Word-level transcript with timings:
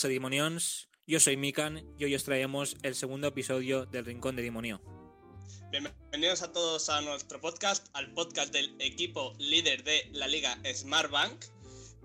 pasa, 0.00 0.08
Dimonions? 0.08 0.88
Yo 1.06 1.20
soy 1.20 1.36
Mikan 1.36 1.84
y 1.98 2.04
hoy 2.04 2.14
os 2.14 2.24
traemos 2.24 2.74
el 2.82 2.94
segundo 2.94 3.28
episodio 3.28 3.84
del 3.84 4.06
Rincón 4.06 4.34
de 4.34 4.40
Dimonio. 4.40 4.80
Bienvenidos 5.70 6.40
a 6.40 6.50
todos 6.52 6.88
a 6.88 7.02
nuestro 7.02 7.38
podcast, 7.38 7.86
al 7.92 8.10
podcast 8.14 8.50
del 8.50 8.74
equipo 8.80 9.34
líder 9.38 9.84
de 9.84 10.08
la 10.12 10.26
liga 10.26 10.58
Smartbank. 10.64 11.44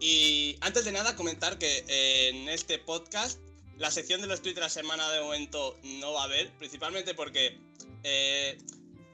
Y 0.01 0.57
antes 0.59 0.83
de 0.83 0.91
nada, 0.91 1.15
comentar 1.15 1.57
que 1.57 1.85
en 1.87 2.49
este 2.49 2.79
podcast 2.79 3.39
la 3.77 3.89
sección 3.91 4.19
de 4.19 4.27
los 4.27 4.41
tweets 4.41 4.55
de 4.55 4.61
la 4.61 4.69
semana 4.69 5.09
de 5.11 5.21
momento 5.21 5.79
no 5.83 6.11
va 6.11 6.23
a 6.23 6.25
haber, 6.25 6.51
principalmente 6.57 7.13
porque 7.13 7.57
eh, 8.03 8.57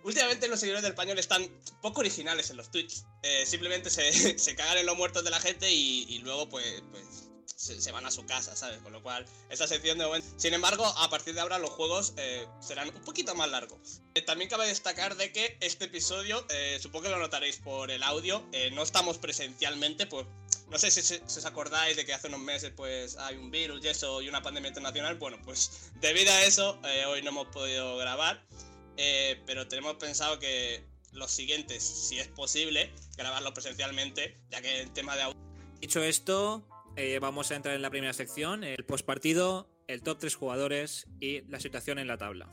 últimamente 0.04 0.48
los 0.48 0.60
seguidores 0.60 0.82
del 0.82 0.94
español 0.94 1.20
están 1.20 1.48
poco 1.84 2.00
originales 2.00 2.50
en 2.50 2.58
los 2.58 2.72
tweets. 2.72 3.06
Eh, 3.22 3.46
simplemente 3.46 3.92
se, 3.92 4.12
se, 4.40 4.56
cagan 4.56 4.80
en 4.80 4.88
los 4.88 4.98
muertos 4.98 5.24
de 5.24 5.30
la 5.30 5.40
gente 5.40 5.72
y, 5.72 6.08
y 6.10 6.18
luego 6.24 6.50
pues, 6.50 6.82
pues 6.90 7.21
se, 7.62 7.92
van 7.92 8.06
a 8.06 8.12
su 8.12 8.26
casa, 8.26 8.56
¿sabes? 8.56 8.80
Con 8.80 8.92
lo 8.92 9.04
cual, 9.04 9.26
esta 9.50 9.68
sección 9.68 9.98
de 9.98 10.06
momento... 10.06 10.28
Sin 10.38 10.54
embargo, 10.54 10.86
a 10.86 11.10
partir 11.10 11.36
de 11.36 11.42
ahora 11.42 11.60
los 11.60 11.70
juegos 11.70 12.14
eh, 12.18 12.48
serán 12.60 12.90
un 12.90 13.02
poquito 13.04 13.36
más 13.36 13.50
largos. 13.50 14.02
Eh, 14.16 14.22
también 14.22 14.50
cabe 14.50 14.68
destacar 14.68 15.16
de 15.16 15.32
que 15.32 15.58
este 15.62 15.86
episodio, 15.86 16.44
eh, 16.50 16.80
supongo 16.82 17.04
que 17.04 17.10
lo 17.10 17.20
notaréis 17.20 17.58
por 17.58 17.92
el 17.92 18.02
audio, 18.04 18.44
no 18.74 18.84
estamos 18.84 19.18
presencialmente, 19.18 20.08
pues 20.08 20.26
no 20.70 20.78
sé 20.78 20.90
si, 20.90 21.16
os 21.16 21.46
acordáis 21.46 21.98
de 21.98 22.06
que 22.06 22.14
hace 22.14 22.28
unos 22.28 22.40
meses 22.40 22.72
pues 22.76 23.18
hay 23.18 23.36
un 23.36 23.52
virus 23.52 23.84
y 23.84 23.90
eso 23.90 24.22
y 24.22 24.30
una 24.30 24.42
pandemia 24.42 24.70
internacional. 24.70 25.16
Bueno, 25.16 25.38
pues 25.44 25.92
debido 26.02 26.32
a 26.32 26.44
eso 26.44 26.80
hoy 27.08 27.22
no 27.22 27.30
hemos 27.30 27.48
podido 27.48 27.98
grabar, 27.98 28.44
pero 29.46 29.68
tenemos 29.68 29.96
pensado 29.96 30.40
que 30.40 30.84
los 31.12 31.30
siguientes, 31.30 31.84
si 31.84 32.20
es 32.20 32.28
posible, 32.30 32.92
grabarlos 33.18 33.52
presencialmente, 33.52 34.38
ya 34.50 34.62
que 34.62 34.82
el 34.82 34.94
tema 34.94 35.16
de. 35.16 35.34
Dicho 35.80 36.02
esto, 36.02 36.64
eh, 36.96 37.20
vamos 37.20 37.52
a 37.52 37.56
entrar 37.56 37.76
en 37.76 37.82
la 37.82 37.90
primera 37.90 38.14
sección, 38.14 38.64
el 38.64 38.86
postpartido, 38.86 39.70
el 39.88 40.04
top 40.04 40.20
3 40.20 40.36
jugadores 40.36 41.08
y 41.20 41.42
la 41.50 41.60
situación 41.60 42.00
en 42.00 42.08
la 42.08 42.18
tabla. 42.18 42.48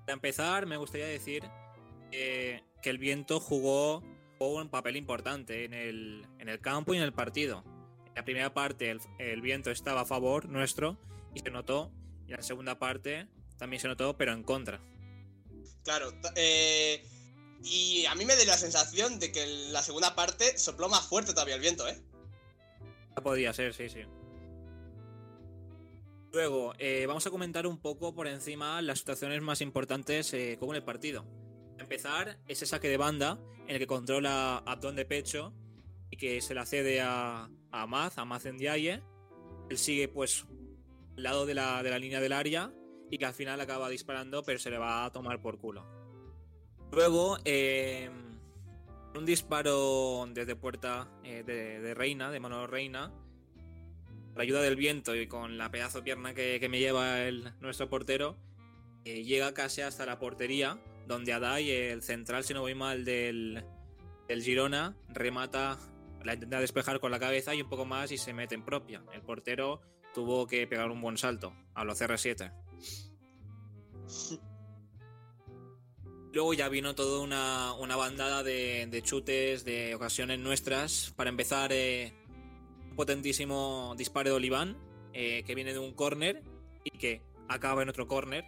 Para 0.00 0.14
empezar, 0.14 0.66
me 0.66 0.76
gustaría 0.76 1.06
decir 1.06 1.44
que 2.10 2.62
el 2.90 2.98
viento 2.98 3.40
jugó, 3.40 4.02
un 4.38 4.68
papel 4.68 4.96
importante 4.96 5.64
en 5.64 5.74
el, 5.74 6.60
campo 6.60 6.94
y 6.94 6.98
en 6.98 7.02
el 7.02 7.12
partido. 7.12 7.64
En 8.06 8.14
la 8.14 8.24
primera 8.24 8.54
parte 8.54 8.96
el, 9.18 9.40
viento 9.40 9.70
estaba 9.70 10.02
a 10.02 10.04
favor 10.06 10.48
nuestro 10.48 10.98
y 11.34 11.40
se 11.40 11.50
notó, 11.50 11.92
y 12.26 12.30
en 12.30 12.36
la 12.38 12.42
segunda 12.42 12.78
parte 12.78 13.28
también 13.58 13.80
se 13.80 13.88
notó, 13.88 14.16
pero 14.16 14.32
en 14.32 14.42
contra. 14.42 14.80
Claro, 15.84 16.12
eh, 16.34 17.04
y 17.62 18.06
a 18.06 18.14
mí 18.14 18.24
me 18.24 18.36
da 18.36 18.44
la 18.44 18.58
sensación 18.58 19.18
de 19.18 19.32
que 19.32 19.42
en 19.42 19.72
la 19.72 19.82
segunda 19.82 20.14
parte 20.14 20.58
sopló 20.58 20.88
más 20.88 21.06
fuerte 21.08 21.32
todavía 21.32 21.54
el 21.56 21.60
viento, 21.60 21.88
¿eh? 21.88 22.00
Podría 23.22 23.52
ser, 23.52 23.72
sí, 23.72 23.88
sí. 23.88 24.00
Luego, 26.32 26.74
eh, 26.78 27.06
vamos 27.06 27.26
a 27.26 27.30
comentar 27.30 27.66
un 27.66 27.78
poco 27.78 28.14
por 28.14 28.26
encima 28.26 28.82
las 28.82 28.98
situaciones 28.98 29.40
más 29.40 29.60
importantes 29.62 30.34
eh, 30.34 30.56
como 30.60 30.74
el 30.74 30.82
partido. 30.82 31.24
Para 31.72 31.84
empezar, 31.84 32.38
ese 32.46 32.66
saque 32.66 32.88
de 32.88 32.98
banda 32.98 33.38
en 33.66 33.74
el 33.74 33.78
que 33.78 33.86
controla 33.86 34.58
abdón 34.58 34.96
de 34.96 35.06
pecho 35.06 35.54
y 36.10 36.16
que 36.18 36.40
se 36.40 36.54
la 36.54 36.66
cede 36.66 37.00
a, 37.00 37.48
a 37.70 37.86
Maz, 37.86 38.18
a 38.18 38.24
Maz 38.24 38.44
Ndiaye. 38.44 39.02
Él 39.70 39.78
sigue 39.78 40.08
pues 40.08 40.44
al 41.16 41.22
lado 41.22 41.46
de 41.46 41.54
la, 41.54 41.82
de 41.82 41.90
la 41.90 41.98
línea 41.98 42.20
del 42.20 42.32
área 42.32 42.72
y 43.10 43.18
que 43.18 43.24
al 43.24 43.34
final 43.34 43.60
acaba 43.60 43.88
disparando, 43.88 44.42
pero 44.42 44.58
se 44.58 44.70
le 44.70 44.78
va 44.78 45.06
a 45.06 45.12
tomar 45.12 45.40
por 45.40 45.58
culo. 45.58 45.86
Luego, 46.92 47.38
eh, 47.44 48.10
un 49.16 49.24
disparo 49.24 50.26
desde 50.32 50.56
puerta 50.56 51.08
eh, 51.24 51.42
de, 51.44 51.94
Reina, 51.94 52.30
de 52.30 52.40
mano 52.40 52.66
Reina, 52.66 53.12
la 54.34 54.42
ayuda 54.42 54.60
del 54.62 54.76
viento 54.76 55.14
y 55.14 55.26
con 55.26 55.58
la 55.58 55.70
pedazo 55.70 56.02
pierna 56.04 56.34
que, 56.34 56.66
me 56.68 56.78
lleva 56.78 57.22
el, 57.22 57.52
nuestro 57.60 57.88
portero, 57.88 58.36
eh, 59.04 59.22
llega 59.24 59.54
casi 59.54 59.80
hasta 59.80 60.06
la 60.06 60.18
portería, 60.18 60.78
donde 61.06 61.32
Adai, 61.32 61.70
el 61.70 62.02
central, 62.02 62.44
si 62.44 62.54
no 62.54 62.60
voy 62.60 62.74
mal, 62.74 63.04
del, 63.04 63.64
del 64.28 64.42
Girona, 64.42 64.96
remata, 65.08 65.78
la 66.24 66.34
intenta 66.34 66.60
despejar 66.60 67.00
con 67.00 67.10
la 67.10 67.18
cabeza 67.18 67.54
y 67.54 67.62
un 67.62 67.68
poco 67.68 67.84
más 67.84 68.10
y 68.12 68.18
se 68.18 68.32
mete 68.32 68.54
en 68.54 68.64
propia. 68.64 69.02
El 69.12 69.22
portero 69.22 69.80
tuvo 70.14 70.46
que 70.46 70.66
pegar 70.66 70.90
un 70.90 71.00
buen 71.00 71.16
salto 71.16 71.54
a 71.74 71.84
los 71.84 72.00
CR7. 72.00 72.52
Luego 76.36 76.52
ya 76.52 76.68
vino 76.68 76.94
toda 76.94 77.22
una, 77.22 77.96
bandada 77.96 78.42
de, 78.42 79.00
chutes, 79.02 79.64
de 79.64 79.94
ocasiones 79.94 80.38
nuestras. 80.38 81.14
Para 81.16 81.30
empezar, 81.30 81.72
eh, 81.72 82.12
un 82.90 82.94
potentísimo 82.94 83.94
disparo 83.96 84.28
de 84.28 84.36
Oliván, 84.36 84.76
eh, 85.14 85.44
que 85.46 85.54
viene 85.54 85.72
de 85.72 85.78
un 85.78 85.94
córner 85.94 86.42
y 86.84 86.90
que 86.90 87.22
acaba 87.48 87.82
en 87.82 87.88
otro 87.88 88.06
córner. 88.06 88.44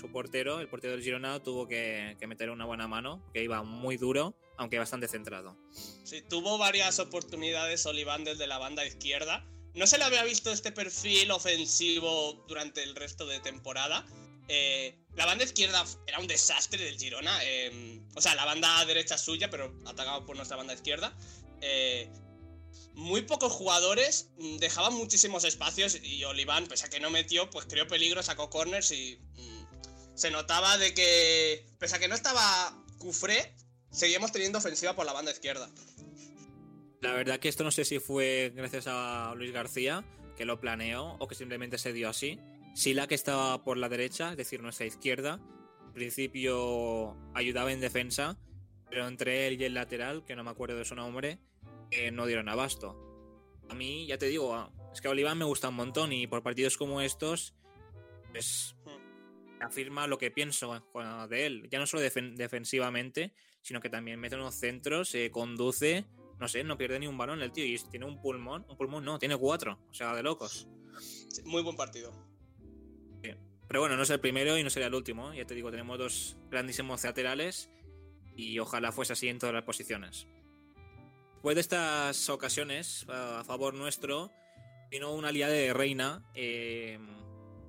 su 0.00 0.10
portero, 0.10 0.58
el 0.58 0.68
portero 0.68 0.94
del 0.94 1.04
Girona, 1.04 1.40
tuvo 1.44 1.68
que, 1.68 2.16
meter 2.26 2.50
una 2.50 2.64
buena 2.64 2.88
mano, 2.88 3.22
que 3.32 3.44
iba 3.44 3.62
muy 3.62 3.96
duro, 3.96 4.34
aunque 4.58 4.80
bastante 4.80 5.06
centrado. 5.06 5.56
Sí, 6.02 6.22
tuvo 6.22 6.58
varias 6.58 6.98
oportunidades 6.98 7.86
Oliván 7.86 8.24
desde 8.24 8.48
la 8.48 8.58
banda 8.58 8.84
izquierda. 8.84 9.46
No 9.74 9.86
se 9.86 9.96
le 9.96 10.02
había 10.02 10.24
visto 10.24 10.50
este 10.50 10.72
perfil 10.72 11.30
ofensivo 11.30 12.44
durante 12.48 12.82
el 12.82 12.96
resto 12.96 13.26
de 13.26 13.38
temporada. 13.38 14.04
Eh, 14.48 15.05
la 15.16 15.26
banda 15.26 15.44
izquierda 15.44 15.84
era 16.06 16.18
un 16.18 16.26
desastre 16.26 16.82
del 16.84 16.98
Girona. 16.98 17.38
Eh, 17.42 18.00
o 18.14 18.20
sea, 18.20 18.34
la 18.34 18.44
banda 18.44 18.84
derecha 18.84 19.16
suya, 19.16 19.50
pero 19.50 19.74
atacado 19.86 20.24
por 20.26 20.36
nuestra 20.36 20.56
banda 20.56 20.74
izquierda. 20.74 21.16
Eh, 21.60 22.10
muy 22.94 23.22
pocos 23.22 23.52
jugadores 23.52 24.30
mm, 24.38 24.56
dejaban 24.56 24.94
muchísimos 24.94 25.44
espacios 25.44 25.98
y 26.02 26.24
Oliván, 26.24 26.66
pese 26.66 26.86
a 26.86 26.90
que 26.90 27.00
no 27.00 27.10
metió, 27.10 27.48
pues 27.50 27.66
creó 27.66 27.86
peligro, 27.86 28.22
sacó 28.22 28.50
corners 28.50 28.90
y 28.92 29.18
mm, 29.36 30.16
se 30.16 30.30
notaba 30.30 30.76
de 30.78 30.92
que, 30.94 31.66
pese 31.78 31.96
a 31.96 31.98
que 31.98 32.08
no 32.08 32.14
estaba 32.14 32.82
Cufré, 32.98 33.54
seguíamos 33.90 34.32
teniendo 34.32 34.58
ofensiva 34.58 34.94
por 34.94 35.06
la 35.06 35.12
banda 35.12 35.30
izquierda. 35.30 35.70
La 37.00 37.12
verdad 37.12 37.38
que 37.38 37.48
esto 37.48 37.64
no 37.64 37.70
sé 37.70 37.84
si 37.84 38.00
fue 38.00 38.52
gracias 38.54 38.86
a 38.86 39.34
Luis 39.36 39.52
García, 39.52 40.04
que 40.36 40.44
lo 40.44 40.60
planeó, 40.60 41.16
o 41.18 41.28
que 41.28 41.34
simplemente 41.34 41.78
se 41.78 41.92
dio 41.92 42.08
así. 42.08 42.38
Sila 42.76 43.06
que 43.06 43.14
estaba 43.14 43.64
por 43.64 43.78
la 43.78 43.88
derecha, 43.88 44.32
es 44.32 44.36
decir, 44.36 44.62
nuestra 44.62 44.84
izquierda. 44.84 45.40
Al 45.82 45.92
principio 45.94 47.16
ayudaba 47.32 47.72
en 47.72 47.80
defensa, 47.80 48.38
pero 48.90 49.08
entre 49.08 49.46
él 49.46 49.58
y 49.58 49.64
el 49.64 49.72
lateral, 49.72 50.26
que 50.26 50.36
no 50.36 50.44
me 50.44 50.50
acuerdo 50.50 50.76
de 50.76 50.84
su 50.84 50.94
nombre, 50.94 51.38
eh, 51.90 52.10
no 52.10 52.26
dieron 52.26 52.50
abasto. 52.50 52.94
A 53.70 53.74
mí, 53.74 54.06
ya 54.06 54.18
te 54.18 54.26
digo, 54.26 54.54
ah, 54.54 54.70
es 54.92 55.00
que 55.00 55.08
a 55.08 55.10
Oliván 55.10 55.38
me 55.38 55.46
gusta 55.46 55.70
un 55.70 55.74
montón 55.74 56.12
y 56.12 56.26
por 56.26 56.42
partidos 56.42 56.76
como 56.76 57.00
estos, 57.00 57.54
pues 58.30 58.76
afirma 59.62 60.06
lo 60.06 60.18
que 60.18 60.30
pienso 60.30 60.76
eh, 60.76 61.28
de 61.30 61.46
él. 61.46 61.68
Ya 61.70 61.78
no 61.78 61.86
solo 61.86 62.02
defensivamente, 62.02 63.32
sino 63.62 63.80
que 63.80 63.88
también 63.88 64.20
mete 64.20 64.36
unos 64.36 64.54
centros, 64.54 65.08
se 65.08 65.30
conduce, 65.30 66.04
no 66.38 66.46
sé, 66.46 66.62
no 66.62 66.76
pierde 66.76 66.98
ni 66.98 67.06
un 67.06 67.16
balón 67.16 67.40
el 67.40 67.52
tío 67.52 67.64
y 67.64 67.78
tiene 67.90 68.04
un 68.04 68.20
pulmón, 68.20 68.66
un 68.68 68.76
pulmón 68.76 69.02
no, 69.02 69.18
tiene 69.18 69.38
cuatro, 69.38 69.78
o 69.90 69.94
sea, 69.94 70.14
de 70.14 70.22
locos. 70.22 70.68
muy 71.46 71.62
buen 71.62 71.74
partido. 71.74 72.35
Pero 73.68 73.80
bueno, 73.80 73.96
no 73.96 74.02
es 74.02 74.10
el 74.10 74.20
primero 74.20 74.56
y 74.56 74.62
no 74.62 74.70
sería 74.70 74.86
el 74.86 74.94
último. 74.94 75.34
Ya 75.34 75.44
te 75.44 75.54
digo, 75.54 75.70
tenemos 75.70 75.98
dos 75.98 76.36
grandísimos 76.50 77.02
laterales 77.02 77.70
y 78.36 78.58
ojalá 78.58 78.92
fuese 78.92 79.14
así 79.14 79.28
en 79.28 79.38
todas 79.38 79.54
las 79.54 79.64
posiciones. 79.64 80.28
Después 81.34 81.56
de 81.56 81.60
estas 81.60 82.28
ocasiones 82.28 83.06
a 83.08 83.42
favor 83.44 83.74
nuestro, 83.74 84.32
vino 84.90 85.12
una 85.12 85.28
aliada 85.28 85.52
de 85.52 85.72
Reina, 85.72 86.24
eh, 86.34 86.98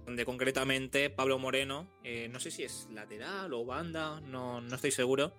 donde 0.06 0.26
concretamente 0.26 1.10
Pablo 1.10 1.40
Moreno, 1.40 1.90
eh, 2.04 2.28
no 2.30 2.40
sé 2.40 2.52
si 2.52 2.64
es 2.64 2.88
lateral 2.92 3.54
o 3.54 3.66
banda, 3.66 4.22
no, 4.22 4.62
no 4.62 4.76
estoy 4.76 4.92
seguro, 4.92 5.34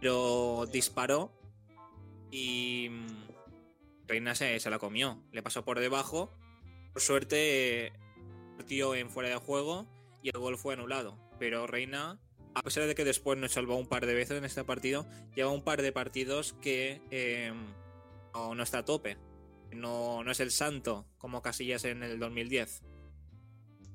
pero 0.00 0.66
disparó 0.70 1.32
y 2.30 2.88
mm, 2.90 4.06
Reina 4.06 4.34
se, 4.34 4.60
se 4.60 4.70
la 4.70 4.78
comió, 4.78 5.22
le 5.32 5.42
pasó 5.42 5.64
por 5.64 5.80
debajo. 5.80 6.30
Por 6.92 7.02
suerte, 7.02 7.92
partió 8.56 8.94
en 8.94 9.10
fuera 9.10 9.28
de 9.28 9.36
juego 9.36 9.93
y 10.24 10.30
el 10.30 10.38
gol 10.38 10.58
fue 10.58 10.72
anulado. 10.72 11.18
Pero 11.38 11.66
Reina, 11.66 12.18
a 12.54 12.62
pesar 12.62 12.86
de 12.86 12.94
que 12.94 13.04
después 13.04 13.38
nos 13.38 13.52
salvó 13.52 13.76
un 13.76 13.86
par 13.86 14.06
de 14.06 14.14
veces 14.14 14.38
en 14.38 14.44
este 14.44 14.64
partido, 14.64 15.06
lleva 15.36 15.50
un 15.50 15.62
par 15.62 15.82
de 15.82 15.92
partidos 15.92 16.54
que 16.62 17.02
em, 17.10 17.74
no, 18.32 18.62
está 18.62 18.78
a 18.78 18.84
tope. 18.84 19.18
No, 19.70 20.24
no 20.24 20.32
es 20.32 20.40
el 20.40 20.50
santo 20.50 21.06
como 21.18 21.42
Casillas 21.42 21.84
en 21.84 22.02
el 22.02 22.18
2010. 22.18 22.82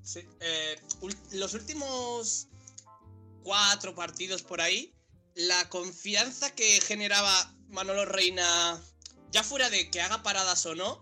Sí, 0.04 0.28
eh, 0.40 0.76
los 1.32 1.54
últimos 1.56 2.48
cuatro 3.44 3.96
partidos 3.96 4.44
por 4.44 4.62
ahí, 4.62 4.94
la 5.34 5.68
confianza 5.70 6.54
que 6.54 6.80
generaba 6.82 7.56
Manolo 7.70 8.06
Reina, 8.06 8.80
ya 9.32 9.44
fuera 9.44 9.72
de 9.72 9.90
que 9.90 10.02
haga 10.02 10.22
paradas 10.22 10.64
o 10.68 10.76
no, 10.76 11.02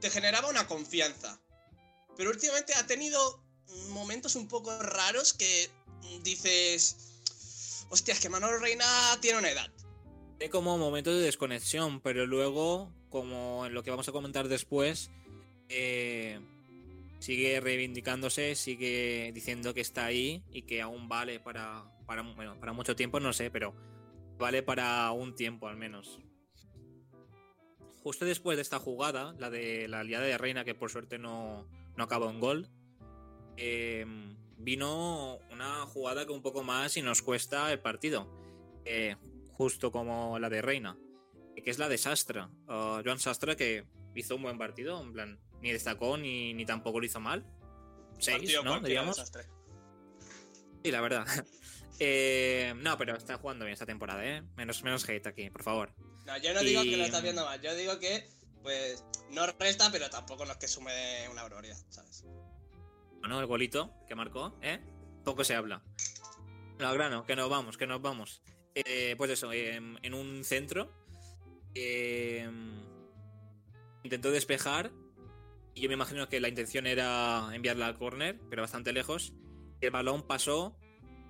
te 0.00 0.10
generaba 0.10 0.50
una 0.50 0.66
confianza. 0.66 1.40
Pero 2.18 2.30
últimamente 2.30 2.74
ha 2.74 2.86
tenido 2.86 3.41
momentos 3.90 4.36
un 4.36 4.48
poco 4.48 4.76
raros 4.82 5.32
que 5.32 5.70
dices, 6.22 7.86
hostias, 7.90 8.20
que 8.20 8.28
Manolo 8.28 8.58
Reina 8.58 8.84
tiene 9.20 9.38
una 9.38 9.50
edad. 9.50 9.70
Tiene 10.38 10.50
como 10.50 10.78
momentos 10.78 11.14
de 11.14 11.20
desconexión, 11.20 12.00
pero 12.00 12.26
luego 12.26 12.92
como 13.12 13.66
en 13.66 13.74
lo 13.74 13.82
que 13.82 13.90
vamos 13.90 14.08
a 14.08 14.12
comentar 14.12 14.48
después, 14.48 15.10
eh, 15.68 16.40
sigue 17.20 17.60
reivindicándose, 17.60 18.56
sigue 18.56 19.30
diciendo 19.34 19.74
que 19.74 19.82
está 19.82 20.06
ahí 20.06 20.42
y 20.50 20.62
que 20.62 20.80
aún 20.80 21.08
vale 21.08 21.38
para, 21.38 21.84
para, 22.06 22.22
bueno, 22.22 22.58
para 22.58 22.72
mucho 22.72 22.96
tiempo, 22.96 23.20
no 23.20 23.32
sé, 23.32 23.50
pero 23.50 23.74
vale 24.38 24.62
para 24.62 25.10
un 25.12 25.36
tiempo 25.36 25.68
al 25.68 25.76
menos. 25.76 26.18
Justo 28.02 28.24
después 28.24 28.56
de 28.56 28.62
esta 28.62 28.80
jugada, 28.80 29.34
la 29.38 29.50
de 29.50 29.86
la 29.86 30.00
aliada 30.00 30.24
de 30.24 30.38
Reina, 30.38 30.64
que 30.64 30.74
por 30.74 30.90
suerte 30.90 31.18
no, 31.18 31.68
no 31.96 32.04
acabó 32.04 32.28
en 32.30 32.40
gol, 32.40 32.68
eh, 33.56 34.06
vino 34.58 35.38
una 35.50 35.86
jugada 35.86 36.26
que 36.26 36.32
un 36.32 36.42
poco 36.42 36.62
más 36.62 36.96
y 36.96 37.02
nos 37.02 37.22
cuesta 37.22 37.72
el 37.72 37.80
partido. 37.80 38.28
Eh, 38.84 39.16
justo 39.52 39.92
como 39.92 40.38
la 40.38 40.48
de 40.48 40.62
Reina, 40.62 40.96
que 41.62 41.70
es 41.70 41.78
la 41.78 41.88
de 41.88 41.98
Sastra. 41.98 42.50
Uh, 42.66 43.02
Joan 43.04 43.18
Sastra 43.18 43.56
que 43.56 43.86
hizo 44.14 44.36
un 44.36 44.42
buen 44.42 44.58
partido, 44.58 45.00
en 45.00 45.12
plan, 45.12 45.40
ni 45.60 45.72
destacó 45.72 46.16
ni, 46.16 46.54
ni 46.54 46.64
tampoco 46.64 47.00
lo 47.00 47.06
hizo 47.06 47.20
mal. 47.20 47.46
Seis, 48.18 48.38
Partido 48.38 48.62
¿no? 48.62 48.80
desastre. 48.80 49.44
Sí, 50.84 50.90
la 50.90 51.00
verdad. 51.00 51.26
Eh, 52.04 52.72
no, 52.78 52.98
pero 52.98 53.16
está 53.16 53.36
jugando 53.36 53.64
bien 53.64 53.74
esta 53.74 53.86
temporada, 53.86 54.24
¿eh? 54.24 54.42
Menos, 54.56 54.82
menos 54.82 55.08
hate 55.08 55.24
aquí, 55.24 55.50
por 55.50 55.62
favor. 55.62 55.92
No, 56.26 56.36
yo 56.38 56.52
no 56.52 56.60
digo 56.62 56.82
que 56.82 56.96
lo 56.96 57.04
estás 57.04 57.22
viendo 57.22 57.44
mal, 57.44 57.60
yo 57.60 57.76
digo 57.76 58.00
que, 58.00 58.28
pues, 58.62 59.04
no 59.30 59.46
resta, 59.46 59.92
pero 59.92 60.10
tampoco 60.10 60.44
no 60.44 60.52
es 60.52 60.58
que 60.58 60.66
sume 60.66 61.28
una 61.30 61.42
barbaridad, 61.42 61.76
¿sabes? 61.90 62.24
El 63.24 63.46
golito 63.46 63.92
que 64.06 64.14
marcó, 64.14 64.58
¿eh? 64.62 64.80
Poco 65.24 65.42
se 65.44 65.54
habla. 65.54 65.82
No, 66.78 66.92
grano, 66.92 67.24
que 67.24 67.34
nos 67.36 67.48
vamos, 67.48 67.76
que 67.76 67.86
nos 67.86 68.00
vamos. 68.02 68.42
Eh, 68.74 69.14
pues 69.16 69.30
eso, 69.30 69.52
eh, 69.52 69.76
en 69.76 70.14
un 70.14 70.44
centro. 70.44 70.90
eh, 71.74 72.46
intentó 74.02 74.30
despejar. 74.30 74.92
Y 75.74 75.80
yo 75.80 75.88
me 75.88 75.94
imagino 75.94 76.28
que 76.28 76.38
la 76.40 76.48
intención 76.48 76.86
era 76.86 77.48
enviarla 77.54 77.86
al 77.86 77.96
córner, 77.96 78.38
pero 78.50 78.62
bastante 78.62 78.92
lejos. 78.92 79.32
Y 79.80 79.86
el 79.86 79.90
balón 79.90 80.26
pasó 80.26 80.76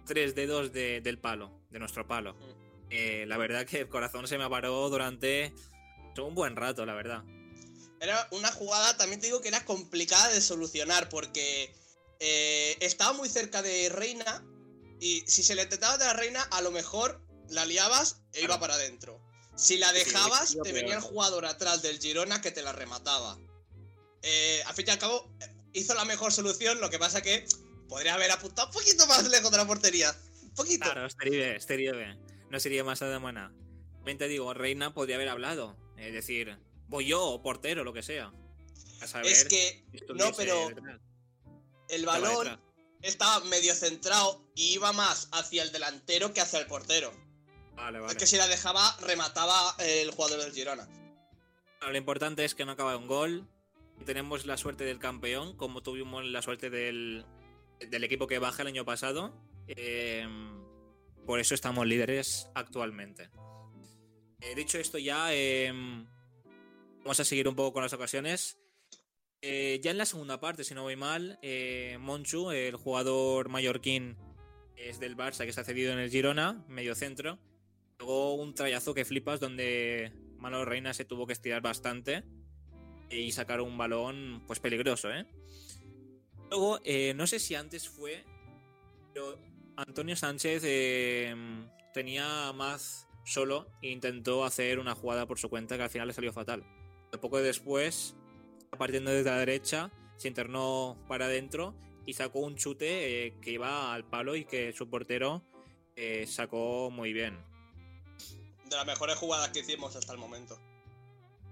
tres 0.04 0.34
dedos 0.34 0.72
de- 0.72 1.00
del 1.00 1.18
palo, 1.20 1.60
de 1.70 1.78
nuestro 1.78 2.08
palo. 2.08 2.36
Eh, 2.90 3.24
la 3.28 3.36
verdad 3.36 3.64
que 3.66 3.80
el 3.82 3.88
corazón 3.88 4.26
se 4.26 4.36
me 4.36 4.48
paró 4.50 4.88
durante 4.90 5.54
un 6.18 6.34
buen 6.34 6.56
rato, 6.56 6.84
la 6.84 6.94
verdad. 6.94 7.22
Era 8.00 8.26
una 8.32 8.50
jugada, 8.50 8.96
también 8.96 9.20
te 9.20 9.26
digo 9.28 9.40
que 9.40 9.48
era 9.48 9.64
complicada 9.64 10.28
de 10.30 10.40
solucionar 10.40 11.08
porque 11.08 11.72
eh, 12.24 12.76
estaba 12.78 13.12
muy 13.14 13.28
cerca 13.28 13.62
de 13.62 13.88
Reina 13.88 14.46
y 15.00 15.24
si 15.26 15.42
se 15.42 15.56
le 15.56 15.64
intentaba 15.64 15.98
de 15.98 16.04
la 16.04 16.12
Reina, 16.12 16.40
a 16.52 16.62
lo 16.62 16.70
mejor 16.70 17.20
la 17.48 17.66
liabas 17.66 18.22
e 18.32 18.44
iba 18.44 18.60
para 18.60 18.74
adentro. 18.74 19.20
Si 19.56 19.76
la 19.76 19.92
dejabas, 19.92 20.56
te 20.62 20.72
venía 20.72 20.94
el 20.94 21.00
jugador 21.00 21.46
atrás 21.46 21.82
del 21.82 21.98
Girona 21.98 22.40
que 22.40 22.52
te 22.52 22.62
la 22.62 22.72
remataba. 22.72 23.36
Eh, 24.22 24.62
al 24.66 24.74
fin 24.74 24.84
y 24.86 24.90
al 24.90 25.00
cabo, 25.00 25.34
eh, 25.40 25.52
hizo 25.72 25.94
la 25.94 26.04
mejor 26.04 26.32
solución, 26.32 26.80
lo 26.80 26.90
que 26.90 27.00
pasa 27.00 27.22
que 27.22 27.44
podría 27.88 28.14
haber 28.14 28.30
apuntado 28.30 28.68
un 28.68 28.74
poquito 28.74 29.04
más 29.08 29.28
lejos 29.28 29.50
de 29.50 29.56
la 29.56 29.66
portería. 29.66 30.16
Un 30.42 30.54
poquito. 30.54 30.84
Claro, 30.84 31.06
estaría 31.06 31.38
bien, 31.38 31.56
estaría 31.56 31.92
bien. 31.92 32.20
No 32.50 32.60
sería 32.60 32.84
más 32.84 33.00
de 33.00 33.18
maná. 33.18 33.52
También 33.94 34.18
te 34.18 34.28
digo, 34.28 34.54
Reina 34.54 34.94
podría 34.94 35.16
haber 35.16 35.28
hablado. 35.28 35.76
Es 35.96 36.12
decir, 36.12 36.56
voy 36.86 37.06
yo, 37.06 37.20
o 37.20 37.42
portero, 37.42 37.82
lo 37.82 37.92
que 37.92 38.04
sea. 38.04 38.32
A 39.00 39.08
saber 39.08 39.26
es 39.26 39.44
que 39.44 39.84
no, 40.14 40.32
pero 40.34 40.68
detrás. 40.68 41.00
El 41.92 42.06
balón 42.06 42.60
estaba 43.02 43.44
medio 43.46 43.74
centrado 43.74 44.42
y 44.54 44.74
iba 44.74 44.92
más 44.92 45.28
hacia 45.32 45.62
el 45.62 45.72
delantero 45.72 46.32
que 46.32 46.40
hacia 46.40 46.58
el 46.60 46.66
portero. 46.66 47.12
Vale, 47.74 47.98
Es 47.98 48.04
vale. 48.04 48.18
que 48.18 48.26
si 48.26 48.36
la 48.36 48.46
dejaba, 48.48 48.96
remataba 49.00 49.74
el 49.78 50.10
jugador 50.10 50.40
del 50.40 50.52
Girona. 50.52 50.88
Lo 51.80 51.96
importante 51.96 52.44
es 52.44 52.54
que 52.54 52.64
no 52.64 52.72
acaba 52.72 52.96
un 52.96 53.06
gol. 53.08 53.48
Tenemos 54.06 54.46
la 54.46 54.56
suerte 54.56 54.84
del 54.84 54.98
campeón, 54.98 55.56
como 55.56 55.82
tuvimos 55.82 56.24
la 56.24 56.42
suerte 56.42 56.70
del, 56.70 57.24
del 57.80 58.04
equipo 58.04 58.26
que 58.26 58.38
baja 58.38 58.62
el 58.62 58.68
año 58.68 58.84
pasado. 58.84 59.32
Eh, 59.66 60.26
por 61.26 61.40
eso 61.40 61.54
estamos 61.54 61.86
líderes 61.86 62.48
actualmente. 62.54 63.30
Eh, 64.40 64.54
dicho 64.54 64.78
esto 64.78 64.98
ya, 64.98 65.32
eh, 65.32 65.72
vamos 67.04 67.20
a 67.20 67.24
seguir 67.24 67.48
un 67.48 67.54
poco 67.56 67.72
con 67.72 67.82
las 67.82 67.92
ocasiones. 67.92 68.58
Eh, 69.44 69.80
ya 69.82 69.90
en 69.90 69.98
la 69.98 70.06
segunda 70.06 70.38
parte, 70.38 70.62
si 70.62 70.72
no 70.72 70.84
voy 70.84 70.94
mal, 70.94 71.40
eh, 71.42 71.98
Monchu, 72.00 72.52
el 72.52 72.76
jugador 72.76 73.48
mallorquín, 73.48 74.16
es 74.76 75.00
del 75.00 75.16
Barça 75.16 75.44
que 75.44 75.52
se 75.52 75.60
ha 75.60 75.64
cedido 75.64 75.92
en 75.92 75.98
el 75.98 76.10
Girona, 76.10 76.64
medio 76.68 76.94
centro. 76.94 77.40
Luego 77.98 78.34
un 78.34 78.54
trayazo 78.54 78.94
que 78.94 79.04
flipas 79.04 79.40
donde 79.40 80.12
Manolo 80.38 80.64
Reina 80.64 80.94
se 80.94 81.04
tuvo 81.04 81.26
que 81.26 81.32
estirar 81.32 81.60
bastante 81.60 82.22
y 83.10 83.32
sacar 83.32 83.60
un 83.60 83.76
balón 83.76 84.44
pues 84.46 84.60
peligroso, 84.60 85.10
¿eh? 85.10 85.26
Luego, 86.48 86.78
eh, 86.84 87.12
no 87.14 87.26
sé 87.26 87.40
si 87.40 87.56
antes 87.56 87.88
fue, 87.88 88.24
pero 89.12 89.40
Antonio 89.76 90.14
Sánchez 90.14 90.62
tenía 91.92 92.52
más 92.52 93.08
solo 93.24 93.66
e 93.82 93.90
intentó 93.90 94.44
hacer 94.44 94.78
una 94.78 94.94
jugada 94.94 95.26
por 95.26 95.40
su 95.40 95.48
cuenta 95.48 95.76
que 95.76 95.82
al 95.82 95.90
final 95.90 96.08
le 96.08 96.14
salió 96.14 96.32
fatal. 96.32 96.64
Poco 97.20 97.38
después, 97.40 98.16
partiendo 98.78 99.10
desde 99.10 99.30
la 99.30 99.38
derecha, 99.38 99.90
se 100.16 100.28
internó 100.28 100.96
para 101.08 101.26
adentro 101.26 101.74
y 102.06 102.14
sacó 102.14 102.40
un 102.40 102.56
chute 102.56 103.26
eh, 103.26 103.34
que 103.40 103.52
iba 103.52 103.92
al 103.92 104.04
palo 104.08 104.34
y 104.36 104.44
que 104.44 104.72
su 104.72 104.88
portero 104.88 105.42
eh, 105.96 106.26
sacó 106.26 106.90
muy 106.90 107.12
bien. 107.12 107.38
De 108.68 108.76
las 108.76 108.86
mejores 108.86 109.16
jugadas 109.16 109.50
que 109.50 109.60
hicimos 109.60 109.94
hasta 109.96 110.12
el 110.12 110.18
momento. 110.18 110.58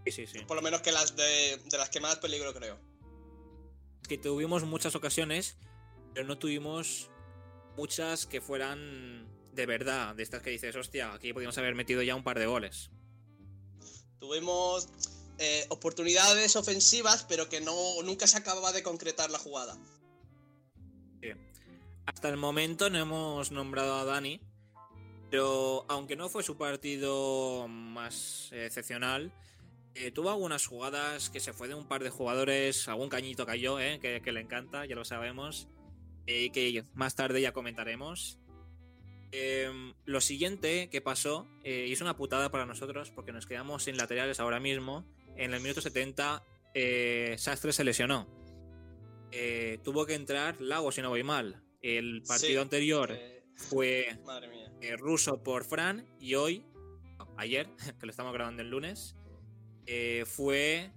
Sí, 0.06 0.12
sí, 0.12 0.26
sí. 0.26 0.38
Por 0.46 0.56
lo 0.56 0.62
menos 0.62 0.80
que 0.80 0.92
las 0.92 1.14
de, 1.14 1.58
de 1.58 1.78
las 1.78 1.90
que 1.90 2.00
más 2.00 2.16
peligro 2.18 2.54
creo. 2.54 2.78
que 4.08 4.16
tuvimos 4.18 4.64
muchas 4.64 4.94
ocasiones, 4.96 5.58
pero 6.14 6.26
no 6.26 6.38
tuvimos 6.38 7.10
muchas 7.76 8.26
que 8.26 8.40
fueran 8.40 9.28
de 9.52 9.66
verdad, 9.66 10.14
de 10.14 10.22
estas 10.22 10.42
que 10.42 10.50
dices, 10.50 10.74
hostia, 10.74 11.12
aquí 11.12 11.32
podríamos 11.32 11.58
haber 11.58 11.74
metido 11.74 12.02
ya 12.02 12.16
un 12.16 12.24
par 12.24 12.38
de 12.38 12.46
goles. 12.46 12.90
Tuvimos 14.18 14.88
eh, 15.40 15.64
oportunidades 15.70 16.54
ofensivas, 16.54 17.24
pero 17.28 17.48
que 17.48 17.60
no 17.60 17.74
nunca 18.04 18.26
se 18.26 18.36
acababa 18.36 18.72
de 18.72 18.82
concretar 18.82 19.30
la 19.30 19.38
jugada. 19.38 19.76
Hasta 22.06 22.28
el 22.28 22.36
momento 22.36 22.90
no 22.90 22.98
hemos 22.98 23.50
nombrado 23.50 23.94
a 23.94 24.04
Dani, 24.04 24.40
pero 25.30 25.84
aunque 25.88 26.16
no 26.16 26.28
fue 26.28 26.42
su 26.42 26.56
partido 26.56 27.68
más 27.68 28.50
excepcional, 28.52 29.32
eh, 29.94 30.10
tuvo 30.10 30.30
algunas 30.30 30.66
jugadas 30.66 31.30
que 31.30 31.40
se 31.40 31.52
fue 31.52 31.68
de 31.68 31.74
un 31.74 31.86
par 31.86 32.02
de 32.02 32.10
jugadores, 32.10 32.88
algún 32.88 33.08
cañito 33.08 33.46
cayó, 33.46 33.78
eh, 33.80 33.98
que, 34.00 34.32
le 34.32 34.40
encanta, 34.40 34.86
ya 34.86 34.94
lo 34.94 35.04
sabemos, 35.04 35.68
y 36.26 36.50
que 36.50 36.84
más 36.94 37.14
tarde 37.14 37.40
ya 37.40 37.52
comentaremos. 37.52 38.40
Eh, 39.32 39.70
lo 40.06 40.20
siguiente 40.20 40.88
que 40.90 41.00
pasó, 41.00 41.46
eh, 41.62 41.86
y 41.88 41.92
es 41.92 42.00
una 42.00 42.16
putada 42.16 42.50
para 42.50 42.66
nosotros 42.66 43.12
porque 43.12 43.32
nos 43.32 43.46
quedamos 43.46 43.84
sin 43.84 43.96
laterales 43.96 44.40
ahora 44.40 44.58
mismo. 44.58 45.04
En 45.36 45.54
el 45.54 45.60
minuto 45.60 45.80
70, 45.80 46.42
eh, 46.74 47.34
Sastre 47.38 47.72
se 47.72 47.84
lesionó. 47.84 48.28
Eh, 49.32 49.78
tuvo 49.84 50.06
que 50.06 50.14
entrar 50.14 50.60
Lago, 50.60 50.92
si 50.92 51.02
no 51.02 51.08
voy 51.10 51.22
mal. 51.22 51.62
El 51.82 52.22
partido 52.26 52.50
Sí, 52.52 52.56
anterior 52.58 53.12
eh, 53.12 53.44
fue 53.54 54.18
madre 54.24 54.48
mía. 54.48 54.96
ruso 54.98 55.42
por 55.42 55.64
Fran 55.64 56.06
y 56.18 56.34
hoy, 56.34 56.66
ayer, 57.36 57.68
que 58.00 58.06
lo 58.06 58.10
estamos 58.10 58.32
grabando 58.32 58.62
el 58.62 58.70
lunes, 58.70 59.16
fue. 60.26 60.92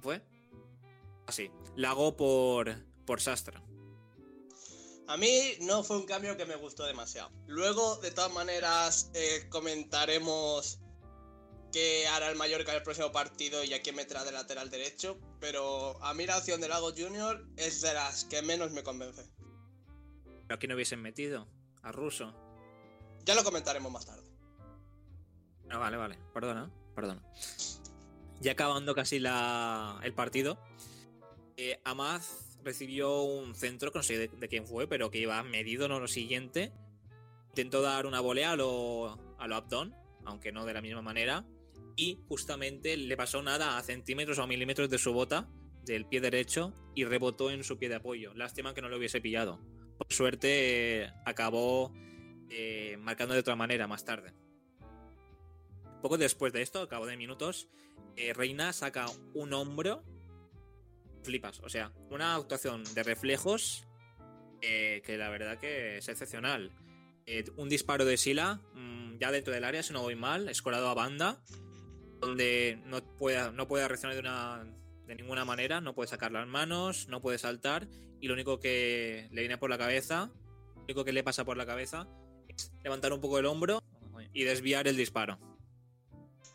¿Fue? 0.00 0.20
Así. 1.26 1.50
Lago 1.76 2.16
por, 2.16 2.74
por 3.06 3.20
Sastra. 3.20 3.62
A 5.06 5.16
mí 5.18 5.56
no 5.60 5.84
fue 5.84 5.98
un 5.98 6.06
cambio 6.06 6.36
que 6.36 6.46
me 6.46 6.56
gustó 6.56 6.84
demasiado. 6.86 7.30
Luego, 7.46 7.96
de 7.96 8.10
todas 8.10 8.32
maneras, 8.32 9.10
comentaremos 9.50 10.80
qué 11.74 12.06
hará 12.06 12.30
el 12.30 12.36
Mallorca 12.36 12.72
el 12.72 12.84
próximo 12.84 13.10
partido 13.10 13.64
y 13.64 13.74
a 13.74 13.82
quién 13.82 13.96
meterá 13.96 14.24
de 14.24 14.30
lateral 14.30 14.70
derecho. 14.70 15.18
Pero 15.40 16.00
a 16.04 16.14
mí 16.14 16.24
la 16.24 16.38
opción 16.38 16.60
de 16.60 16.68
Lago 16.68 16.92
Junior 16.96 17.44
es 17.56 17.80
de 17.80 17.92
las 17.92 18.24
que 18.26 18.40
menos 18.42 18.70
me 18.70 18.84
convence. 18.84 19.24
Pero 20.46 20.54
aquí 20.54 20.68
no 20.68 20.76
hubiesen 20.76 21.02
metido 21.02 21.48
a 21.82 21.90
Russo. 21.90 22.32
Ya 23.24 23.34
lo 23.34 23.42
comentaremos 23.42 23.90
más 23.90 24.06
tarde. 24.06 24.22
No, 25.64 25.80
vale, 25.80 25.96
vale. 25.96 26.18
Perdona, 26.32 26.70
perdona. 26.94 27.22
Ya 28.40 28.52
acabando 28.52 28.94
casi 28.94 29.18
la, 29.18 29.98
el 30.04 30.14
partido, 30.14 30.58
eh, 31.56 31.80
Amaz 31.84 32.56
recibió 32.62 33.22
un 33.22 33.54
centro, 33.54 33.90
que 33.90 33.98
no 33.98 34.02
sé 34.04 34.16
de, 34.16 34.28
de 34.28 34.48
quién 34.48 34.66
fue, 34.66 34.86
pero 34.86 35.10
que 35.10 35.18
iba 35.18 35.42
medido, 35.42 35.88
no 35.88 35.98
lo 35.98 36.06
siguiente. 36.06 36.72
Intentó 37.48 37.82
dar 37.82 38.06
una 38.06 38.20
volea 38.20 38.52
a 38.52 38.56
lo, 38.56 39.18
a 39.38 39.48
lo 39.48 39.56
Abdón, 39.56 39.96
aunque 40.24 40.52
no 40.52 40.64
de 40.64 40.74
la 40.74 40.80
misma 40.80 41.02
manera. 41.02 41.44
Y 41.96 42.24
justamente 42.28 42.96
le 42.96 43.16
pasó 43.16 43.42
nada 43.42 43.78
a 43.78 43.82
centímetros 43.82 44.38
o 44.38 44.46
milímetros 44.46 44.90
de 44.90 44.98
su 44.98 45.12
bota, 45.12 45.48
del 45.84 46.06
pie 46.06 46.20
derecho, 46.20 46.72
y 46.94 47.04
rebotó 47.04 47.50
en 47.50 47.62
su 47.62 47.78
pie 47.78 47.88
de 47.88 47.96
apoyo. 47.96 48.34
Lástima 48.34 48.74
que 48.74 48.82
no 48.82 48.88
lo 48.88 48.96
hubiese 48.96 49.20
pillado. 49.20 49.60
Por 49.98 50.12
suerte, 50.12 51.02
eh, 51.02 51.12
acabó 51.24 51.92
eh, 52.50 52.96
marcando 52.98 53.34
de 53.34 53.40
otra 53.40 53.56
manera 53.56 53.86
más 53.86 54.04
tarde. 54.04 54.32
poco 56.02 56.18
después 56.18 56.52
de 56.52 56.62
esto, 56.62 56.82
a 56.82 56.88
cabo 56.88 57.06
de 57.06 57.16
minutos, 57.16 57.68
eh, 58.16 58.32
Reina 58.34 58.72
saca 58.72 59.06
un 59.34 59.52
hombro. 59.52 60.04
Flipas, 61.22 61.60
o 61.60 61.68
sea, 61.70 61.92
una 62.10 62.34
actuación 62.34 62.84
de 62.94 63.02
reflejos 63.02 63.86
que 64.60 65.16
la 65.18 65.28
verdad 65.28 65.58
que 65.58 65.98
es 65.98 66.08
excepcional. 66.08 66.72
Un 67.56 67.68
disparo 67.68 68.06
de 68.06 68.16
Sila, 68.16 68.62
mm, 68.72 69.18
ya 69.18 69.30
dentro 69.30 69.52
del 69.52 69.64
área, 69.64 69.82
si 69.82 69.92
no 69.92 70.00
voy 70.00 70.16
mal, 70.16 70.48
escorado 70.48 70.88
a 70.88 70.94
banda, 70.94 71.42
donde 72.26 72.80
no 72.86 73.02
puede, 73.16 73.52
no 73.52 73.66
reaccionar 73.66 74.14
de, 74.14 74.20
una, 74.20 74.64
de 75.06 75.14
ninguna 75.14 75.44
manera, 75.44 75.80
no 75.80 75.94
puede 75.94 76.08
sacar 76.08 76.32
las 76.32 76.46
manos, 76.46 77.08
no 77.08 77.20
puede 77.20 77.38
saltar, 77.38 77.88
y 78.20 78.28
lo 78.28 78.34
único 78.34 78.60
que 78.60 79.28
le 79.32 79.42
viene 79.42 79.58
por 79.58 79.70
la 79.70 79.78
cabeza, 79.78 80.30
lo 80.76 80.82
único 80.82 81.04
que 81.04 81.12
le 81.12 81.22
pasa 81.22 81.44
por 81.44 81.56
la 81.56 81.66
cabeza 81.66 82.08
es 82.48 82.72
levantar 82.82 83.12
un 83.12 83.20
poco 83.20 83.38
el 83.38 83.46
hombro 83.46 83.82
y 84.32 84.44
desviar 84.44 84.88
el 84.88 84.96
disparo. 84.96 85.38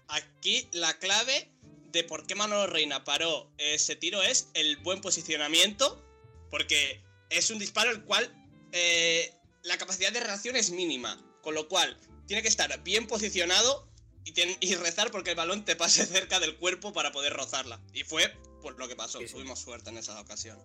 Aquí 0.08 0.68
la 0.74 0.98
clave 0.98 1.52
de 1.92 2.04
por 2.04 2.26
qué 2.26 2.36
Manolo 2.36 2.68
Reina 2.68 3.04
paró 3.04 3.52
ese 3.58 3.96
tiro 3.96 4.22
es 4.24 4.50
el 4.54 4.78
buen 4.78 5.02
posicionamiento, 5.02 6.04
porque 6.50 7.04
es 7.30 7.50
un 7.50 7.60
disparo 7.60 7.92
el 7.92 8.04
cual 8.04 8.32
eh, 8.72 9.34
la 9.64 9.78
capacidad 9.78 10.12
de 10.12 10.20
reacción 10.20 10.56
es 10.56 10.72
mínima, 10.72 11.18
con 11.42 11.54
lo 11.54 11.68
cual 11.68 12.00
tiene 12.28 12.42
que 12.42 12.48
estar 12.48 12.84
bien 12.84 13.08
posicionado 13.08 13.89
y, 14.26 14.76
rezar 14.76 15.12
porque 15.12 15.32
el 15.32 15.36
balón 15.36 15.66
te 15.66 15.76
pase 15.76 16.06
cerca 16.06 16.40
del 16.40 16.56
cuerpo 16.58 16.94
para 16.94 17.12
poder 17.12 17.34
rozarla. 17.34 17.82
Y 17.94 18.04
fue 18.04 18.36
por 18.62 18.78
lo 18.78 18.88
que 18.88 18.96
pasó, 18.96 19.20
tuvimos 19.20 19.60
suerte 19.60 19.90
en 19.90 19.98
esa 19.98 20.20
ocasión. 20.20 20.60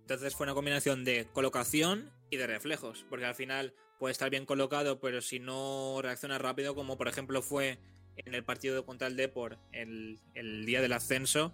Entonces 0.00 0.34
fue 0.34 0.44
una 0.44 0.54
combinación 0.54 1.04
de 1.04 1.28
colocación 1.32 2.10
y 2.30 2.36
de 2.36 2.46
reflejos, 2.46 3.04
porque 3.10 3.26
al 3.26 3.34
final 3.34 3.74
puede 3.98 4.12
estar 4.12 4.30
bien 4.30 4.46
colocado, 4.46 5.00
pero 5.00 5.20
si 5.20 5.38
no 5.38 5.98
reacciona 6.00 6.38
rápido, 6.38 6.74
como 6.74 6.96
por 6.96 7.08
ejemplo 7.08 7.42
fue 7.42 7.78
en 8.16 8.34
el 8.34 8.44
partido 8.44 8.84
contra 8.86 9.08
el 9.08 9.16
Depor 9.16 9.58
el, 9.72 10.18
el 10.34 10.64
día 10.64 10.80
del 10.80 10.92
ascenso, 10.92 11.52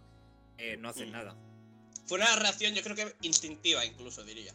eh, 0.59 0.77
no 0.77 0.89
hace 0.89 1.07
mm. 1.07 1.11
nada. 1.11 1.37
Fue 2.07 2.19
una 2.19 2.37
reacción, 2.37 2.75
yo 2.75 2.83
creo 2.83 2.95
que 2.95 3.17
instintiva, 3.23 3.85
incluso 3.85 4.23
diría, 4.25 4.55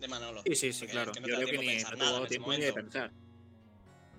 de 0.00 0.08
Manolo. 0.08 0.42
Sí, 0.46 0.54
sí, 0.54 0.72
sí, 0.72 0.86
claro. 0.86 1.12
yo 1.14 1.22
creo 1.22 1.46
que 1.46 1.58
ni, 1.58 1.82
no 1.82 2.16
tuvo 2.16 2.26
tiempo 2.26 2.52
ni 2.52 2.60
de 2.60 2.72
pensar. 2.72 3.12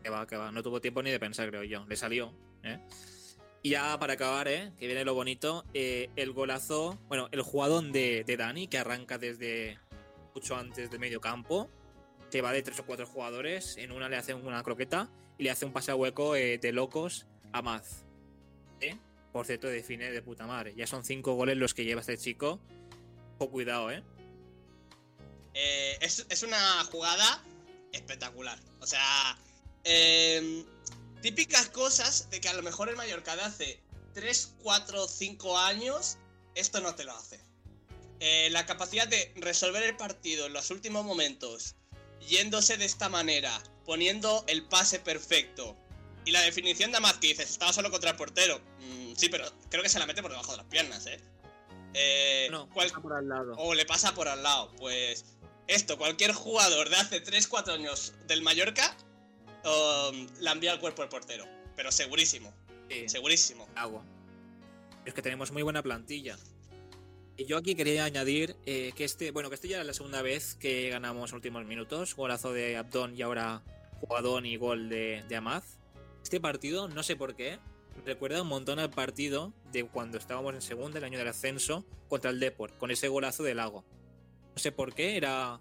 Que 0.05 0.12
va, 0.12 0.27
que 0.27 0.38
va, 0.38 0.51
no 0.51 0.62
tuvo 0.62 0.79
tiempo 0.79 1.01
ni 1.01 1.09
de 1.09 1.19
pensar, 1.19 1.50
creo 1.50 1.63
yo. 1.63 1.83
Le 1.88 1.95
salió, 1.95 2.31
¿eh? 2.62 2.77
Y 3.63 3.71
ya 3.71 3.97
para 3.97 4.13
acabar, 4.13 4.47
¿eh? 4.47 4.71
que 4.77 4.85
viene 4.85 5.03
lo 5.03 5.15
bonito, 5.15 5.65
eh, 5.74 6.12
el 6.15 6.31
golazo, 6.31 7.00
bueno, 7.07 7.27
el 7.31 7.41
jugadón 7.41 7.91
de, 7.91 8.24
de 8.24 8.38
Dani, 8.38 8.67
que 8.67 8.77
arranca 8.77 9.17
desde 9.17 9.79
mucho 10.35 10.55
antes 10.55 10.91
del 10.91 11.00
medio 11.00 11.19
campo, 11.19 11.71
se 12.29 12.41
va 12.41 12.51
de 12.51 12.62
tres 12.62 12.79
o 12.79 12.85
cuatro 12.85 13.07
jugadores, 13.07 13.77
en 13.77 13.91
una 13.91 14.07
le 14.07 14.17
hace 14.17 14.35
una 14.35 14.62
croqueta 14.62 15.09
y 15.39 15.43
le 15.45 15.50
hace 15.50 15.65
un 15.65 15.74
pase 15.74 15.89
a 15.89 15.95
hueco 15.95 16.35
eh, 16.35 16.59
de 16.59 16.71
locos 16.71 17.25
a 17.51 17.63
Maz. 17.63 18.03
Por 19.33 19.47
cierto, 19.47 19.67
define 19.67 20.12
de 20.12 20.21
puta 20.21 20.45
madre. 20.45 20.75
Ya 20.77 20.85
son 20.85 21.03
cinco 21.03 21.33
goles 21.33 21.57
los 21.57 21.74
que 21.74 21.83
lleva 21.83 22.00
este 22.00 22.17
chico. 22.17 22.62
Con 23.39 23.47
cuidado, 23.47 23.91
¿eh? 23.91 24.03
eh 25.55 25.97
es, 26.00 26.43
una 26.43 26.83
jugada 26.85 27.43
espectacular. 27.91 28.59
O 28.79 28.85
sea, 28.88 29.38
em, 29.86 30.65
típicas 31.22 31.70
cosas 31.70 32.30
de 32.30 32.42
que 32.42 32.50
a 32.50 32.54
lo 32.54 32.62
mejor 32.62 32.89
el 32.89 32.96
Mallorca 32.96 33.36
de 33.36 33.44
hace 33.44 33.82
3, 34.13 34.56
4, 34.62 35.08
5 35.08 35.58
años, 35.58 36.18
esto 36.56 36.82
no 36.82 36.96
te 36.96 37.04
lo 37.04 37.13
hace. 37.13 37.39
Eh, 38.20 38.50
la 38.51 38.65
capacidad 38.65 39.08
de 39.08 39.34
resolver 39.36 39.84
el 39.84 39.98
partido 39.98 40.46
en 40.46 40.54
los 40.54 40.72
últimos 40.72 41.06
momentos, 41.06 41.75
yéndose 42.27 42.77
de 42.77 42.86
esta 42.86 43.10
manera, 43.10 43.62
poniendo 43.86 44.44
el 44.48 44.63
pase 44.63 45.00
perfecto. 45.00 45.75
Y 46.24 46.32
la 46.32 46.42
definición 46.42 46.92
de 46.92 46.98
Amaz 46.98 47.18
que 47.18 47.27
dices, 47.27 47.50
estaba 47.50 47.74
solo 47.74 47.92
contra 47.92 48.12
el 48.12 48.15
portero. 48.15 48.60
Mm, 48.80 49.15
sí, 49.15 49.30
pero 49.30 49.51
creo 49.70 49.84
que 49.84 49.89
se 49.89 50.00
la 50.00 50.06
mete 50.06 50.22
por 50.22 50.32
debajo 50.32 50.51
de 50.51 50.58
las 50.58 50.65
piernas, 50.68 51.06
¿eh? 51.06 51.20
eh 51.94 52.48
no, 52.50 52.68
pasa 52.70 53.00
por 53.00 53.13
al 53.13 53.27
lado. 53.27 53.54
O 53.58 53.75
le 53.75 53.86
pasa 53.86 54.15
por 54.15 54.27
al 54.27 54.42
lado. 54.42 54.72
Pues 54.77 55.25
esto, 55.68 55.98
cualquier 55.98 56.32
jugador 56.32 56.89
de 56.89 56.96
hace 56.96 57.24
3-4 57.24 57.74
años 57.74 58.13
del 58.27 58.42
Mallorca 58.42 58.96
um, 59.65 60.27
la 60.39 60.51
envía 60.51 60.72
al 60.72 60.79
cuerpo 60.79 61.01
del 61.01 61.10
portero. 61.10 61.45
Pero 61.75 61.91
segurísimo. 61.91 62.53
Segurísimo. 63.07 63.67
Agua. 63.75 64.03
Es 65.05 65.13
que 65.13 65.22
tenemos 65.22 65.51
muy 65.51 65.63
buena 65.63 65.84
plantilla. 65.84 66.38
Y 67.38 67.45
yo 67.45 67.57
aquí 67.57 67.75
quería 67.75 68.05
añadir 68.05 68.55
eh, 68.65 68.93
que 68.95 69.03
este, 69.03 69.31
bueno, 69.31 69.50
que 69.50 69.55
este 69.55 69.67
ya 69.67 69.81
es 69.81 69.86
la 69.86 69.93
segunda 69.93 70.22
vez 70.22 70.55
que 70.55 70.89
ganamos 70.89 71.34
últimos 71.34 71.65
minutos. 71.65 72.15
Golazo 72.15 72.53
de 72.53 72.77
Abdón 72.77 73.15
y 73.15 73.22
ahora 73.22 73.62
jugadón 74.00 74.45
y 74.45 74.55
gol 74.55 74.88
de, 74.88 75.24
de 75.27 75.36
Amaz. 75.36 75.77
Este 76.24 76.39
partido, 76.39 76.88
no 76.88 77.03
sé 77.03 77.15
por 77.15 77.36
qué, 77.36 77.60
recuerda 78.05 78.41
un 78.41 78.48
montón 78.48 78.79
al 78.79 78.89
partido 78.89 79.53
de 79.72 79.84
cuando 79.86 80.17
estábamos 80.17 80.53
en 80.53 80.62
segunda, 80.62 80.98
el 81.00 81.03
año 81.03 81.17
del 81.17 81.27
ascenso, 81.27 81.86
contra 82.07 82.31
el 82.31 82.39
Deport, 82.39 82.77
con 82.77 82.89
ese 82.91 83.07
golazo 83.07 83.43
de 83.43 83.53
Lago. 83.53 83.84
No 84.53 84.57
sé 84.57 84.72
por 84.72 84.93
qué, 84.93 85.17
era, 85.17 85.60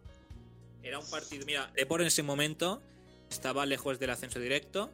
era 0.83 0.99
un 0.99 1.11
partido. 1.11 1.45
Mira, 1.45 1.71
Deport 1.75 2.03
en 2.03 2.07
ese 2.07 2.23
momento 2.23 2.83
estaba 3.35 3.67
lejos 3.67 3.99
del 3.99 4.11
ascenso 4.11 4.39
directo, 4.39 4.91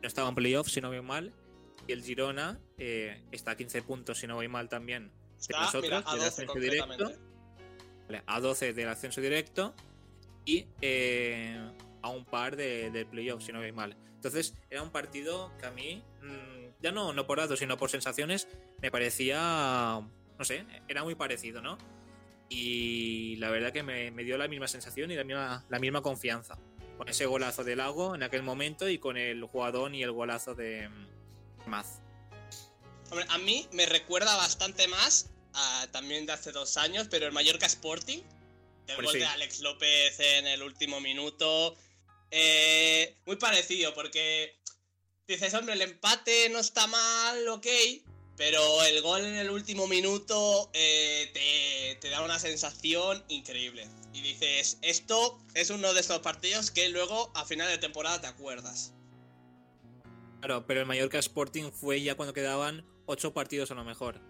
no 0.00 0.08
estaba 0.08 0.28
en 0.28 0.36
playoff, 0.36 0.68
si 0.68 0.80
no 0.80 0.88
voy 0.88 1.02
mal, 1.02 1.32
y 1.86 1.92
el 1.92 2.02
Girona 2.02 2.60
eh, 2.78 3.20
está 3.32 3.50
a 3.52 3.56
15 3.56 3.82
puntos, 3.82 4.18
si 4.18 4.26
no 4.28 4.36
voy 4.36 4.46
mal 4.46 4.68
también 4.68 5.10
nosotros, 5.50 6.04
a 6.06 6.16
12 6.16 6.46
directo. 6.60 7.12
a 8.26 8.40
12 8.40 8.72
del 8.72 8.88
ascenso 8.88 9.20
directo 9.20 9.74
y 10.44 10.66
eh, 10.80 11.58
a 12.02 12.08
un 12.08 12.24
par 12.24 12.54
del 12.54 12.92
de 12.92 13.04
playoff, 13.04 13.42
si 13.42 13.52
no 13.52 13.58
veis 13.58 13.74
mal. 13.74 13.96
Entonces, 14.14 14.54
era 14.70 14.80
un 14.80 14.90
partido 14.90 15.50
que 15.58 15.66
a 15.66 15.72
mí, 15.72 16.04
mm, 16.22 16.82
ya 16.82 16.92
no, 16.92 17.12
no 17.12 17.26
por 17.26 17.38
datos, 17.38 17.58
sino 17.58 17.76
por 17.76 17.90
sensaciones, 17.90 18.46
me 18.80 18.92
parecía, 18.92 20.00
no 20.38 20.44
sé, 20.44 20.64
era 20.86 21.02
muy 21.02 21.16
parecido, 21.16 21.60
¿no? 21.60 21.78
Y 22.48 23.36
la 23.36 23.50
verdad 23.50 23.72
que 23.72 23.82
me, 23.82 24.12
dio 24.22 24.38
la 24.38 24.46
misma 24.46 24.68
sensación 24.68 25.10
y 25.10 25.16
la 25.16 25.24
misma, 25.24 25.64
la 25.68 25.78
misma 25.80 26.02
confianza. 26.02 26.56
Con 27.02 27.08
ese 27.08 27.26
golazo 27.26 27.64
de 27.64 27.74
Lago 27.74 28.14
en 28.14 28.22
aquel 28.22 28.44
momento 28.44 28.88
y 28.88 28.98
con 28.98 29.16
el 29.16 29.42
jugadón 29.42 29.92
y 29.92 30.04
el 30.04 30.12
golazo 30.12 30.54
de 30.54 30.88
mm, 30.88 31.68
Maz. 31.68 31.98
Hombre, 33.10 33.26
a 33.28 33.38
mí 33.38 33.66
me 33.72 33.86
recuerda 33.86 34.36
bastante 34.36 34.86
más 34.86 35.28
también 35.90 36.26
de 36.26 36.32
hace 36.32 36.52
dos 36.52 36.76
años, 36.76 37.08
pero 37.10 37.26
el 37.26 37.32
Mallorca 37.32 37.66
Sporting. 37.66 38.20
El 38.86 38.94
pues 38.94 39.04
gol 39.04 39.18
de 39.18 39.24
Alex 39.24 39.58
López 39.62 40.20
en 40.20 40.46
el 40.46 40.62
último 40.62 41.00
minuto. 41.00 41.76
Eh, 42.30 43.16
muy 43.26 43.34
parecido, 43.34 43.92
porque 43.94 44.60
dices, 45.26 45.52
hombre, 45.54 45.74
el 45.74 45.82
empate 45.82 46.50
no 46.50 46.60
está 46.60 46.86
mal, 46.86 47.48
ok, 47.48 47.66
pero 48.36 48.82
el 48.84 49.02
gol 49.02 49.24
en 49.24 49.36
el 49.36 49.50
último 49.50 49.86
minuto 49.86 50.70
eh, 50.72 51.30
te, 51.32 51.98
te, 52.00 52.10
da 52.10 52.22
una 52.22 52.38
sensación 52.38 53.22
increíble. 53.28 53.88
Y 54.12 54.20
dices, 54.20 54.78
esto 54.82 55.38
es 55.54 55.70
uno 55.70 55.92
de 55.94 56.00
estos 56.00 56.20
partidos 56.20 56.70
que 56.70 56.88
luego 56.88 57.30
a 57.34 57.44
final 57.44 57.68
de 57.68 57.78
temporada 57.78 58.20
te 58.20 58.26
acuerdas. 58.26 58.94
Claro, 60.40 60.66
pero 60.66 60.80
el 60.80 60.86
Mallorca 60.86 61.18
Sporting 61.18 61.70
fue 61.70 62.02
ya 62.02 62.16
cuando 62.16 62.32
quedaban 62.32 62.84
ocho 63.06 63.32
partidos 63.32 63.70
a 63.70 63.74
lo 63.74 63.84
mejor. 63.84 64.20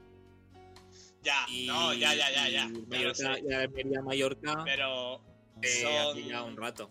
Ya, 1.22 1.46
no, 1.66 1.94
ya, 1.94 2.14
ya, 2.14 2.30
ya, 2.30 2.48
ya. 2.48 2.68
Mallorca, 2.88 3.38
ya 3.38 4.02
Mallorca. 4.02 4.62
Pero 4.64 5.22
son, 5.62 6.28
ya 6.28 6.42
un 6.42 6.56
rato. 6.56 6.90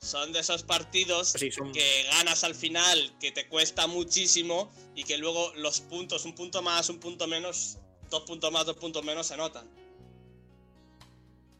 Son 0.00 0.32
de 0.32 0.40
esos 0.40 0.62
partidos 0.62 1.32
que 1.32 2.04
ganas 2.12 2.44
al 2.44 2.54
final, 2.54 3.16
que 3.18 3.32
te 3.32 3.48
cuesta 3.48 3.86
muchísimo 3.86 4.72
y 4.94 5.04
que 5.04 5.18
luego 5.18 5.52
los 5.56 5.80
puntos, 5.80 6.24
un 6.24 6.34
punto 6.34 6.62
más, 6.62 6.88
un 6.88 7.00
punto 7.00 7.26
menos, 7.26 7.78
dos 8.10 8.22
puntos 8.22 8.52
más, 8.52 8.64
dos 8.66 8.76
puntos 8.76 9.04
menos, 9.04 9.26
se 9.26 9.36
notan. 9.36 9.68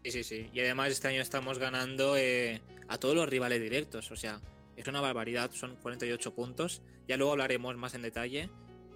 Sí, 0.04 0.12
sí, 0.12 0.24
sí. 0.24 0.50
Y 0.52 0.60
además 0.60 0.92
este 0.92 1.08
año 1.08 1.20
estamos 1.20 1.58
ganando 1.58 2.16
eh, 2.16 2.62
a 2.88 2.98
todos 2.98 3.16
los 3.16 3.28
rivales 3.28 3.60
directos. 3.60 4.10
O 4.10 4.16
sea, 4.16 4.40
es 4.76 4.86
una 4.86 5.00
barbaridad, 5.00 5.50
son 5.52 5.76
48 5.76 6.34
puntos. 6.34 6.80
Ya 7.08 7.16
luego 7.16 7.32
hablaremos 7.32 7.76
más 7.76 7.94
en 7.94 8.02
detalle 8.02 8.48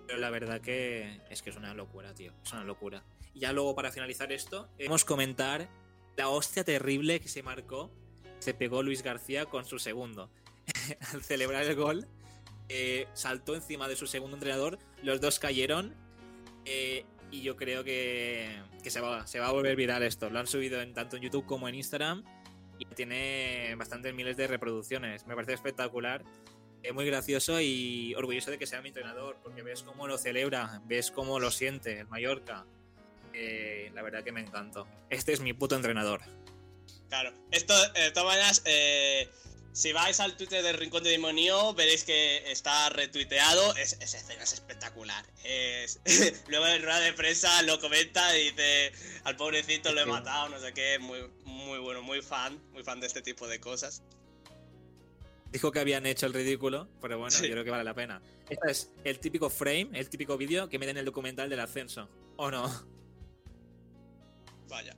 pero 0.06 0.20
la 0.20 0.30
verdad 0.30 0.60
que 0.60 1.20
es 1.30 1.42
que 1.42 1.50
es 1.50 1.56
una 1.56 1.74
locura, 1.74 2.14
tío. 2.14 2.32
Es 2.44 2.52
una 2.52 2.64
locura. 2.64 3.02
Y 3.34 3.40
ya 3.40 3.52
luego, 3.52 3.74
para 3.74 3.90
finalizar 3.90 4.30
esto, 4.32 4.68
queremos 4.76 5.04
comentar 5.04 5.68
la 6.16 6.28
hostia 6.28 6.64
terrible 6.64 7.20
que 7.20 7.28
se 7.28 7.42
marcó, 7.42 7.90
se 8.42 8.54
pegó 8.54 8.82
Luis 8.82 9.02
García 9.02 9.46
con 9.46 9.64
su 9.64 9.78
segundo. 9.78 10.30
Al 11.12 11.22
celebrar 11.22 11.64
el 11.64 11.74
gol, 11.76 12.06
eh, 12.68 13.06
saltó 13.14 13.54
encima 13.54 13.88
de 13.88 13.96
su 13.96 14.06
segundo 14.06 14.36
entrenador, 14.36 14.78
los 15.02 15.20
dos 15.20 15.38
cayeron. 15.38 15.94
Eh, 16.64 17.04
y 17.30 17.42
yo 17.42 17.56
creo 17.56 17.82
que, 17.82 18.60
se, 18.84 19.00
va, 19.00 19.26
se 19.26 19.40
va 19.40 19.48
a 19.48 19.52
volver 19.52 19.74
viral 19.74 20.02
esto. 20.02 20.28
Lo 20.28 20.38
han 20.38 20.46
subido 20.46 20.82
en, 20.82 20.92
tanto 20.92 21.16
en 21.16 21.22
YouTube 21.22 21.46
como 21.46 21.68
en 21.68 21.74
Instagram 21.76 22.24
y 22.78 22.84
tiene 22.84 23.74
bastantes 23.76 24.14
miles 24.14 24.36
de 24.36 24.46
reproducciones. 24.46 25.26
Me 25.26 25.34
parece 25.34 25.54
espectacular 25.54 26.22
es 26.82 26.92
muy 26.92 27.06
gracioso 27.06 27.60
y 27.60 28.14
orgulloso 28.16 28.50
de 28.50 28.58
que 28.58 28.66
sea 28.66 28.82
mi 28.82 28.88
entrenador, 28.88 29.36
porque 29.42 29.62
ves 29.62 29.82
cómo 29.82 30.08
lo 30.08 30.18
celebra, 30.18 30.82
ves 30.86 31.10
cómo 31.10 31.38
lo 31.38 31.50
siente 31.50 32.00
el 32.00 32.08
Mallorca. 32.08 32.66
Eh, 33.32 33.90
la 33.94 34.02
verdad 34.02 34.22
que 34.22 34.32
me 34.32 34.40
encantó. 34.40 34.86
Este 35.08 35.32
es 35.32 35.40
mi 35.40 35.52
puto 35.52 35.76
entrenador. 35.76 36.20
Claro, 37.12 37.30
esto, 37.50 37.74
de 37.92 38.10
todas 38.12 38.26
maneras, 38.26 38.62
eh, 38.64 39.28
Si 39.74 39.92
vais 39.92 40.18
al 40.18 40.34
Twitter 40.34 40.62
del 40.62 40.78
Rincón 40.78 41.04
de 41.04 41.10
Demonio, 41.10 41.74
veréis 41.74 42.04
que 42.04 42.50
está 42.50 42.88
retuiteado. 42.88 43.76
Es, 43.76 43.98
esa 44.00 44.16
escena 44.16 44.42
es 44.42 44.54
espectacular. 44.54 45.22
Es... 45.44 46.00
Luego 46.48 46.66
en 46.68 46.82
rueda 46.82 47.00
de 47.00 47.12
prensa 47.12 47.60
lo 47.64 47.78
comenta 47.80 48.34
y 48.38 48.44
dice: 48.48 48.92
Al 49.24 49.36
pobrecito 49.36 49.92
lo 49.92 50.00
he 50.00 50.06
matado, 50.06 50.48
no 50.48 50.58
sé 50.58 50.72
qué. 50.72 50.98
Muy, 50.98 51.30
muy 51.44 51.80
bueno, 51.80 52.00
muy 52.00 52.22
fan. 52.22 52.58
Muy 52.72 52.82
fan 52.82 52.98
de 52.98 53.08
este 53.08 53.20
tipo 53.20 53.46
de 53.46 53.60
cosas. 53.60 54.02
Dijo 55.50 55.70
que 55.70 55.80
habían 55.80 56.06
hecho 56.06 56.24
el 56.24 56.32
ridículo, 56.32 56.88
pero 57.02 57.18
bueno, 57.18 57.36
yo 57.38 57.50
creo 57.50 57.62
que 57.62 57.70
vale 57.70 57.84
la 57.84 57.92
pena. 57.92 58.22
Este 58.48 58.70
es 58.70 58.90
el 59.04 59.18
típico 59.18 59.50
frame, 59.50 59.90
el 59.92 60.08
típico 60.08 60.38
vídeo 60.38 60.70
que 60.70 60.78
meten 60.78 60.96
en 60.96 61.00
el 61.00 61.04
documental 61.04 61.50
del 61.50 61.60
ascenso. 61.60 62.08
¿O 62.38 62.50
no? 62.50 62.72
Vaya. 64.70 64.96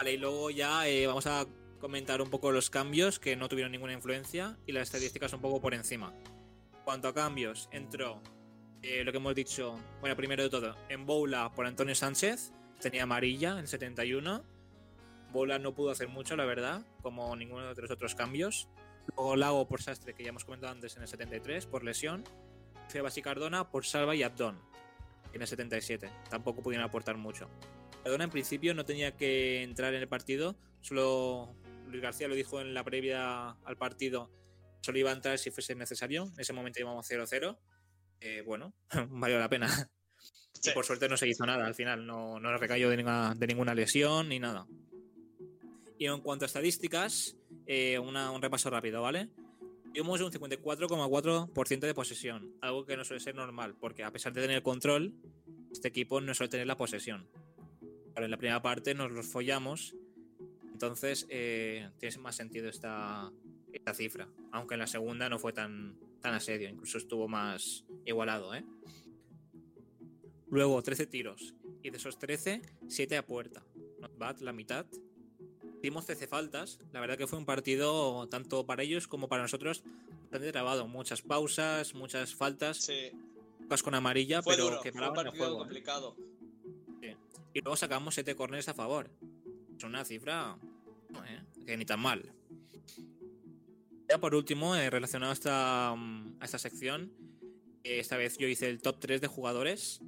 Vale, 0.00 0.14
y 0.14 0.16
luego 0.16 0.48
ya 0.48 0.88
eh, 0.88 1.06
vamos 1.06 1.26
a 1.26 1.44
comentar 1.78 2.22
un 2.22 2.30
poco 2.30 2.52
los 2.52 2.70
cambios 2.70 3.18
que 3.18 3.36
no 3.36 3.50
tuvieron 3.50 3.70
ninguna 3.70 3.92
influencia 3.92 4.56
y 4.64 4.72
las 4.72 4.84
estadísticas 4.84 5.34
un 5.34 5.42
poco 5.42 5.60
por 5.60 5.74
encima. 5.74 6.14
Cuanto 6.86 7.08
a 7.08 7.12
cambios, 7.12 7.68
entró 7.70 8.22
eh, 8.80 9.04
lo 9.04 9.12
que 9.12 9.18
hemos 9.18 9.34
dicho, 9.34 9.78
bueno, 10.00 10.16
primero 10.16 10.42
de 10.42 10.48
todo, 10.48 10.74
en 10.88 11.04
Boula 11.04 11.52
por 11.52 11.66
Antonio 11.66 11.94
Sánchez, 11.94 12.50
tenía 12.80 13.02
amarilla 13.02 13.58
en 13.58 13.66
71. 13.66 14.42
Boula 15.32 15.58
no 15.58 15.74
pudo 15.74 15.90
hacer 15.90 16.08
mucho, 16.08 16.34
la 16.34 16.46
verdad, 16.46 16.80
como 17.02 17.36
ninguno 17.36 17.74
de 17.74 17.82
los 17.82 17.90
otros 17.90 18.14
cambios. 18.14 18.70
Luego 19.14 19.36
Lago 19.36 19.68
por 19.68 19.82
Sastre, 19.82 20.14
que 20.14 20.22
ya 20.22 20.30
hemos 20.30 20.46
comentado 20.46 20.72
antes 20.72 20.96
en 20.96 21.02
el 21.02 21.08
73, 21.08 21.66
por 21.66 21.84
lesión. 21.84 22.24
Febas 22.88 23.18
y 23.18 23.20
Cardona 23.20 23.70
por 23.70 23.84
Salva 23.84 24.16
y 24.16 24.22
Abdón, 24.22 24.62
en 25.34 25.42
el 25.42 25.46
77. 25.46 26.08
Tampoco 26.30 26.62
pudieron 26.62 26.86
aportar 26.88 27.18
mucho. 27.18 27.50
Cardona 28.02 28.24
en 28.24 28.30
principio 28.30 28.74
no 28.74 28.84
tenía 28.84 29.16
que 29.16 29.62
entrar 29.62 29.94
en 29.94 30.00
el 30.00 30.08
partido, 30.08 30.56
solo 30.80 31.54
Luis 31.88 32.02
García 32.02 32.28
lo 32.28 32.34
dijo 32.34 32.60
en 32.60 32.72
la 32.74 32.84
previa 32.84 33.50
al 33.50 33.76
partido, 33.76 34.30
solo 34.80 34.98
iba 34.98 35.10
a 35.10 35.14
entrar 35.14 35.38
si 35.38 35.50
fuese 35.50 35.74
necesario. 35.74 36.24
En 36.34 36.40
ese 36.40 36.52
momento 36.52 36.80
íbamos 36.80 37.08
0-0. 37.10 37.58
Eh, 38.20 38.42
bueno, 38.44 38.74
valió 39.10 39.38
la 39.38 39.48
pena. 39.48 39.68
Y 40.62 40.70
por 40.70 40.84
suerte 40.84 41.08
no 41.08 41.16
se 41.16 41.28
hizo 41.28 41.46
nada 41.46 41.66
al 41.66 41.74
final, 41.74 42.06
no, 42.06 42.38
no 42.38 42.56
recayó 42.58 42.90
de 42.90 42.96
ninguna, 42.96 43.34
de 43.34 43.46
ninguna 43.46 43.74
lesión 43.74 44.28
ni 44.28 44.38
nada. 44.38 44.66
Y 45.98 46.06
en 46.06 46.20
cuanto 46.20 46.44
a 46.44 46.46
estadísticas, 46.46 47.36
eh, 47.66 47.98
un 47.98 48.42
repaso 48.42 48.68
rápido, 48.68 49.00
¿vale? 49.00 49.28
Tuvimos 49.94 50.20
un 50.20 50.30
54,4% 50.30 51.80
de 51.80 51.94
posesión, 51.94 52.54
algo 52.60 52.84
que 52.84 52.96
no 52.96 53.04
suele 53.04 53.20
ser 53.20 53.34
normal, 53.34 53.74
porque 53.80 54.04
a 54.04 54.10
pesar 54.10 54.32
de 54.32 54.42
tener 54.42 54.62
control, 54.62 55.14
este 55.72 55.88
equipo 55.88 56.20
no 56.20 56.34
suele 56.34 56.50
tener 56.50 56.66
la 56.66 56.76
posesión. 56.76 57.26
En 58.16 58.30
la 58.30 58.36
primera 58.36 58.60
parte 58.60 58.94
nos 58.94 59.10
los 59.10 59.26
follamos 59.26 59.94
entonces, 60.80 61.26
eh, 61.28 61.90
tiene 61.98 62.16
más 62.20 62.36
sentido 62.36 62.70
esta, 62.70 63.30
esta, 63.70 63.92
cifra. 63.92 64.30
Aunque 64.50 64.76
en 64.76 64.80
la 64.80 64.86
segunda 64.86 65.28
no 65.28 65.38
fue 65.38 65.52
tan, 65.52 65.94
tan 66.22 66.32
asedio, 66.32 66.70
incluso 66.70 66.96
estuvo 66.96 67.28
más 67.28 67.84
igualado. 68.06 68.54
¿eh? 68.54 68.64
Luego, 70.48 70.82
13 70.82 71.04
tiros. 71.04 71.52
Y 71.82 71.90
de 71.90 71.98
esos 71.98 72.18
13, 72.18 72.62
7 72.88 73.18
a 73.18 73.26
puerta. 73.26 73.62
Not 74.00 74.16
bad, 74.16 74.38
la 74.38 74.54
mitad. 74.54 74.86
Hicimos 75.82 76.06
13 76.06 76.26
faltas. 76.26 76.78
La 76.94 77.00
verdad 77.00 77.18
que 77.18 77.26
fue 77.26 77.38
un 77.38 77.44
partido, 77.44 78.26
tanto 78.30 78.64
para 78.64 78.82
ellos 78.82 79.06
como 79.06 79.28
para 79.28 79.42
nosotros, 79.42 79.84
bastante 80.22 80.50
trabado. 80.50 80.88
Muchas 80.88 81.20
pausas, 81.20 81.94
muchas 81.94 82.34
faltas. 82.34 82.78
Sí. 82.78 83.10
con 83.84 83.94
amarilla, 83.94 84.40
pero 84.40 84.80
que 84.80 84.92
paraban 84.94 85.26
el 85.26 85.36
juego. 85.36 85.56
¿eh? 85.56 85.58
complicado. 85.58 86.16
Y 87.52 87.60
luego 87.60 87.76
sacamos 87.76 88.14
7 88.14 88.34
corners 88.36 88.68
a 88.68 88.74
favor. 88.74 89.10
Es 89.76 89.84
una 89.84 90.04
cifra 90.04 90.56
¿eh? 91.26 91.42
que 91.66 91.76
ni 91.76 91.84
tan 91.84 92.00
mal. 92.00 92.32
Ya 94.08 94.18
por 94.18 94.34
último, 94.34 94.76
eh, 94.76 94.90
relacionado 94.90 95.30
a 95.30 95.34
esta, 95.34 95.94
mm, 95.96 96.42
esta 96.42 96.58
sección, 96.58 97.12
eh, 97.84 98.00
esta 98.00 98.16
vez 98.16 98.36
yo 98.38 98.46
hice 98.46 98.68
el 98.68 98.82
top 98.82 98.98
3 99.00 99.20
de 99.20 99.26
jugadores. 99.26 100.00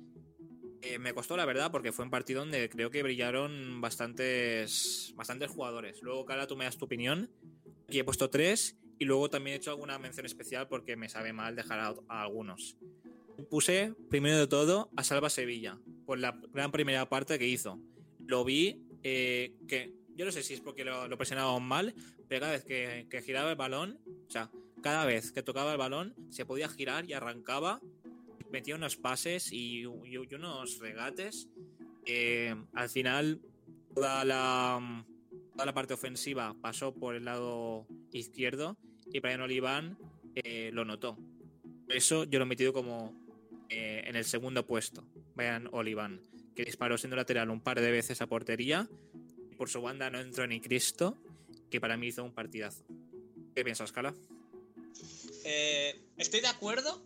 me 0.98 1.14
costó 1.14 1.37
la 1.37 1.44
verdad 1.44 1.70
porque 1.70 1.92
fue 1.92 2.05
un 2.05 2.11
partido 2.11 2.40
donde 2.40 2.68
creo 2.68 2.90
que 2.90 3.05
brillaron 3.05 3.81
bastantes, 3.81 5.12
bastantes 5.14 5.48
jugadores. 5.48 6.02
Luego, 6.02 6.24
Cara, 6.24 6.48
tú 6.48 6.57
me 6.57 6.64
das 6.64 6.76
tu 6.76 6.87
opinión. 6.87 7.31
Aquí 7.87 8.00
he 8.00 8.05
puesto 8.05 8.31
3 8.31 8.76
y 8.98 9.05
luego 9.05 9.31
también 9.31 9.55
he 9.55 9.57
hecho 9.59 9.70
alguna 9.70 10.00
mención 10.00 10.26
especial 10.26 10.66
porque 10.66 10.96
me 10.96 11.09
sabe 11.09 11.33
mal 11.33 11.55
dejar 11.55 11.78
a 12.09 12.22
algunos. 12.22 12.76
Puse 13.48 13.94
primero 14.11 14.38
de 14.38 14.48
todo 14.48 14.90
a 14.96 15.05
Salva 15.05 15.31
Sevilla 15.31 15.78
por 16.12 16.18
la 16.18 16.38
gran 16.53 16.70
primera 16.70 17.09
parte 17.09 17.38
que 17.38 17.48
hizo. 17.48 17.81
Lo 18.27 18.44
vi 18.44 18.83
que 19.03 19.94
yo 20.14 20.27
no 20.27 20.31
sé 20.31 20.42
si 20.42 20.53
es 20.53 20.61
porque 20.61 20.85
lo, 20.85 21.09
lo 21.09 21.16
presionaban 21.16 21.62
mal, 21.62 21.94
pero 22.29 22.42
cada 22.42 22.53
vez 22.53 22.66
que, 22.66 23.22
giraba 23.25 23.48
el 23.48 23.57
balón, 23.57 23.98
o 24.29 24.31
sea, 24.31 24.51
cada 24.83 25.07
vez 25.07 25.33
que 25.33 25.42
tocaba 25.42 25.72
el 25.72 25.79
balón, 25.79 26.14
se 26.29 26.44
podía 26.44 26.68
girar 26.68 27.07
y 27.09 27.14
arrancaba, 27.14 27.81
metía 28.51 28.75
unos 28.75 28.98
pases 28.98 29.51
y, 29.55 29.87
unos 29.87 30.79
regates. 30.81 31.48
al 32.75 32.88
final, 32.90 33.40
toda 33.94 34.27
la, 34.27 35.07
toda 35.53 35.64
la 35.64 35.72
parte 35.72 35.94
ofensiva 35.94 36.55
pasó 36.61 36.92
por 36.92 37.14
el 37.14 37.25
lado 37.25 37.87
izquierdo 38.11 38.77
y 39.11 39.20
Brian 39.20 39.40
Oliván 39.40 39.96
eh, 40.35 40.68
lo 40.75 40.85
notó. 40.85 41.16
eso 41.88 42.25
yo 42.25 42.38
lo 42.38 42.44
he 42.44 42.48
metido 42.48 42.75
como 42.75 43.21
eh, 43.72 44.04
en 44.06 44.16
el 44.16 44.24
segundo 44.24 44.66
puesto, 44.66 45.04
Brian 45.35 45.68
Oliván, 45.72 46.20
que 46.54 46.64
disparó 46.64 46.98
siendo 46.98 47.16
lateral 47.16 47.50
un 47.50 47.61
par 47.61 47.80
de 47.80 47.90
veces 47.90 48.20
a 48.20 48.26
portería 48.26 48.88
por 49.62 49.70
su 49.70 49.80
banda 49.80 50.11
no 50.11 50.18
entró 50.18 50.44
ni 50.44 50.61
Cristo, 50.61 51.16
que 51.70 51.80
para 51.80 51.96
mí 51.96 52.08
hizo 52.08 52.24
un 52.24 52.32
partidazo. 52.32 52.82
¿Qué 53.54 53.62
piensas, 53.62 53.92
Cala? 53.92 54.12
Eh, 55.44 56.00
estoy 56.16 56.40
de 56.40 56.48
acuerdo. 56.48 57.00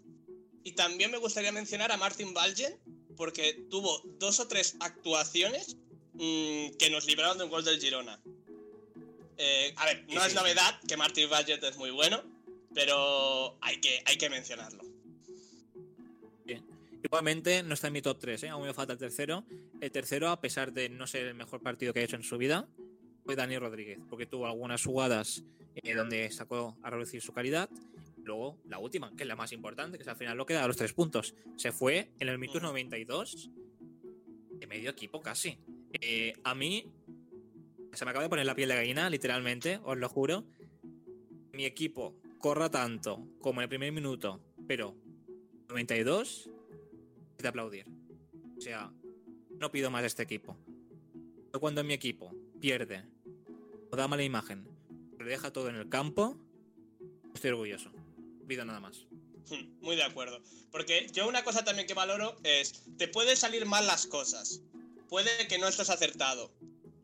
Y 0.65 0.73
también 0.73 1.11
me 1.11 1.19
gustaría 1.19 1.53
mencionar 1.53 1.93
a 1.93 1.99
Martin 1.99 2.33
Balgen, 2.33 2.75
porque 3.15 3.63
tuvo 3.71 4.01
dos 4.19 4.41
o 4.41 4.49
tres 4.49 4.75
actuaciones 4.81 5.77
mm, 6.15 6.71
que 6.79 6.89
nos 6.91 7.07
libraron 7.07 7.37
de 7.37 7.45
un 7.45 7.51
gol 7.51 7.63
del 7.63 7.79
Girona. 7.79 8.21
Eh, 9.37 9.75
a 9.77 9.85
ver, 9.85 10.07
no 10.09 10.25
es 10.25 10.35
novedad 10.35 10.81
que 10.89 10.97
Martin 10.97 11.29
Balgen 11.29 11.63
es 11.63 11.77
muy 11.77 11.91
bueno, 11.91 12.25
pero 12.75 13.59
hay 13.61 13.83
que, 13.83 14.03
hay 14.07 14.17
que 14.17 14.31
mencionarlo. 14.31 14.83
Igualmente 17.07 17.63
no 17.63 17.75
está 17.75 17.87
en 17.87 17.93
mi 17.93 18.03
top 18.03 18.19
3, 18.19 18.43
¿eh? 18.43 18.49
aún 18.49 18.67
me 18.67 18.75
falta 18.75 18.93
el 18.93 18.99
tercero. 18.99 19.45
El 19.81 19.93
tercero, 19.93 20.29
a 20.29 20.41
pesar 20.41 20.73
de 20.73 20.89
no 20.89 21.07
ser 21.07 21.27
el 21.27 21.35
mejor 21.35 21.63
partido 21.63 21.93
que 21.93 22.01
ha 22.01 22.03
hecho 22.03 22.17
en 22.17 22.25
su 22.25 22.37
vida, 22.37 22.69
fue 23.25 23.37
Dani 23.37 23.57
Rodríguez, 23.59 24.01
porque 24.11 24.27
tuvo 24.27 24.47
algunas 24.47 24.85
jugadas 24.85 25.45
eh, 25.77 25.95
donde 25.95 26.29
sacó 26.33 26.77
a 26.83 26.91
reducir 26.91 27.23
su 27.23 27.33
calidad. 27.33 27.71
Luego, 28.25 28.59
la 28.65 28.81
última, 28.81 29.15
que 29.15 29.23
es 29.23 29.29
la 29.29 29.37
más 29.37 29.53
importante, 29.53 29.99
que 29.99 30.03
es 30.03 30.09
al 30.09 30.17
final 30.17 30.37
lo 30.37 30.47
que 30.47 30.55
da 30.55 30.67
los 30.67 30.77
tres 30.77 30.95
puntos. 30.95 31.37
Se 31.55 31.71
fue 31.71 32.11
en 32.19 32.29
el 32.29 32.39
minuto 32.39 32.59
92 32.59 33.51
de 34.51 34.67
medio 34.67 34.91
equipo 34.91 35.21
casi. 35.21 35.61
Eh, 35.93 36.33
a 36.43 36.57
mí 36.57 36.93
se 37.93 38.05
me 38.05 38.11
acaba 38.11 38.25
de 38.25 38.31
poner 38.31 38.47
la 38.47 38.57
piel 38.57 38.69
de 38.69 38.75
gallina, 38.75 39.09
literalmente, 39.09 39.79
os 39.85 39.97
lo 39.97 40.09
juro. 40.09 40.45
Mi 41.53 41.67
equipo 41.67 42.17
corra 42.41 42.69
tanto 42.69 43.29
como 43.41 43.61
en 43.61 43.65
el 43.65 43.69
primer 43.69 43.93
minuto, 43.93 44.41
pero 44.67 44.97
92 45.69 46.51
de 47.39 47.49
aplaudir. 47.49 47.87
O 48.57 48.61
sea, 48.61 48.93
no 49.59 49.71
pido 49.71 49.91
más 49.91 50.03
de 50.03 50.09
este 50.09 50.23
equipo. 50.23 50.57
Pero 51.47 51.61
cuando 51.61 51.85
mi 51.85 51.95
equipo 51.95 52.35
pierde 52.61 53.05
o 53.91 53.97
da 53.97 54.09
mala 54.09 54.23
imagen, 54.23 54.67
pero 55.17 55.31
deja 55.31 55.53
todo 55.53 55.69
en 55.69 55.77
el 55.77 55.89
campo, 55.89 56.37
estoy 57.35 57.51
orgulloso. 57.51 57.91
Pido 58.47 58.65
nada 58.65 58.81
más. 58.81 59.07
Muy 59.81 59.97
de 59.97 60.03
acuerdo. 60.03 60.41
Porque 60.71 61.09
yo 61.13 61.29
una 61.29 61.45
cosa 61.45 61.65
también 61.65 61.87
que 61.87 61.95
valoro 61.95 62.37
es, 62.43 62.85
te 62.99 63.09
pueden 63.09 63.37
salir 63.37 63.67
mal 63.67 63.87
las 63.87 64.07
cosas. 64.07 64.61
Puede 65.09 65.47
que 65.49 65.59
no 65.59 65.69
estés 65.69 65.91
acertado. 65.91 66.53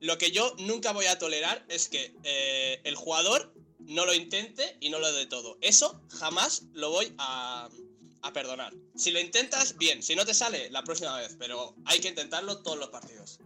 Lo 0.01 0.19
que 0.19 0.33
yo 0.33 0.55
nunca 0.59 0.93
voy 0.93 1.07
a 1.07 1.19
tolerar 1.19 1.65
es 1.69 1.89
que 1.89 2.15
eh, 2.25 2.81
el 2.85 2.97
jugador 2.97 3.55
no 3.79 4.05
lo 4.05 4.15
intente 4.15 4.77
y 4.81 4.91
no 4.91 4.99
lo 4.99 5.13
dé 5.13 5.27
todo. 5.27 5.59
Eso 5.61 6.03
jamás 6.09 6.65
lo 6.73 6.91
voy 6.91 7.15
a, 7.19 7.69
a 8.23 8.33
perdonar. 8.33 8.73
Si 8.95 9.11
lo 9.11 9.21
intentas, 9.21 9.77
bien. 9.77 10.03
Si 10.03 10.15
no 10.15 10.25
te 10.25 10.35
sale, 10.35 10.71
la 10.71 10.83
próxima 10.83 11.19
vez. 11.19 11.37
Pero 11.39 11.75
hay 11.85 12.01
que 12.01 12.09
intentarlo 12.09 12.63
todos 12.63 12.79
los 12.79 12.89
partidos. 12.89 13.41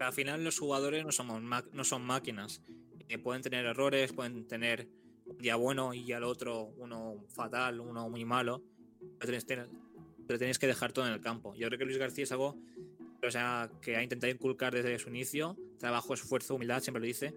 Al 0.00 0.12
final 0.12 0.42
los 0.42 0.58
jugadores 0.58 1.04
no, 1.04 1.12
somos 1.12 1.40
no 1.40 1.84
son 1.84 2.02
máquinas. 2.02 2.62
Eh, 3.08 3.18
pueden 3.18 3.42
tener 3.42 3.66
errores, 3.66 4.12
pueden 4.12 4.46
tener 4.48 4.88
un 5.26 5.38
día 5.38 5.56
bueno 5.56 5.94
y 5.94 6.12
al 6.12 6.24
otro 6.24 6.72
uno 6.78 7.24
fatal, 7.28 7.80
uno 7.80 8.08
muy 8.08 8.24
malo. 8.24 8.62
Pero 9.18 10.38
tenéis, 10.38 10.58
que 10.58 10.66
dejar 10.66 10.92
todo 10.92 11.06
en 11.06 11.12
el 11.12 11.20
campo. 11.20 11.54
Yo 11.54 11.68
creo 11.68 11.78
que 11.78 11.84
Luis 11.84 11.98
García 11.98 12.24
es 12.24 12.32
algo 12.32 12.56
o 13.24 13.30
sea, 13.30 13.70
que 13.80 13.96
ha 13.96 14.02
intentado 14.02 14.32
inculcar 14.32 14.74
desde 14.74 14.98
su 14.98 15.08
inicio. 15.08 15.56
Trabajo, 15.78 16.14
esfuerzo, 16.14 16.56
humildad, 16.56 16.82
siempre 16.82 17.00
lo 17.00 17.06
dice. 17.06 17.34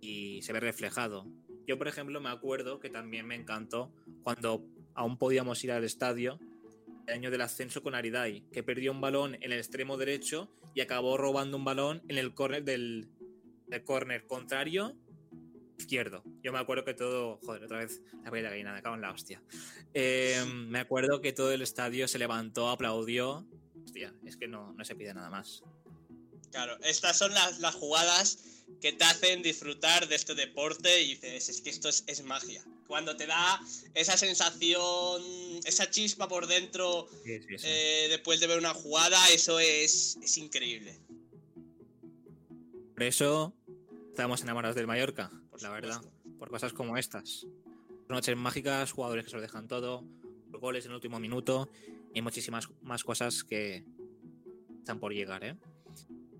Y 0.00 0.42
se 0.42 0.52
ve 0.52 0.60
reflejado. 0.60 1.26
Yo, 1.66 1.78
por 1.78 1.86
ejemplo, 1.86 2.20
me 2.20 2.30
acuerdo 2.30 2.80
que 2.80 2.90
también 2.90 3.26
me 3.26 3.34
encantó 3.34 3.92
cuando 4.22 4.64
aún 4.98 5.16
podíamos 5.16 5.62
ir 5.62 5.70
al 5.70 5.84
estadio 5.84 6.40
el 7.06 7.14
año 7.14 7.30
del 7.30 7.40
ascenso 7.40 7.82
con 7.82 7.94
Aridai, 7.94 8.42
que 8.52 8.64
perdió 8.64 8.90
un 8.90 9.00
balón 9.00 9.36
en 9.36 9.52
el 9.52 9.58
extremo 9.58 9.96
derecho 9.96 10.50
y 10.74 10.80
acabó 10.80 11.16
robando 11.16 11.56
un 11.56 11.64
balón 11.64 12.02
en 12.08 12.18
el 12.18 12.34
córner 12.34 12.64
del, 12.64 13.08
del 13.68 13.84
córner 13.84 14.26
contrario. 14.26 14.96
izquierdo. 15.78 16.24
Yo 16.42 16.52
me 16.52 16.58
acuerdo 16.58 16.84
que 16.84 16.94
todo. 16.94 17.38
Joder, 17.44 17.62
otra 17.64 17.78
vez 17.78 18.02
la 18.24 18.30
de 18.30 18.42
gallina, 18.42 18.74
me 18.74 19.00
la 19.00 19.12
hostia. 19.12 19.40
Eh, 19.94 20.44
me 20.66 20.80
acuerdo 20.80 21.20
que 21.20 21.32
todo 21.32 21.52
el 21.52 21.62
estadio 21.62 22.08
se 22.08 22.18
levantó, 22.18 22.68
aplaudió. 22.68 23.46
Hostia, 23.84 24.12
es 24.26 24.36
que 24.36 24.48
no, 24.48 24.74
no 24.74 24.84
se 24.84 24.96
pide 24.96 25.14
nada 25.14 25.30
más. 25.30 25.62
Claro, 26.50 26.76
estas 26.82 27.16
son 27.16 27.32
las, 27.32 27.60
las 27.60 27.76
jugadas 27.76 28.64
que 28.80 28.92
te 28.92 29.04
hacen 29.04 29.42
disfrutar 29.42 30.08
de 30.08 30.16
este 30.16 30.34
deporte 30.34 31.02
y 31.02 31.14
dices, 31.14 31.48
es 31.48 31.60
que 31.60 31.70
esto 31.70 31.88
es, 31.88 32.22
magia. 32.24 32.64
Cuando 32.88 33.16
te 33.16 33.26
da 33.26 33.60
esa 33.94 34.16
sensación, 34.16 35.22
esa 35.64 35.90
chispa 35.90 36.26
por 36.26 36.46
dentro 36.46 37.06
eh, 37.24 38.06
después 38.08 38.40
de 38.40 38.46
ver 38.46 38.58
una 38.58 38.72
jugada, 38.74 39.18
eso 39.28 39.60
es, 39.60 40.18
es 40.22 40.38
increíble. 40.38 40.98
Por 42.94 43.02
eso 43.02 43.54
estamos 44.08 44.40
enamorados 44.40 44.74
del 44.74 44.86
Mallorca, 44.86 45.30
la 45.60 45.70
verdad, 45.70 46.00
por 46.38 46.50
cosas 46.50 46.72
como 46.72 46.96
estas. 46.96 47.46
Noches 48.08 48.36
mágicas, 48.36 48.90
jugadores 48.90 49.26
que 49.26 49.30
se 49.30 49.36
lo 49.36 49.42
dejan 49.42 49.68
todo, 49.68 50.04
goles 50.50 50.86
en 50.86 50.92
el 50.92 50.94
último 50.96 51.20
minuto 51.20 51.70
y 52.14 52.22
muchísimas 52.22 52.68
más 52.80 53.04
cosas 53.04 53.44
que 53.44 53.84
están 54.78 54.98
por 54.98 55.12
llegar, 55.12 55.44
¿eh? 55.44 55.56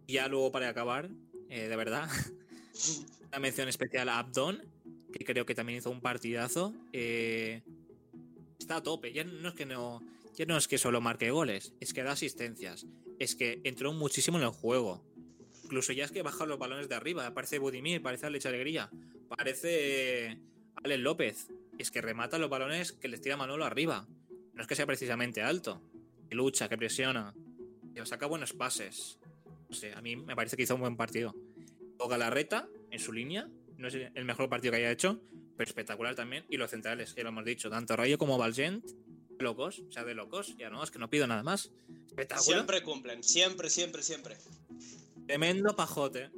Y 0.06 0.14
ya 0.14 0.28
luego 0.28 0.50
para 0.50 0.70
acabar, 0.70 1.10
eh, 1.50 1.68
de 1.68 1.76
verdad, 1.76 2.08
una 3.28 3.38
mención 3.38 3.68
especial 3.68 4.08
a 4.08 4.18
Abdon, 4.18 4.66
que 5.12 5.24
creo 5.24 5.46
que 5.46 5.54
también 5.54 5.78
hizo 5.78 5.90
un 5.90 6.00
partidazo. 6.00 6.74
Eh, 6.92 7.62
está 8.58 8.76
a 8.76 8.82
tope, 8.82 9.12
ya 9.12 9.24
no 9.24 9.48
es 9.48 9.54
que 9.54 9.66
no, 9.66 10.02
ya 10.34 10.44
no 10.46 10.56
es 10.56 10.68
que 10.68 10.78
solo 10.78 11.00
marque 11.00 11.30
goles, 11.30 11.72
es 11.80 11.92
que 11.92 12.02
da 12.02 12.12
asistencias, 12.12 12.86
es 13.18 13.34
que 13.34 13.60
entró 13.64 13.92
muchísimo 13.92 14.38
en 14.38 14.44
el 14.44 14.50
juego. 14.50 15.02
Incluso 15.64 15.92
ya 15.92 16.04
es 16.04 16.12
que 16.12 16.22
baja 16.22 16.46
los 16.46 16.58
balones 16.58 16.88
de 16.88 16.94
arriba. 16.94 17.34
Parece 17.34 17.58
Budimir, 17.58 18.00
parece 18.00 18.24
Alex 18.24 18.46
Alegría, 18.46 18.90
parece 19.28 20.38
Alex 20.76 21.00
López. 21.00 21.48
Es 21.76 21.90
que 21.90 22.00
remata 22.00 22.38
los 22.38 22.48
balones 22.48 22.92
que 22.92 23.08
les 23.08 23.20
tira 23.20 23.36
Manolo 23.36 23.66
arriba. 23.66 24.08
No 24.54 24.62
es 24.62 24.66
que 24.66 24.74
sea 24.74 24.86
precisamente 24.86 25.42
alto. 25.42 25.82
Que 26.28 26.34
lucha, 26.34 26.68
que 26.68 26.78
presiona. 26.78 27.34
Que 27.94 28.04
saca 28.06 28.26
buenos 28.26 28.54
pases. 28.54 29.18
No 29.68 29.74
sé, 29.74 29.92
a 29.92 30.00
mí 30.00 30.16
me 30.16 30.34
parece 30.34 30.56
que 30.56 30.62
hizo 30.62 30.74
un 30.74 30.80
buen 30.80 30.96
partido. 30.96 31.34
O 31.98 32.08
Galarreta, 32.08 32.66
en 32.90 32.98
su 32.98 33.12
línea, 33.12 33.48
no 33.78 33.88
es 33.88 33.94
el 33.94 34.24
mejor 34.24 34.48
partido 34.48 34.72
que 34.72 34.78
haya 34.78 34.90
hecho, 34.90 35.20
pero 35.56 35.68
espectacular 35.68 36.14
también. 36.14 36.44
Y 36.50 36.56
los 36.56 36.70
centrales, 36.70 37.14
ya 37.14 37.22
lo 37.22 37.30
hemos 37.30 37.44
dicho, 37.44 37.70
tanto 37.70 37.96
Rayo 37.96 38.18
como 38.18 38.36
Valgent, 38.36 38.84
locos, 39.38 39.80
o 39.88 39.92
sea, 39.92 40.04
de 40.04 40.14
locos. 40.14 40.56
Ya 40.58 40.68
no, 40.70 40.82
es 40.82 40.90
que 40.90 40.98
no 40.98 41.08
pido 41.08 41.26
nada 41.26 41.42
más. 41.42 41.70
Espectacular. 42.06 42.42
Siempre 42.44 42.82
cumplen, 42.82 43.22
siempre, 43.22 43.70
siempre, 43.70 44.02
siempre. 44.02 44.36
Tremendo 45.26 45.74
pajote. 45.74 46.30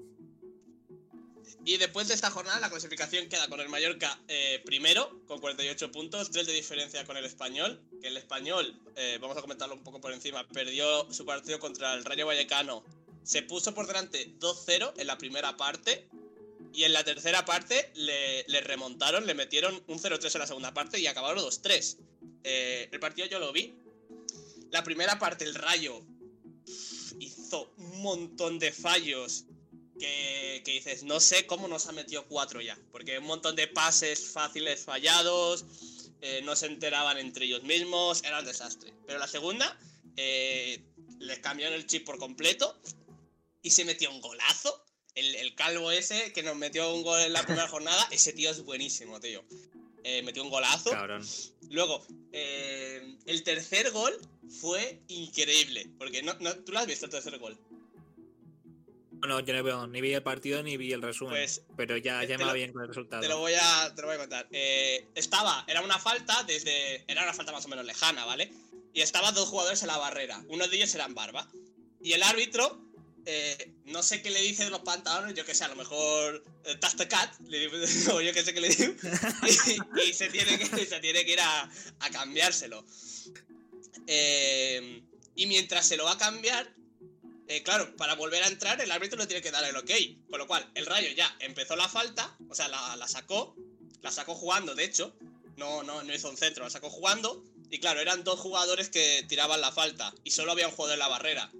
Y 1.64 1.76
después 1.76 2.08
de 2.08 2.14
esta 2.14 2.30
jornada, 2.30 2.58
la 2.58 2.70
clasificación 2.70 3.28
queda 3.28 3.48
con 3.48 3.60
el 3.60 3.68
Mallorca 3.68 4.18
eh, 4.28 4.62
primero, 4.64 5.20
con 5.26 5.40
48 5.40 5.92
puntos, 5.92 6.30
3 6.30 6.46
de 6.46 6.52
diferencia 6.54 7.04
con 7.04 7.16
el 7.16 7.24
Español. 7.24 7.80
Que 8.00 8.08
el 8.08 8.16
Español, 8.16 8.80
eh, 8.96 9.18
vamos 9.20 9.36
a 9.36 9.42
comentarlo 9.42 9.74
un 9.74 9.82
poco 9.82 10.00
por 10.00 10.12
encima, 10.12 10.46
perdió 10.48 11.12
su 11.12 11.26
partido 11.26 11.58
contra 11.58 11.94
el 11.94 12.04
Rayo 12.04 12.26
Vallecano. 12.26 12.82
Se 13.22 13.42
puso 13.42 13.74
por 13.74 13.86
delante 13.86 14.34
2-0 14.38 14.94
en 14.96 15.06
la 15.06 15.18
primera 15.18 15.56
parte. 15.56 16.08
Y 16.72 16.84
en 16.84 16.92
la 16.92 17.04
tercera 17.04 17.44
parte 17.44 17.90
le, 17.94 18.60
remontaron, 18.60 19.26
le 19.26 19.34
metieron 19.34 19.82
un 19.88 19.98
0-3 19.98 20.34
en 20.34 20.40
la 20.40 20.46
segunda 20.46 20.74
parte 20.74 21.00
y 21.00 21.06
acabaron 21.06 21.44
2-3. 21.44 21.96
Eh, 22.44 22.88
el 22.90 23.00
partido 23.00 23.26
yo 23.26 23.38
lo 23.38 23.52
vi. 23.52 23.74
La 24.70 24.84
primera 24.84 25.18
parte, 25.18 25.44
el 25.44 25.54
Rayo 25.54 26.04
un 27.76 28.02
montón 28.02 28.58
de 28.58 28.72
fallos 28.72 29.44
que, 29.98 30.62
dices, 30.64 31.02
no 31.02 31.20
sé 31.20 31.46
cómo 31.46 31.68
nos 31.68 31.86
ha 31.86 31.92
metido 31.92 32.26
cuatro 32.26 32.60
ya. 32.60 32.78
Porque 32.90 33.18
un 33.18 33.26
montón 33.26 33.56
de 33.56 33.66
pases 33.66 34.30
fáciles 34.30 34.84
fallados, 34.84 35.64
eh, 36.22 36.40
no 36.44 36.56
se 36.56 36.66
enteraban 36.66 37.18
entre 37.18 37.46
ellos 37.46 37.62
mismos, 37.64 38.22
era 38.24 38.40
un 38.40 38.46
desastre. 38.46 38.94
Pero 39.06 39.18
la 39.18 39.26
segunda, 39.26 39.78
eh, 40.16 40.82
les 41.18 41.38
cambiaron 41.40 41.74
el 41.74 41.86
chip 41.86 42.06
por 42.06 42.18
completo 42.18 42.78
y 43.62 43.70
se 43.70 43.84
metió 43.84 44.10
un 44.10 44.20
golazo. 44.20 44.84
El, 45.14 45.54
calvo 45.54 45.90
ese 45.90 46.32
que 46.32 46.42
nos 46.42 46.56
metió 46.56 46.94
un 46.94 47.02
gol 47.02 47.20
en 47.20 47.32
la 47.32 47.42
primera 47.42 47.68
jornada, 47.68 48.08
ese 48.10 48.32
tío 48.32 48.50
es 48.50 48.64
buenísimo, 48.64 49.20
tío. 49.20 49.44
Eh, 50.04 50.22
metió 50.22 50.42
un 50.42 50.50
golazo. 50.50 50.90
Luego, 51.70 52.06
el 52.32 53.42
tercer 53.44 53.90
gol 53.90 54.18
fue 54.48 55.00
increíble. 55.08 55.90
Porque 55.98 56.22
no, 56.22 56.34
no, 56.40 56.54
tú 56.56 56.72
lo 56.72 56.78
has 56.78 56.86
visto 56.86 57.06
el 57.06 57.12
tercer 57.12 57.38
gol. 57.38 57.58
No, 59.26 59.40
yo 59.40 59.52
no 59.52 59.62
veo, 59.62 59.86
ni 59.86 60.00
vi 60.00 60.14
el 60.14 60.22
partido 60.22 60.62
ni 60.62 60.76
vi 60.76 60.92
el 60.92 61.02
resumen. 61.02 61.34
Pues, 61.34 61.62
pero 61.76 61.96
ya, 61.96 62.24
ya 62.24 62.38
me 62.38 62.44
va 62.44 62.52
bien 62.52 62.72
con 62.72 62.82
el 62.82 62.88
resultado. 62.88 63.20
Te 63.20 63.28
lo 63.28 63.38
voy 63.38 63.52
a, 63.54 63.94
te 63.94 64.00
lo 64.00 64.08
voy 64.08 64.16
a 64.16 64.18
contar. 64.18 64.48
Eh, 64.50 65.06
estaba, 65.14 65.64
era 65.68 65.82
una 65.82 65.98
falta 65.98 66.42
desde. 66.44 67.04
Era 67.06 67.22
una 67.22 67.34
falta 67.34 67.52
más 67.52 67.64
o 67.66 67.68
menos 67.68 67.84
lejana, 67.84 68.24
¿vale? 68.24 68.50
Y 68.94 69.02
estaban 69.02 69.34
dos 69.34 69.48
jugadores 69.48 69.82
en 69.82 69.88
la 69.88 69.98
barrera. 69.98 70.42
Uno 70.48 70.66
de 70.66 70.76
ellos 70.76 70.94
era 70.94 71.04
en 71.04 71.14
barba. 71.14 71.48
Y 72.02 72.12
el 72.12 72.22
árbitro, 72.22 72.80
eh, 73.26 73.72
no 73.86 74.02
sé 74.02 74.22
qué 74.22 74.30
le 74.30 74.40
dice 74.40 74.64
de 74.64 74.70
los 74.70 74.80
pantalones, 74.80 75.34
yo 75.34 75.44
que 75.44 75.54
sé, 75.54 75.64
a 75.64 75.68
lo 75.68 75.76
mejor. 75.76 76.44
Eh, 76.64 76.78
cat, 77.08 77.34
o 78.12 78.20
yo 78.20 78.32
que 78.32 78.42
sé 78.42 78.54
qué 78.54 78.60
le 78.60 78.68
digo. 78.68 78.94
y, 80.06 80.12
se, 80.12 80.28
tiene 80.28 80.58
que, 80.58 80.86
se 80.86 81.00
tiene 81.00 81.24
que 81.24 81.32
ir 81.32 81.40
a, 81.40 81.70
a 82.00 82.10
cambiárselo. 82.10 82.84
Eh, 84.06 85.02
y 85.36 85.46
mientras 85.46 85.86
se 85.86 85.96
lo 85.96 86.04
va 86.04 86.12
a 86.12 86.18
cambiar, 86.18 86.74
eh, 87.48 87.62
claro, 87.62 87.96
para 87.96 88.14
volver 88.14 88.42
a 88.42 88.46
entrar, 88.46 88.80
el 88.80 88.90
árbitro 88.92 89.18
le 89.18 89.26
tiene 89.26 89.42
que 89.42 89.50
dar 89.50 89.64
el 89.64 89.76
ok. 89.76 89.90
Con 90.28 90.38
lo 90.38 90.46
cual, 90.46 90.70
el 90.74 90.86
Rayo 90.86 91.10
ya 91.16 91.34
empezó 91.40 91.76
la 91.76 91.88
falta, 91.88 92.36
o 92.48 92.54
sea, 92.54 92.68
la, 92.68 93.08
sacó, 93.08 93.56
la 94.02 94.10
sacó 94.10 94.34
jugando, 94.34 94.74
de 94.74 94.84
hecho. 94.84 95.16
No, 95.56 95.82
no, 95.82 96.02
no 96.02 96.14
hizo 96.14 96.30
un 96.30 96.36
centro, 96.36 96.64
la 96.64 96.70
sacó 96.70 96.90
jugando. 96.90 97.44
Y 97.70 97.78
claro, 97.78 98.00
eran 98.00 98.24
dos 98.24 98.38
jugadores 98.38 98.88
que 98.88 99.24
tiraban 99.28 99.60
la 99.60 99.72
falta 99.72 100.14
y 100.24 100.30
solo 100.30 100.52
había 100.52 100.68
un 100.68 100.74
jugador 100.74 100.94
en 100.94 101.00
la 101.00 101.08
barrera. 101.08 101.50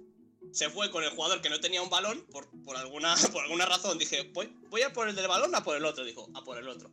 Se 0.51 0.69
fue 0.69 0.91
con 0.91 1.03
el 1.03 1.09
jugador 1.11 1.41
que 1.41 1.49
no 1.49 1.59
tenía 1.59 1.81
un 1.81 1.89
balón, 1.89 2.25
por, 2.31 2.49
por, 2.63 2.75
alguna, 2.77 3.15
por 3.31 3.43
alguna 3.43 3.65
razón. 3.65 3.97
Dije, 3.97 4.29
voy, 4.33 4.53
voy 4.69 4.81
a 4.81 4.93
por 4.93 5.07
el 5.07 5.15
del 5.15 5.27
balón 5.27 5.53
a 5.55 5.63
por 5.63 5.77
el 5.77 5.85
otro. 5.85 6.03
Dijo, 6.03 6.29
a 6.33 6.43
por 6.43 6.57
el 6.57 6.67
otro. 6.67 6.91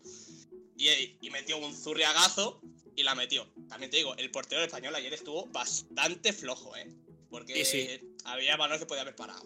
Y, 0.77 0.88
y 1.21 1.31
metió 1.31 1.59
un 1.59 1.75
zurriagazo 1.75 2.61
y 2.99 3.05
la 3.05 3.14
metió. 3.14 3.47
También 3.68 3.90
te 3.90 3.99
digo, 3.99 4.16
el 4.16 4.31
portero 4.31 4.62
español 4.62 4.94
ayer 4.94 5.14
estuvo 5.14 5.47
bastante 5.47 6.33
flojo, 6.33 6.77
¿eh? 6.77 6.88
Porque 7.31 8.01
había 8.25 8.57
balones 8.57 8.81
que 8.81 8.87
podía 8.87 9.03
haber 9.03 9.14
parado. 9.14 9.42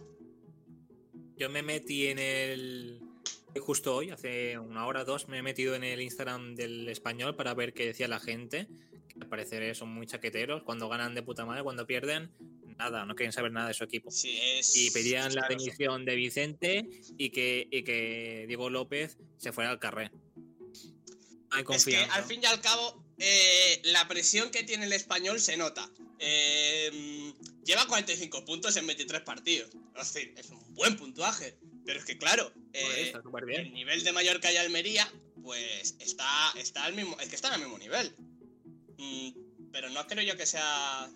Yo 1.37 1.51
me 1.51 1.63
metí 1.63 2.07
en 2.07 2.19
el. 2.19 3.01
Justo 3.61 3.95
hoy, 3.95 4.11
hace 4.11 4.59
una 4.59 4.87
hora 4.87 5.03
o 5.03 5.05
dos, 5.05 5.29
me 5.29 5.39
he 5.39 5.43
metido 5.43 5.75
en 5.75 5.85
el 5.85 6.01
Instagram 6.01 6.55
del 6.55 6.89
español 6.89 7.37
para 7.37 7.53
ver 7.53 7.75
qué 7.75 7.85
decía 7.85 8.09
la 8.09 8.21
gente. 8.21 8.69
Que 9.09 9.21
al 9.21 9.29
parecer 9.29 9.77
son 9.77 9.91
muy 9.91 10.07
chaqueteros. 10.07 10.63
Cuando 10.63 10.89
ganan 10.89 11.15
de 11.15 11.23
puta 11.23 11.45
madre, 11.45 11.63
cuando 11.63 11.87
pierden, 11.87 12.33
nada, 12.79 13.05
no 13.05 13.15
quieren 13.15 13.33
saber 13.33 13.53
nada 13.53 13.69
de 13.69 13.75
su 13.75 13.85
equipo. 13.85 14.11
y 14.75 14.91
pedían 14.91 15.35
la 15.35 15.47
dimisión 15.49 16.05
de 16.05 16.15
Vicente 16.17 16.89
y 17.19 17.31
que, 17.31 17.69
y 17.71 17.83
que 17.83 18.45
Diego 18.47 18.71
López 18.71 19.19
se 19.39 19.53
fuera 19.53 19.71
al 19.71 19.79
carré. 19.79 20.11
es 21.71 21.85
que 21.85 21.97
al 21.97 22.25
fin 22.25 22.41
y 22.43 22.47
al 22.47 22.61
cabo, 22.61 23.05
eh, 23.19 23.81
la 23.85 24.09
presión 24.09 24.51
que 24.51 24.63
tiene 24.63 24.87
el 24.87 24.93
español 24.93 25.41
se 25.41 25.57
nota. 25.57 25.89
Eh, 26.19 27.33
lleva 27.65 27.87
45 27.87 28.45
puntos 28.45 28.77
en 28.77 28.87
23 28.87 29.23
partidos. 29.23 29.71
Es 29.97 30.13
decir, 30.13 30.35
es 30.37 30.51
un 30.51 30.75
buen 30.75 30.97
puntuaje. 30.97 31.57
Pero 31.85 31.99
es 31.99 32.05
que, 32.05 32.17
claro, 32.17 32.53
eh, 32.73 33.13
el 33.49 33.73
nivel 33.73 34.05
de 34.05 34.13
Mallorca 34.13 34.53
y 34.53 34.57
Almería, 34.57 35.13
pues 35.43 35.97
está, 35.99 36.53
está 36.57 36.85
al 36.85 36.95
mismo. 36.95 37.19
Es 37.21 37.29
que 37.29 37.35
están 37.35 37.53
al 37.53 37.61
mismo 37.61 37.77
nivel. 37.79 38.15
Mm, 38.99 39.71
pero 39.73 39.91
no 39.91 40.07
creo 40.07 40.25
yo 40.25 40.37
que 40.37 40.47
sea 40.47 41.11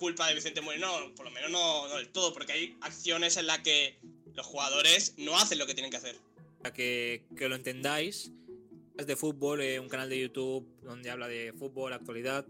culpa 0.00 0.26
de 0.26 0.34
Vicente 0.34 0.62
Moreno, 0.62 0.98
no, 0.98 1.14
por 1.14 1.26
lo 1.26 1.30
menos 1.30 1.50
no, 1.50 1.86
no, 1.86 1.96
del 1.98 2.08
todo, 2.08 2.32
porque 2.32 2.52
hay 2.52 2.76
acciones 2.80 3.36
en 3.36 3.46
las 3.46 3.58
que 3.58 3.98
los 4.34 4.46
jugadores 4.46 5.14
no 5.18 5.38
hacen 5.38 5.58
lo 5.58 5.66
que 5.66 5.74
tienen 5.74 5.90
que 5.90 5.98
hacer. 5.98 6.16
Para 6.62 6.72
que, 6.72 7.26
que 7.36 7.48
lo 7.50 7.54
entendáis, 7.54 8.32
de 9.06 9.16
fútbol, 9.16 9.60
eh, 9.60 9.78
un 9.78 9.88
canal 9.88 10.08
de 10.08 10.20
YouTube 10.20 10.66
donde 10.82 11.10
habla 11.10 11.28
de 11.28 11.52
fútbol, 11.52 11.92
actualidad. 11.92 12.46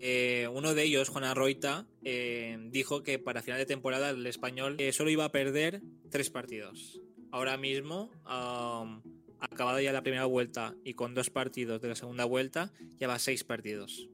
Eh, 0.00 0.48
uno 0.52 0.74
de 0.74 0.82
ellos, 0.82 1.08
Juan 1.08 1.24
Arroita, 1.24 1.86
eh, 2.02 2.58
dijo 2.70 3.02
que 3.02 3.18
para 3.18 3.42
final 3.42 3.58
de 3.58 3.66
temporada 3.66 4.10
el 4.10 4.26
español 4.26 4.76
solo 4.92 5.10
iba 5.10 5.24
a 5.24 5.32
perder 5.32 5.80
tres 6.10 6.30
partidos. 6.30 7.00
Ahora 7.30 7.56
mismo, 7.56 8.10
um, 8.24 9.02
acabada 9.40 9.80
ya 9.80 9.92
la 9.92 10.02
primera 10.02 10.24
vuelta 10.24 10.74
y 10.84 10.94
con 10.94 11.14
dos 11.14 11.30
partidos 11.30 11.80
de 11.80 11.88
la 11.88 11.94
segunda 11.94 12.24
vuelta, 12.24 12.72
lleva 12.98 13.18
seis 13.18 13.44
partidos. 13.44 14.08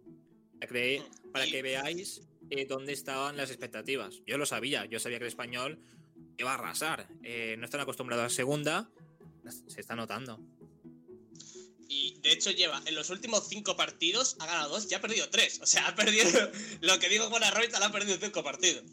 Para 1.33 1.46
que 1.46 1.62
veáis 1.62 2.23
dónde 2.68 2.92
estaban 2.92 3.36
las 3.36 3.50
expectativas. 3.50 4.20
Yo 4.26 4.38
lo 4.38 4.46
sabía, 4.46 4.84
yo 4.86 4.98
sabía 4.98 5.18
que 5.18 5.24
el 5.24 5.28
español 5.28 5.78
iba 6.38 6.52
a 6.52 6.54
arrasar. 6.54 7.08
no 7.10 7.64
están 7.64 7.80
acostumbrados 7.80 8.22
a 8.22 8.26
la 8.26 8.30
segunda, 8.30 8.90
se 9.66 9.80
está 9.80 9.94
notando. 9.94 10.40
Y 11.92 12.20
de 12.20 12.30
hecho 12.30 12.52
lleva, 12.52 12.80
en 12.86 12.94
los 12.94 13.10
últimos 13.10 13.48
cinco 13.48 13.76
partidos, 13.76 14.36
ha 14.38 14.46
ganado 14.46 14.70
dos 14.70 14.90
y 14.90 14.94
ha 14.94 15.00
perdido 15.00 15.28
tres. 15.28 15.60
O 15.60 15.66
sea, 15.66 15.88
ha 15.88 15.96
perdido, 15.96 16.24
lo 16.80 17.00
que 17.00 17.08
digo 17.08 17.28
con 17.30 17.40
la 17.40 17.50
Roita, 17.50 17.80
la 17.80 17.86
ha 17.86 17.92
perdido 17.92 18.16
cinco 18.16 18.44
partidos. 18.44 18.84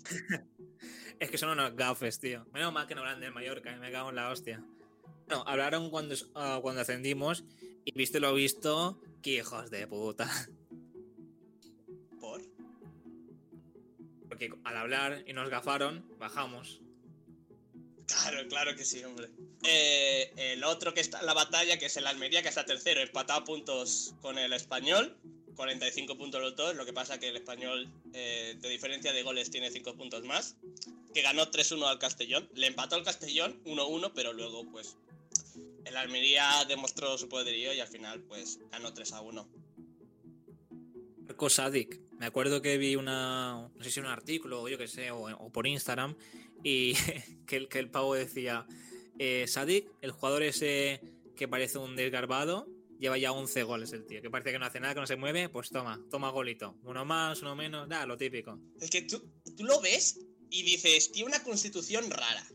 es 1.20 1.30
que 1.30 1.38
son 1.38 1.50
unos 1.50 1.76
gafes, 1.76 2.20
tío. 2.20 2.48
Menos 2.54 2.74
mal 2.74 2.88
que 2.88 2.96
no 2.96 3.02
hablan 3.02 3.20
de 3.20 3.30
Mallorca, 3.30 3.76
me 3.76 3.91
cago 3.91 4.10
en 4.10 4.15
la 4.15 4.32
hostia. 4.32 4.63
Bueno, 5.28 5.43
hablaron 5.46 5.91
cuando, 5.91 6.15
ah, 6.34 6.58
cuando 6.63 6.82
ascendimos 6.82 7.43
y 7.86 7.91
viste 7.91 8.20
lo 8.20 8.34
visto, 8.34 9.00
que 9.22 9.36
hijos 9.36 9.70
de 9.70 9.86
puta. 9.86 10.28
Porque 14.38 14.54
al 14.65 14.78
hablar 14.78 15.23
y 15.26 15.34
nos 15.34 15.50
gafaron, 15.50 16.06
bajamos. 16.19 16.80
Claro, 18.06 18.47
claro 18.47 18.76
que 18.76 18.86
sí, 18.86 19.04
hombre. 19.04 19.32
Eh, 19.63 20.32
el 20.38 20.63
otro 20.63 20.93
que 20.93 21.02
está 21.02 21.21
en 21.21 21.26
la 21.26 21.34
batalla, 21.34 21.80
que 21.80 21.88
es 21.88 21.97
el 21.97 22.06
Almería, 22.06 22.43
que 22.43 22.50
está 22.50 22.63
tercero, 22.63 23.02
empatado 23.02 23.39
a 23.39 23.43
puntos 23.43 24.13
con 24.21 24.38
el 24.38 24.54
español. 24.54 25.17
45 25.56 26.19
puntos 26.19 26.39
los 26.39 26.56
dos, 26.56 26.76
lo 26.76 26.86
que 26.86 26.93
pasa 26.93 27.19
que 27.19 27.30
el 27.30 27.38
español, 27.38 27.91
eh, 28.13 28.56
de 28.62 28.69
diferencia 28.69 29.12
de 29.12 29.23
goles, 29.23 29.50
tiene 29.50 29.71
5 29.71 29.95
puntos 29.95 30.23
más. 30.23 30.56
Que 31.15 31.23
ganó 31.23 31.50
3-1 31.50 31.88
al 31.88 31.97
Castellón. 31.97 32.47
Le 32.54 32.67
empató 32.67 32.95
al 32.95 33.04
Castellón 33.04 33.60
1-1, 33.65 34.12
pero 34.13 34.34
luego, 34.34 34.69
pues, 34.69 34.97
el 35.84 35.97
Almería 35.97 36.63
demostró 36.67 37.17
su 37.17 37.28
poderío 37.28 37.73
y 37.73 37.80
al 37.80 37.88
final, 37.88 38.21
pues, 38.21 38.60
ganó 38.69 38.93
3-1. 38.93 39.47
Marco 41.26 41.50
Sadik. 41.50 42.07
Me 42.20 42.26
acuerdo 42.26 42.62
que 42.62 42.78
vi 42.78 42.96
una. 42.96 43.70
No 43.76 43.84
sé 43.84 43.92
si 43.92 44.00
un 44.00 44.08
artículo 44.08 44.64
o 44.64 44.70
yo 44.70 44.78
qué 44.78 44.88
sé, 44.88 45.12
o, 45.12 45.26
o 45.26 45.52
por 45.52 45.68
Instagram, 45.68 46.16
y 46.64 46.94
que, 47.48 47.58
el, 47.58 47.68
que 47.68 47.80
el 47.80 47.90
pavo 47.90 48.16
decía: 48.16 48.66
eh, 49.20 49.46
Sadik, 49.48 49.88
el 50.02 50.12
jugador 50.12 50.44
ese 50.44 51.02
que 51.36 51.48
parece 51.48 51.78
un 51.78 51.96
desgarbado, 51.96 52.68
lleva 53.00 53.18
ya 53.18 53.32
11 53.32 53.64
goles 53.64 53.94
el 53.94 54.06
tío, 54.06 54.22
que 54.22 54.30
parece 54.32 54.52
que 54.52 54.60
no 54.60 54.66
hace 54.66 54.80
nada, 54.80 54.96
que 54.96 55.02
no 55.02 55.08
se 55.08 55.16
mueve, 55.16 55.50
pues 55.50 55.70
toma, 55.70 56.02
toma 56.10 56.32
golito. 56.32 56.76
Uno 56.84 57.06
más, 57.06 57.42
uno 57.42 57.56
menos, 57.56 57.88
da, 57.88 58.06
lo 58.08 58.18
típico. 58.18 58.60
Es 58.82 58.90
que 58.90 59.04
tú, 59.04 59.22
tú 59.56 59.64
lo 59.64 59.80
ves 59.82 60.20
y 60.50 60.64
dices, 60.64 61.12
tiene 61.12 61.30
una 61.30 61.44
constitución 61.44 62.10
rara. 62.10 62.48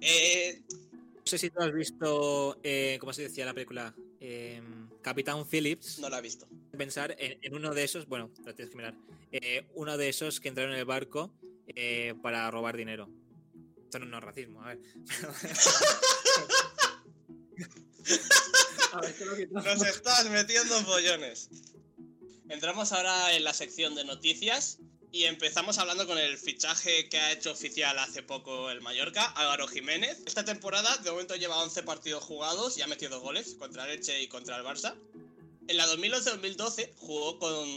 Eh, 0.00 0.62
No 0.70 1.22
sé 1.26 1.38
si 1.38 1.50
tú 1.50 1.60
has 1.60 1.72
visto, 1.72 2.58
eh, 2.62 2.96
¿cómo 3.00 3.12
se 3.12 3.22
decía 3.22 3.44
la 3.44 3.52
película? 3.52 3.94
Eh, 4.20 4.62
Capitán 5.02 5.46
Phillips. 5.46 5.98
no 5.98 6.08
lo 6.08 6.16
ha 6.16 6.20
visto. 6.20 6.48
Pensar 6.78 7.14
en, 7.18 7.38
en 7.42 7.54
uno 7.54 7.74
de 7.74 7.84
esos, 7.84 8.06
bueno, 8.06 8.30
lo 8.44 8.54
tienes 8.54 8.70
que 8.70 8.76
mirar. 8.76 8.94
eh, 9.32 9.66
uno 9.74 9.96
de 9.98 10.08
esos 10.08 10.40
que 10.40 10.48
entraron 10.48 10.72
en 10.72 10.78
el 10.78 10.84
barco 10.84 11.32
eh, 11.66 12.14
para 12.22 12.50
robar 12.50 12.76
dinero. 12.76 13.08
Esto 13.84 13.98
no 13.98 14.18
es 14.18 14.24
racismo, 14.24 14.62
a 14.62 14.68
ver. 14.68 14.78
Nos 19.50 19.82
estás 19.82 20.30
metiendo 20.30 20.78
en 20.78 20.86
follones. 20.86 21.50
Entramos 22.48 22.92
ahora 22.92 23.34
en 23.34 23.44
la 23.44 23.52
sección 23.52 23.94
de 23.94 24.04
noticias 24.04 24.78
y 25.10 25.24
empezamos 25.24 25.78
hablando 25.78 26.06
con 26.06 26.18
el 26.18 26.38
fichaje 26.38 27.08
que 27.08 27.18
ha 27.18 27.32
hecho 27.32 27.52
oficial 27.52 27.98
hace 27.98 28.22
poco 28.22 28.70
el 28.70 28.80
Mallorca, 28.80 29.24
Álvaro 29.24 29.66
Jiménez. 29.68 30.22
Esta 30.26 30.44
temporada 30.44 30.96
de 30.98 31.10
momento 31.10 31.36
lleva 31.36 31.62
11 31.62 31.82
partidos 31.82 32.24
jugados 32.24 32.78
y 32.78 32.82
ha 32.82 32.86
metido 32.86 33.10
dos 33.12 33.22
goles 33.22 33.54
contra 33.58 33.84
el 33.84 33.98
Elche 33.98 34.22
y 34.22 34.28
contra 34.28 34.56
el 34.56 34.64
Barça. 34.64 34.94
En 35.68 35.76
la 35.76 35.86
2011-2012 35.86 36.94
jugó 36.96 37.38
con, 37.38 37.68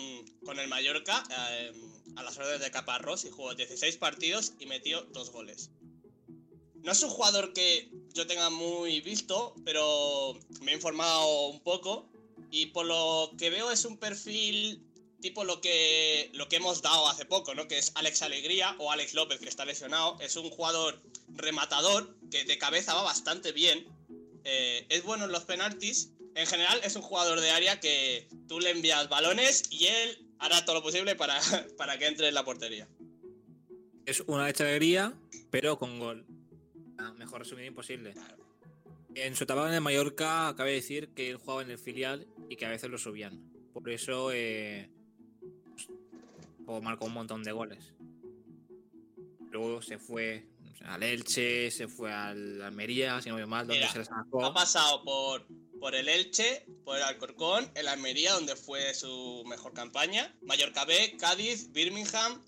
con 0.45 0.59
el 0.59 0.69
Mallorca 0.69 1.23
eh, 1.51 1.73
a 2.15 2.23
las 2.23 2.37
órdenes 2.37 2.61
de 2.61 2.71
Caparrós 2.71 3.25
y 3.25 3.29
jugó 3.29 3.53
16 3.53 3.97
partidos 3.97 4.53
y 4.59 4.65
metió 4.65 5.01
dos 5.13 5.29
goles. 5.29 5.69
No 6.83 6.93
es 6.93 7.03
un 7.03 7.09
jugador 7.09 7.51
que 7.51 7.91
yo 8.13 8.25
tenga 8.25 8.49
muy 8.49 9.01
visto, 9.01 9.53
pero 9.65 10.39
me 10.61 10.71
he 10.71 10.75
informado 10.75 11.49
un 11.49 11.61
poco 11.61 12.09
y 12.49 12.67
por 12.67 12.85
lo 12.85 13.33
que 13.37 13.49
veo 13.49 13.71
es 13.71 13.83
un 13.83 13.97
perfil 13.97 14.81
tipo 15.21 15.43
lo 15.43 15.61
que, 15.61 16.31
lo 16.33 16.47
que 16.47 16.55
hemos 16.55 16.81
dado 16.81 17.07
hace 17.07 17.25
poco, 17.25 17.53
¿no? 17.55 17.67
Que 17.67 17.77
es 17.77 17.91
Alex 17.95 18.21
Alegría 18.23 18.75
o 18.79 18.91
Alex 18.91 19.13
López, 19.13 19.39
que 19.39 19.49
está 19.49 19.65
lesionado. 19.65 20.17
Es 20.19 20.35
un 20.37 20.49
jugador 20.49 21.01
rematador 21.27 22.17
que 22.31 22.45
de 22.45 22.57
cabeza 22.57 22.93
va 22.93 23.03
bastante 23.03 23.51
bien. 23.51 23.85
Eh, 24.43 24.85
es 24.89 25.03
bueno 25.03 25.25
en 25.25 25.31
los 25.31 25.43
penaltis. 25.43 26.09
En 26.35 26.47
general 26.47 26.79
es 26.83 26.95
un 26.95 27.01
jugador 27.01 27.41
de 27.41 27.51
área 27.51 27.79
que 27.79 28.27
tú 28.47 28.59
le 28.59 28.71
envías 28.71 29.09
balones 29.09 29.63
y 29.69 29.87
él 29.87 30.29
hará 30.39 30.63
todo 30.65 30.77
lo 30.77 30.83
posible 30.83 31.15
para, 31.15 31.39
para 31.77 31.97
que 31.97 32.07
entre 32.07 32.27
en 32.27 32.33
la 32.33 32.45
portería. 32.45 32.87
Es 34.05 34.21
una 34.27 34.45
alegría, 34.45 35.13
pero 35.49 35.77
con 35.77 35.99
gol. 35.99 36.25
Ah, 36.97 37.13
mejor 37.13 37.39
resumido 37.39 37.67
imposible. 37.67 38.13
Claro. 38.13 38.37
En 39.15 39.35
su 39.35 39.43
etapa 39.43 39.67
en 39.67 39.73
el 39.73 39.81
Mallorca, 39.81 40.53
cabe 40.55 40.71
decir 40.73 41.13
que 41.13 41.29
él 41.29 41.37
jugaba 41.37 41.61
en 41.61 41.71
el 41.71 41.77
filial 41.77 42.27
y 42.49 42.55
que 42.55 42.65
a 42.65 42.69
veces 42.69 42.89
lo 42.89 42.97
subían. 42.97 43.51
Por 43.73 43.89
eso 43.89 44.31
eh, 44.31 44.89
pues, 46.65 46.81
marcó 46.81 47.05
un 47.05 47.13
montón 47.13 47.43
de 47.43 47.51
goles. 47.51 47.93
Luego 49.51 49.81
se 49.81 49.97
fue 49.97 50.47
al 50.85 51.03
Elche, 51.03 51.69
se 51.71 51.87
fue 51.87 52.11
al 52.11 52.61
Almería, 52.61 53.21
si 53.21 53.29
no 53.29 53.35
me 53.35 53.45
mal, 53.45 53.67
donde 53.67 53.81
Mira, 53.81 53.91
se 53.91 53.99
le 53.99 54.05
sacó. 54.05 54.45
Ha 54.45 54.53
pasado 54.53 55.03
por, 55.03 55.45
por 55.81 55.95
el 55.95 56.07
Elche, 56.07 56.63
por 56.85 56.95
el 56.95 57.01
Alcorcón, 57.01 57.67
el 57.73 57.87
Almería, 57.87 58.33
donde 58.33 58.55
fue 58.55 58.93
su 58.93 59.43
mejor 59.47 59.73
campaña, 59.73 60.31
Mallorca 60.43 60.85
B, 60.85 61.17
Cádiz, 61.19 61.71
Birmingham. 61.73 62.39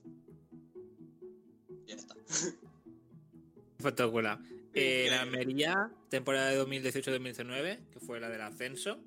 Ya 1.87 1.95
está. 1.95 2.15
Espectacular. 3.79 4.37
Eh, 4.75 5.07
Increíble. 5.07 5.09
la 5.09 5.21
Almería, 5.21 5.91
temporada 6.09 6.51
de 6.51 6.63
2018-2019, 6.63 7.89
que 7.89 7.99
fue 7.99 8.19
la 8.19 8.29
del 8.29 8.41
ascenso, 8.41 8.99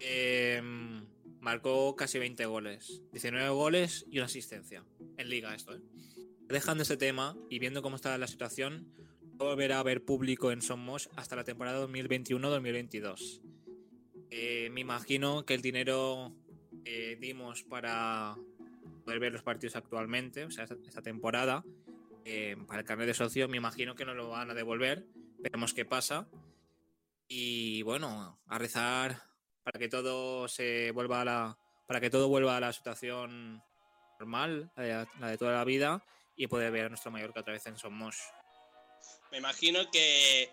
eh, 0.00 0.62
marcó 1.40 1.94
casi 1.96 2.18
20 2.18 2.46
goles. 2.46 3.02
19 3.12 3.50
goles 3.50 4.06
y 4.10 4.16
una 4.16 4.26
asistencia. 4.26 4.84
En 5.18 5.28
liga 5.28 5.54
esto, 5.54 5.76
¿eh? 5.76 5.80
Dejando 6.48 6.82
ese 6.82 6.96
tema 6.96 7.36
y 7.50 7.58
viendo 7.58 7.82
cómo 7.82 7.96
está 7.96 8.16
la 8.16 8.26
situación, 8.26 8.90
volverá 9.38 9.76
a 9.76 9.80
haber 9.80 10.04
público 10.04 10.50
en 10.50 10.62
Somos 10.62 11.08
hasta 11.16 11.36
la 11.36 11.44
temporada 11.44 11.86
2021-2022. 11.86 13.40
Eh, 14.30 14.68
me 14.70 14.80
imagino 14.80 15.46
que 15.46 15.54
el 15.54 15.62
dinero 15.62 16.34
que 16.84 17.16
dimos 17.16 17.62
para 17.62 18.36
poder 19.04 19.20
ver 19.20 19.32
los 19.32 19.42
partidos 19.42 19.76
actualmente, 19.76 20.44
o 20.44 20.50
sea, 20.50 20.64
esta, 20.64 21.02
temporada, 21.02 21.64
eh, 22.24 22.56
para 22.66 22.80
el 22.80 22.86
carnet 22.86 23.06
de 23.06 23.14
socio, 23.14 23.48
me 23.48 23.56
imagino 23.56 23.94
que 23.94 24.04
no 24.04 24.12
lo 24.12 24.28
van 24.28 24.50
a 24.50 24.54
devolver. 24.54 25.06
Veremos 25.38 25.72
qué 25.72 25.84
pasa. 25.84 26.28
Y 27.28 27.82
bueno, 27.82 28.38
a 28.46 28.58
rezar 28.58 29.22
para 29.62 29.78
que 29.78 29.88
todo 29.88 30.48
se 30.48 30.90
vuelva 30.90 31.20
a 31.20 31.24
la. 31.24 31.58
para 31.86 32.00
que 32.00 32.10
todo 32.10 32.28
vuelva 32.28 32.56
a 32.56 32.60
la 32.60 32.72
situación 32.72 33.62
normal, 34.18 34.72
la 34.76 34.82
de, 34.82 35.06
la 35.20 35.28
de 35.28 35.38
toda 35.38 35.52
la 35.52 35.64
vida, 35.64 36.02
y 36.36 36.48
poder 36.48 36.72
ver 36.72 36.86
a 36.86 36.88
nuestro 36.88 37.10
Mallorca 37.10 37.40
otra 37.40 37.52
vez 37.52 37.66
en 37.66 37.76
Somos. 37.76 38.16
Me 39.30 39.38
imagino 39.38 39.90
que 39.90 40.50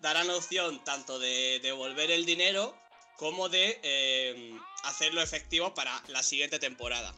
darán 0.00 0.30
opción 0.30 0.82
tanto 0.84 1.18
de 1.18 1.60
devolver 1.62 2.10
el 2.10 2.24
dinero 2.26 2.76
como 3.16 3.48
de 3.48 3.80
eh, 3.82 4.58
hacerlo 4.84 5.22
efectivo 5.22 5.74
para 5.74 6.02
la 6.08 6.22
siguiente 6.22 6.58
temporada. 6.58 7.14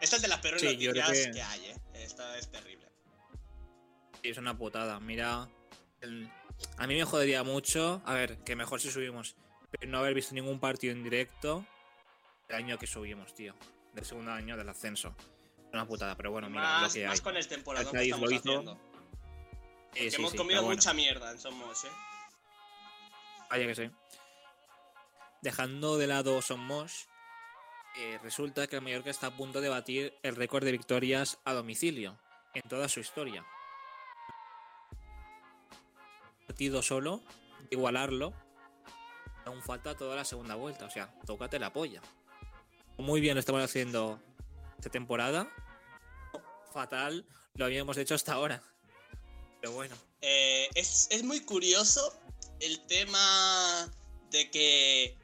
Esta 0.00 0.16
es 0.16 0.22
de 0.22 0.28
las 0.28 0.40
peores 0.40 0.60
Sí, 0.60 0.66
noticias 0.68 1.10
que- 1.10 1.30
que... 1.32 1.42
hay, 1.42 1.64
¿eh? 1.66 1.76
Esta 1.94 2.38
es 2.38 2.50
terrible. 2.50 2.88
Sí, 4.22 4.30
es 4.30 4.38
una 4.38 4.56
putada. 4.56 4.98
Mira, 5.00 5.48
el- 6.00 6.30
a 6.78 6.86
mí 6.86 6.94
me 6.94 7.04
jodería 7.04 7.42
mucho. 7.42 8.02
A 8.04 8.14
ver, 8.14 8.38
que 8.44 8.56
mejor 8.56 8.80
si 8.80 8.90
subimos, 8.90 9.36
pero 9.70 9.90
no 9.90 9.98
haber 9.98 10.14
visto 10.14 10.34
ningún 10.34 10.58
partido 10.60 10.92
en 10.92 11.02
directo 11.02 11.66
el 12.48 12.56
año 12.56 12.78
que 12.78 12.86
subimos, 12.86 13.34
tío. 13.34 13.54
Del 13.94 14.04
segundo 14.04 14.32
año 14.32 14.56
del 14.56 14.68
ascenso. 14.68 15.14
Es 15.18 15.74
una 15.74 15.86
putada, 15.86 16.16
pero 16.16 16.30
bueno, 16.30 16.48
mira, 16.50 16.62
más, 16.62 16.82
lo 16.88 16.92
que 16.94 17.04
hay. 17.04 17.08
más 17.08 17.20
con 17.20 17.36
el 17.36 17.46
temporada 17.46 17.90
El 17.90 17.96
que 17.96 18.04
estamos 18.04 18.28
lo 18.30 18.36
hizo. 18.36 18.48
haciendo. 18.50 18.89
Sí, 19.92 20.00
Que 20.00 20.10
sí, 20.10 20.16
hemos 20.16 20.32
sí, 20.32 20.36
comido 20.36 20.62
bueno, 20.62 20.76
mucha 20.76 20.94
mierda 20.94 21.30
en 21.30 21.38
Somos, 21.38 21.84
¿eh? 21.84 21.88
Vaya 23.50 23.66
que 23.66 23.74
sí. 23.74 23.90
Dejando 25.42 25.98
de 25.98 26.06
lado 26.06 26.40
Somos, 26.42 27.08
eh, 27.96 28.18
resulta 28.22 28.66
que 28.66 28.76
el 28.76 28.82
Mallorca 28.82 29.10
está 29.10 29.28
a 29.28 29.36
punto 29.36 29.60
de 29.60 29.68
batir 29.68 30.14
el 30.22 30.36
récord 30.36 30.64
de 30.64 30.72
victorias 30.72 31.38
a 31.44 31.52
domicilio 31.54 32.18
en 32.54 32.62
toda 32.62 32.88
su 32.88 33.00
historia. 33.00 33.44
Partido 36.46 36.82
solo, 36.82 37.20
igualarlo, 37.70 38.32
aún 39.44 39.62
falta 39.62 39.96
toda 39.96 40.14
la 40.14 40.24
segunda 40.24 40.54
vuelta, 40.54 40.86
o 40.86 40.90
sea, 40.90 41.12
tócate 41.26 41.58
la 41.58 41.72
polla. 41.72 42.00
Muy 42.98 43.20
bien 43.20 43.34
lo 43.34 43.40
estamos 43.40 43.62
haciendo 43.62 44.20
esta 44.78 44.90
temporada. 44.90 45.48
Fatal 46.72 47.26
lo 47.54 47.64
habíamos 47.64 47.96
hecho 47.96 48.14
hasta 48.14 48.34
ahora. 48.34 48.62
Pero 49.60 49.72
bueno. 49.72 49.96
Eh, 50.22 50.68
es, 50.74 51.08
es 51.10 51.22
muy 51.22 51.40
curioso 51.40 52.14
el 52.60 52.80
tema 52.86 53.90
de 54.30 54.50
que 54.50 55.16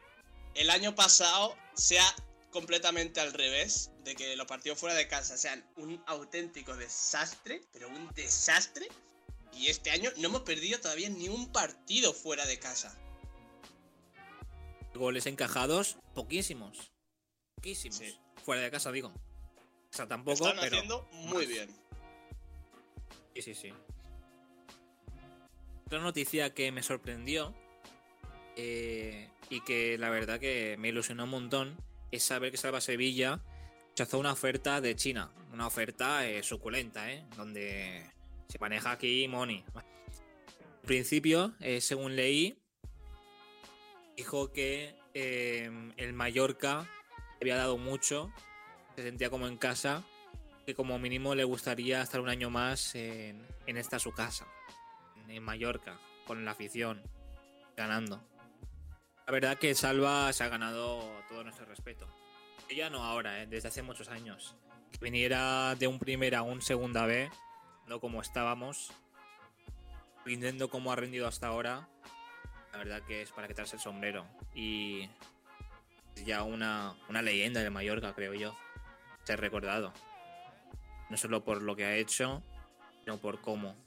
el 0.54 0.70
año 0.70 0.94
pasado 0.94 1.56
sea 1.74 2.04
completamente 2.50 3.20
al 3.20 3.32
revés, 3.32 3.90
de 4.04 4.14
que 4.14 4.34
los 4.36 4.46
partidos 4.46 4.78
fuera 4.78 4.94
de 4.94 5.06
casa 5.08 5.36
sean 5.36 5.64
un 5.76 6.02
auténtico 6.06 6.74
desastre, 6.76 7.60
pero 7.72 7.88
un 7.88 8.08
desastre. 8.14 8.88
Y 9.52 9.68
este 9.68 9.90
año 9.90 10.10
no 10.18 10.28
hemos 10.28 10.42
perdido 10.42 10.80
todavía 10.80 11.08
ni 11.08 11.28
un 11.28 11.50
partido 11.52 12.12
fuera 12.12 12.44
de 12.46 12.58
casa. 12.58 12.96
Goles 14.94 15.26
encajados, 15.26 15.96
poquísimos. 16.14 16.92
Poquísimos. 17.56 17.98
Sí. 17.98 18.18
Fuera 18.44 18.62
de 18.62 18.70
casa, 18.70 18.90
digo. 18.92 19.08
O 19.08 19.92
sea, 19.96 20.04
Lo 20.04 20.08
tampoco, 20.08 20.46
están 20.48 20.60
pero. 20.60 20.76
haciendo 20.76 21.08
muy 21.12 21.46
más. 21.46 21.48
bien. 21.48 21.76
Sí, 23.34 23.42
sí, 23.42 23.54
sí. 23.54 23.72
Otra 25.86 26.00
noticia 26.00 26.52
que 26.52 26.72
me 26.72 26.82
sorprendió 26.82 27.54
eh, 28.56 29.30
y 29.50 29.60
que 29.60 29.96
la 29.98 30.10
verdad 30.10 30.40
que 30.40 30.76
me 30.80 30.88
ilusionó 30.88 31.24
un 31.24 31.30
montón 31.30 31.76
es 32.10 32.24
saber 32.24 32.50
que 32.50 32.56
Salva 32.56 32.80
Sevilla 32.80 33.40
rechazó 33.90 34.18
una 34.18 34.32
oferta 34.32 34.80
de 34.80 34.96
China. 34.96 35.30
Una 35.52 35.68
oferta 35.68 36.26
eh, 36.26 36.42
suculenta, 36.42 37.12
¿eh? 37.12 37.24
Donde 37.36 38.10
se 38.48 38.58
maneja 38.58 38.90
aquí 38.90 39.28
money. 39.28 39.64
Al 39.76 39.84
principio, 40.84 41.54
eh, 41.60 41.80
según 41.80 42.16
leí, 42.16 42.58
dijo 44.16 44.52
que 44.52 44.96
el 45.14 46.12
Mallorca 46.14 46.90
había 47.40 47.56
dado 47.56 47.78
mucho, 47.78 48.32
se 48.96 49.04
sentía 49.04 49.30
como 49.30 49.46
en 49.46 49.56
casa, 49.56 50.04
que 50.66 50.74
como 50.74 50.98
mínimo 50.98 51.36
le 51.36 51.44
gustaría 51.44 52.02
estar 52.02 52.20
un 52.20 52.28
año 52.28 52.50
más 52.50 52.96
en, 52.96 53.46
en 53.66 53.76
esta 53.76 53.98
su 53.98 54.12
casa, 54.12 54.46
en 55.28 55.42
Mallorca, 55.42 55.98
con 56.26 56.44
la 56.44 56.52
afición, 56.52 57.02
ganando. 57.76 58.22
La 59.26 59.32
verdad 59.32 59.58
que 59.58 59.74
Salva 59.74 60.32
se 60.32 60.44
ha 60.44 60.48
ganado 60.48 61.00
todo 61.28 61.42
nuestro 61.42 61.66
respeto. 61.66 62.06
Ella 62.68 62.90
no 62.90 63.04
ahora, 63.04 63.42
¿eh? 63.42 63.46
desde 63.46 63.68
hace 63.68 63.82
muchos 63.82 64.08
años. 64.08 64.56
Viniera 65.00 65.74
de 65.74 65.86
un 65.86 65.98
primera 65.98 66.38
a 66.38 66.42
un 66.42 66.62
segunda 66.62 67.06
B, 67.06 67.30
no 67.86 68.00
como 68.00 68.20
estábamos, 68.20 68.92
rindiendo 70.24 70.68
como 70.70 70.92
ha 70.92 70.96
rendido 70.96 71.26
hasta 71.26 71.48
ahora, 71.48 71.88
la 72.72 72.78
verdad 72.78 73.02
que 73.02 73.22
es 73.22 73.30
para 73.32 73.48
quitarse 73.48 73.76
el 73.76 73.82
sombrero. 73.82 74.26
Y 74.54 75.08
es 76.14 76.24
ya 76.24 76.42
una, 76.42 76.94
una 77.08 77.22
leyenda 77.22 77.62
de 77.62 77.70
Mallorca, 77.70 78.14
creo 78.14 78.34
yo. 78.34 78.56
Ser 79.24 79.40
recordado. 79.40 79.92
No 81.10 81.16
solo 81.16 81.44
por 81.44 81.62
lo 81.62 81.76
que 81.76 81.84
ha 81.84 81.96
hecho, 81.96 82.42
sino 83.04 83.18
por 83.18 83.40
cómo 83.40 83.85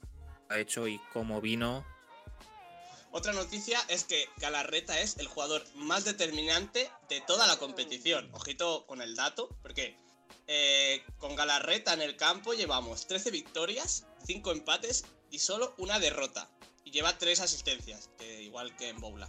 ha 0.50 0.58
hecho 0.58 0.86
y 0.86 1.00
cómo 1.12 1.40
vino 1.40 1.84
otra 3.12 3.32
noticia 3.32 3.80
es 3.88 4.04
que 4.04 4.28
Galarreta 4.36 5.00
es 5.00 5.18
el 5.18 5.26
jugador 5.26 5.64
más 5.74 6.04
determinante 6.04 6.88
de 7.08 7.20
toda 7.22 7.48
la 7.48 7.58
competición. 7.58 8.30
Ojito 8.32 8.86
con 8.86 9.02
el 9.02 9.16
dato, 9.16 9.48
porque 9.62 9.96
eh, 10.46 11.02
con 11.18 11.34
Galarreta 11.34 11.92
en 11.92 12.02
el 12.02 12.16
campo 12.16 12.54
llevamos 12.54 13.08
13 13.08 13.32
victorias, 13.32 14.06
5 14.26 14.52
empates 14.52 15.04
y 15.30 15.40
solo 15.40 15.74
una 15.78 15.98
derrota. 15.98 16.48
Y 16.84 16.92
lleva 16.92 17.18
3 17.18 17.40
asistencias, 17.40 18.10
igual 18.40 18.76
que 18.76 18.88
en 18.88 19.00
Boula. 19.00 19.28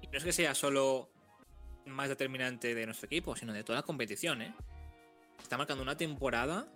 Y 0.00 0.06
no 0.06 0.16
es 0.16 0.24
que 0.24 0.32
sea 0.32 0.54
solo 0.54 1.10
más 1.84 2.08
determinante 2.08 2.74
de 2.74 2.86
nuestro 2.86 3.06
equipo, 3.06 3.36
sino 3.36 3.52
de 3.52 3.64
toda 3.64 3.80
la 3.80 3.84
competición, 3.84 4.40
¿eh? 4.40 4.54
Está 5.42 5.58
marcando 5.58 5.82
una 5.82 5.96
temporada. 5.96 6.66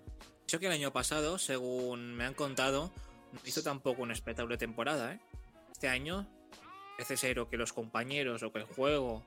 Yo 0.46 0.60
que 0.60 0.66
el 0.66 0.72
año 0.72 0.92
pasado, 0.92 1.38
según 1.38 2.14
me 2.14 2.24
han 2.24 2.34
contado, 2.34 2.92
no 3.32 3.40
hizo 3.44 3.62
tampoco 3.62 4.02
una 4.02 4.12
espectacular 4.12 4.58
temporada, 4.58 5.14
¿eh? 5.14 5.20
este 5.72 5.88
año 5.88 6.28
parece 6.96 7.16
ser 7.16 7.46
que 7.50 7.56
los 7.56 7.72
compañeros 7.72 8.42
o 8.42 8.52
que 8.52 8.60
el 8.60 8.64
juego, 8.64 9.24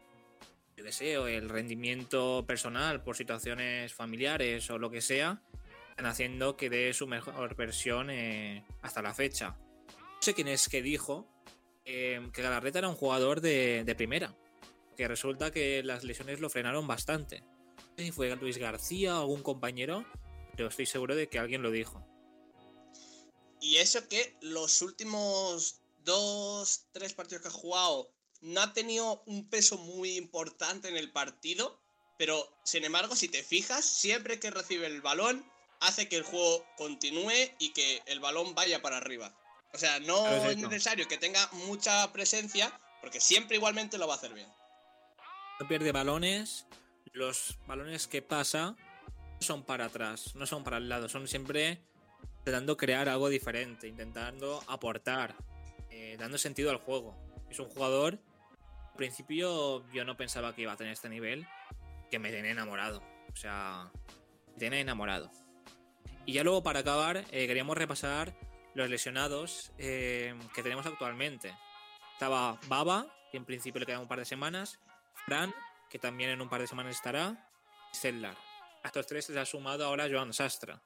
yo 0.75 0.84
deseo, 0.84 1.27
el 1.27 1.49
rendimiento 1.49 2.45
personal 2.47 3.03
por 3.03 3.17
situaciones 3.17 3.93
familiares 3.93 4.69
o 4.69 4.77
lo 4.77 4.89
que 4.89 5.01
sea, 5.01 5.41
están 5.89 6.06
haciendo 6.06 6.56
que 6.56 6.69
dé 6.69 6.93
su 6.93 7.08
mejor 7.08 7.56
versión 7.56 8.10
eh, 8.10 8.63
hasta 8.82 9.01
la 9.01 9.13
fecha. 9.13 9.58
No 9.88 10.21
sé 10.21 10.34
quién 10.34 10.47
es 10.47 10.69
que 10.69 10.82
dijo 10.82 11.27
eh, 11.86 12.21
que 12.32 12.41
Galarreta 12.41 12.80
era 12.80 12.89
un 12.89 12.95
jugador 12.95 13.41
de, 13.41 13.84
de, 13.84 13.95
primera, 13.95 14.36
que 14.95 15.08
resulta 15.08 15.51
que 15.51 15.82
las 15.84 16.03
lesiones 16.03 16.39
lo 16.39 16.49
frenaron 16.49 16.86
bastante. 16.86 17.41
No 17.41 17.95
sé 17.97 18.06
si 18.06 18.12
fue 18.12 18.36
Luis 18.36 18.58
García 18.58 19.17
o 19.17 19.21
algún 19.21 19.41
compañero, 19.41 20.06
pero 20.58 20.70
estoy 20.70 20.88
seguro 20.88 21.15
de 21.15 21.30
que 21.30 21.38
alguien 21.38 21.62
lo 21.62 21.72
dijo. 21.72 22.04
Y 23.62 23.78
eso 23.78 24.08
que 24.10 24.36
los 24.41 24.82
últimos 24.82 25.82
dos, 26.04 26.88
tres 26.91 27.13
partidos 27.13 27.43
que 27.43 27.48
ha 27.50 27.52
jugado, 27.52 28.12
no 28.41 28.62
ha 28.62 28.74
tenido 28.74 29.24
un 29.28 29.50
peso 29.50 29.78
muy 29.78 30.17
importante 30.17 30.89
en 30.89 30.98
el 30.98 31.12
partido, 31.12 31.80
pero 32.17 32.60
sin 32.63 32.84
embargo, 32.84 33.15
si 33.15 33.30
te 33.30 33.43
fijas, 33.43 33.86
siempre 33.86 34.39
que 34.39 34.52
recibe 34.52 34.88
el 34.88 35.02
balón, 35.02 35.46
hace 35.80 36.10
que 36.10 36.17
el 36.17 36.24
juego 36.24 36.65
continúe 36.76 37.54
y 37.60 37.72
que 37.74 38.02
el 38.08 38.20
balón 38.20 38.56
vaya 38.56 38.82
para 38.82 38.98
arriba. 38.98 39.36
O 39.74 39.78
sea, 39.78 40.00
no 40.00 40.26
es 40.28 40.58
necesario 40.58 41.08
que 41.08 41.17
tenga 41.17 41.48
mucha 41.52 42.12
presencia, 42.13 42.80
porque 43.02 43.22
siempre 43.22 43.58
igualmente 43.58 43.98
lo 43.98 44.08
va 44.08 44.15
a 44.15 44.17
hacer 44.17 44.34
bien. 44.34 44.50
No 45.60 45.67
pierde 45.67 45.91
balones, 45.91 46.65
los 47.13 47.58
balones 47.67 48.08
que 48.08 48.22
pasa 48.22 48.76
son 49.39 49.63
para 49.63 49.86
atrás, 49.86 50.36
no 50.36 50.45
son 50.45 50.63
para 50.63 50.78
el 50.78 50.89
lado, 50.89 51.10
son 51.10 51.28
siempre 51.28 51.82
intentando 52.39 52.78
crear 52.78 53.10
algo 53.10 53.30
diferente, 53.30 53.88
intentando 53.88 54.63
aportar. 54.67 55.36
Eh, 55.89 56.15
dando 56.17 56.38
sentido 56.38 56.69
al 56.69 56.78
juego. 56.78 57.15
Es 57.50 57.60
un 57.60 57.67
jugador, 57.67 58.19
al 58.91 58.95
principio 58.95 59.84
yo 59.91 60.06
no 60.06 60.15
pensaba 60.15 60.54
que 60.54 60.62
iba 60.62 60.73
a 60.73 60.78
tener 60.78 60.93
este 60.93 61.10
nivel, 61.10 61.47
que 62.12 62.19
me 62.19 62.32
tiene 62.32 62.52
enamorado. 62.52 63.02
O 63.32 63.36
sea, 63.36 63.91
me 64.47 64.60
tiene 64.60 64.80
enamorado. 64.80 65.32
Y 66.26 66.34
ya 66.34 66.43
luego 66.43 66.62
para 66.62 66.80
acabar, 66.80 67.17
eh, 67.32 67.47
queríamos 67.47 67.78
repasar 67.78 68.34
los 68.76 68.89
lesionados 68.89 69.71
eh, 69.78 70.36
que 70.54 70.63
tenemos 70.63 70.86
actualmente. 70.86 71.54
Estaba 72.13 72.60
Baba, 72.67 73.08
que 73.32 73.38
en 73.38 73.45
principio 73.45 73.80
le 73.80 73.86
queda 73.86 74.00
un 74.00 74.08
par 74.08 74.19
de 74.19 74.26
semanas, 74.26 74.80
Fran, 75.26 75.54
que 75.89 76.00
también 76.00 76.30
en 76.30 76.41
un 76.41 76.50
par 76.50 76.62
de 76.62 76.67
semanas 76.67 76.95
estará, 76.95 77.50
y. 77.91 78.38
A 78.83 78.87
estos 78.87 79.07
tres 79.07 79.25
se 79.25 79.33
les 79.33 79.41
ha 79.41 79.45
sumado 79.45 79.85
ahora 79.85 80.07
Joan 80.09 80.33
Sastra. 80.33 80.81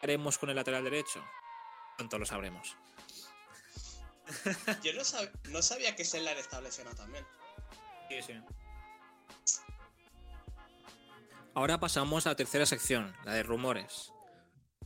¿Qué 0.00 0.06
haremos 0.06 0.38
con 0.38 0.50
el 0.50 0.56
lateral 0.56 0.84
derecho? 0.84 1.24
Pronto 1.96 2.18
lo 2.18 2.26
sabremos. 2.26 2.76
Yo 4.82 4.92
no, 5.50 5.62
sabía 5.62 5.94
que 5.94 6.04
Sellar 6.04 6.36
estaba 6.38 6.62
lesionado 6.62 6.96
también. 6.96 7.24
Sí, 8.08 8.22
sí. 8.22 8.32
Ahora 11.54 11.78
pasamos 11.78 12.26
a 12.26 12.30
la 12.30 12.36
tercera 12.36 12.66
sección, 12.66 13.14
la 13.24 13.34
de 13.34 13.42
rumores. 13.42 14.12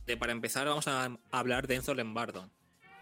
De, 0.05 0.17
para 0.17 0.31
empezar, 0.31 0.67
vamos 0.67 0.87
a 0.87 1.17
hablar 1.31 1.67
de 1.67 1.75
Enzo 1.75 1.93
Lombardo. 1.93 2.49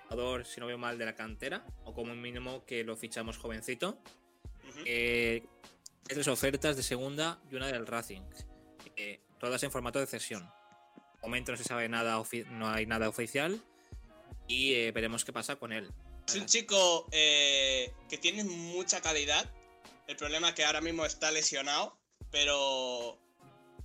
Jugador, 0.09 0.45
si 0.45 0.61
no 0.61 0.67
veo 0.67 0.77
mal, 0.77 0.97
de 0.97 1.05
la 1.05 1.15
cantera, 1.15 1.65
o 1.83 1.93
como 1.93 2.15
mínimo 2.15 2.65
que 2.65 2.83
lo 2.83 2.95
fichamos 2.95 3.37
jovencito. 3.37 4.01
Eh, 4.85 5.45
tres 6.03 6.27
ofertas 6.27 6.77
de 6.77 6.83
segunda 6.83 7.39
y 7.51 7.55
una 7.55 7.67
del 7.67 7.85
Racing. 7.85 8.21
Eh, 8.97 9.21
todas 9.39 9.61
en 9.63 9.71
formato 9.71 9.99
de 9.99 10.07
cesión. 10.07 10.43
De 10.43 11.21
momento 11.21 11.51
no 11.51 11.57
se 11.57 11.63
sabe 11.63 11.87
nada, 11.87 12.21
no 12.49 12.69
hay 12.69 12.85
nada 12.85 13.07
oficial. 13.07 13.61
Y 14.47 14.73
eh, 14.73 14.91
veremos 14.91 15.23
qué 15.23 15.31
pasa 15.31 15.55
con 15.55 15.71
él. 15.71 15.91
Es 16.27 16.35
un 16.35 16.45
chico 16.45 17.07
eh, 17.11 17.93
que 18.09 18.17
tiene 18.17 18.43
mucha 18.43 18.99
calidad. 19.01 19.49
El 20.07 20.15
problema 20.15 20.49
es 20.49 20.55
que 20.55 20.65
ahora 20.65 20.81
mismo 20.81 21.05
está 21.05 21.31
lesionado. 21.31 21.95
Pero 22.31 23.17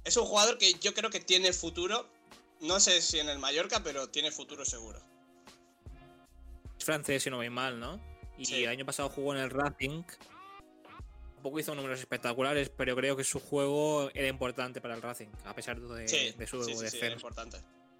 es 0.05 0.17
un 0.17 0.25
jugador 0.25 0.59
que 0.59 0.73
yo 0.75 0.95
creo 0.95 1.11
que 1.11 1.21
tiene 1.21 1.53
futuro. 1.53 2.09
No 2.61 2.81
sé 2.81 3.03
si 3.03 3.19
en 3.19 3.29
el 3.29 3.39
Mallorca, 3.39 3.83
pero 3.83 4.09
tiene 4.09 4.31
futuro 4.31 4.65
seguro. 4.65 5.01
Es 6.79 6.85
francés, 6.85 7.23
si 7.23 7.31
no 7.31 7.37
voy 7.37 7.51
mal, 7.51 7.79
¿no? 7.79 8.01
Y 8.39 8.63
el 8.63 8.69
año 8.69 8.87
pasado 8.87 9.11
jugó 9.11 9.35
en 9.35 9.41
el 9.41 9.51
Racing. 9.51 10.03
Tampoco 11.43 11.59
hizo 11.59 11.75
números 11.75 11.99
espectaculares, 11.99 12.71
pero 12.71 12.95
creo 12.95 13.17
que 13.17 13.25
su 13.25 13.41
juego 13.41 14.13
era 14.15 14.29
importante 14.29 14.81
para 14.81 14.95
el 14.95 15.03
Racing, 15.03 15.27
a 15.45 15.53
pesar 15.53 15.81
de, 15.81 16.05
de 16.05 16.47
su 16.47 16.63
sí, 16.63 16.73
sí, 16.89 17.05
importante. 17.07 17.57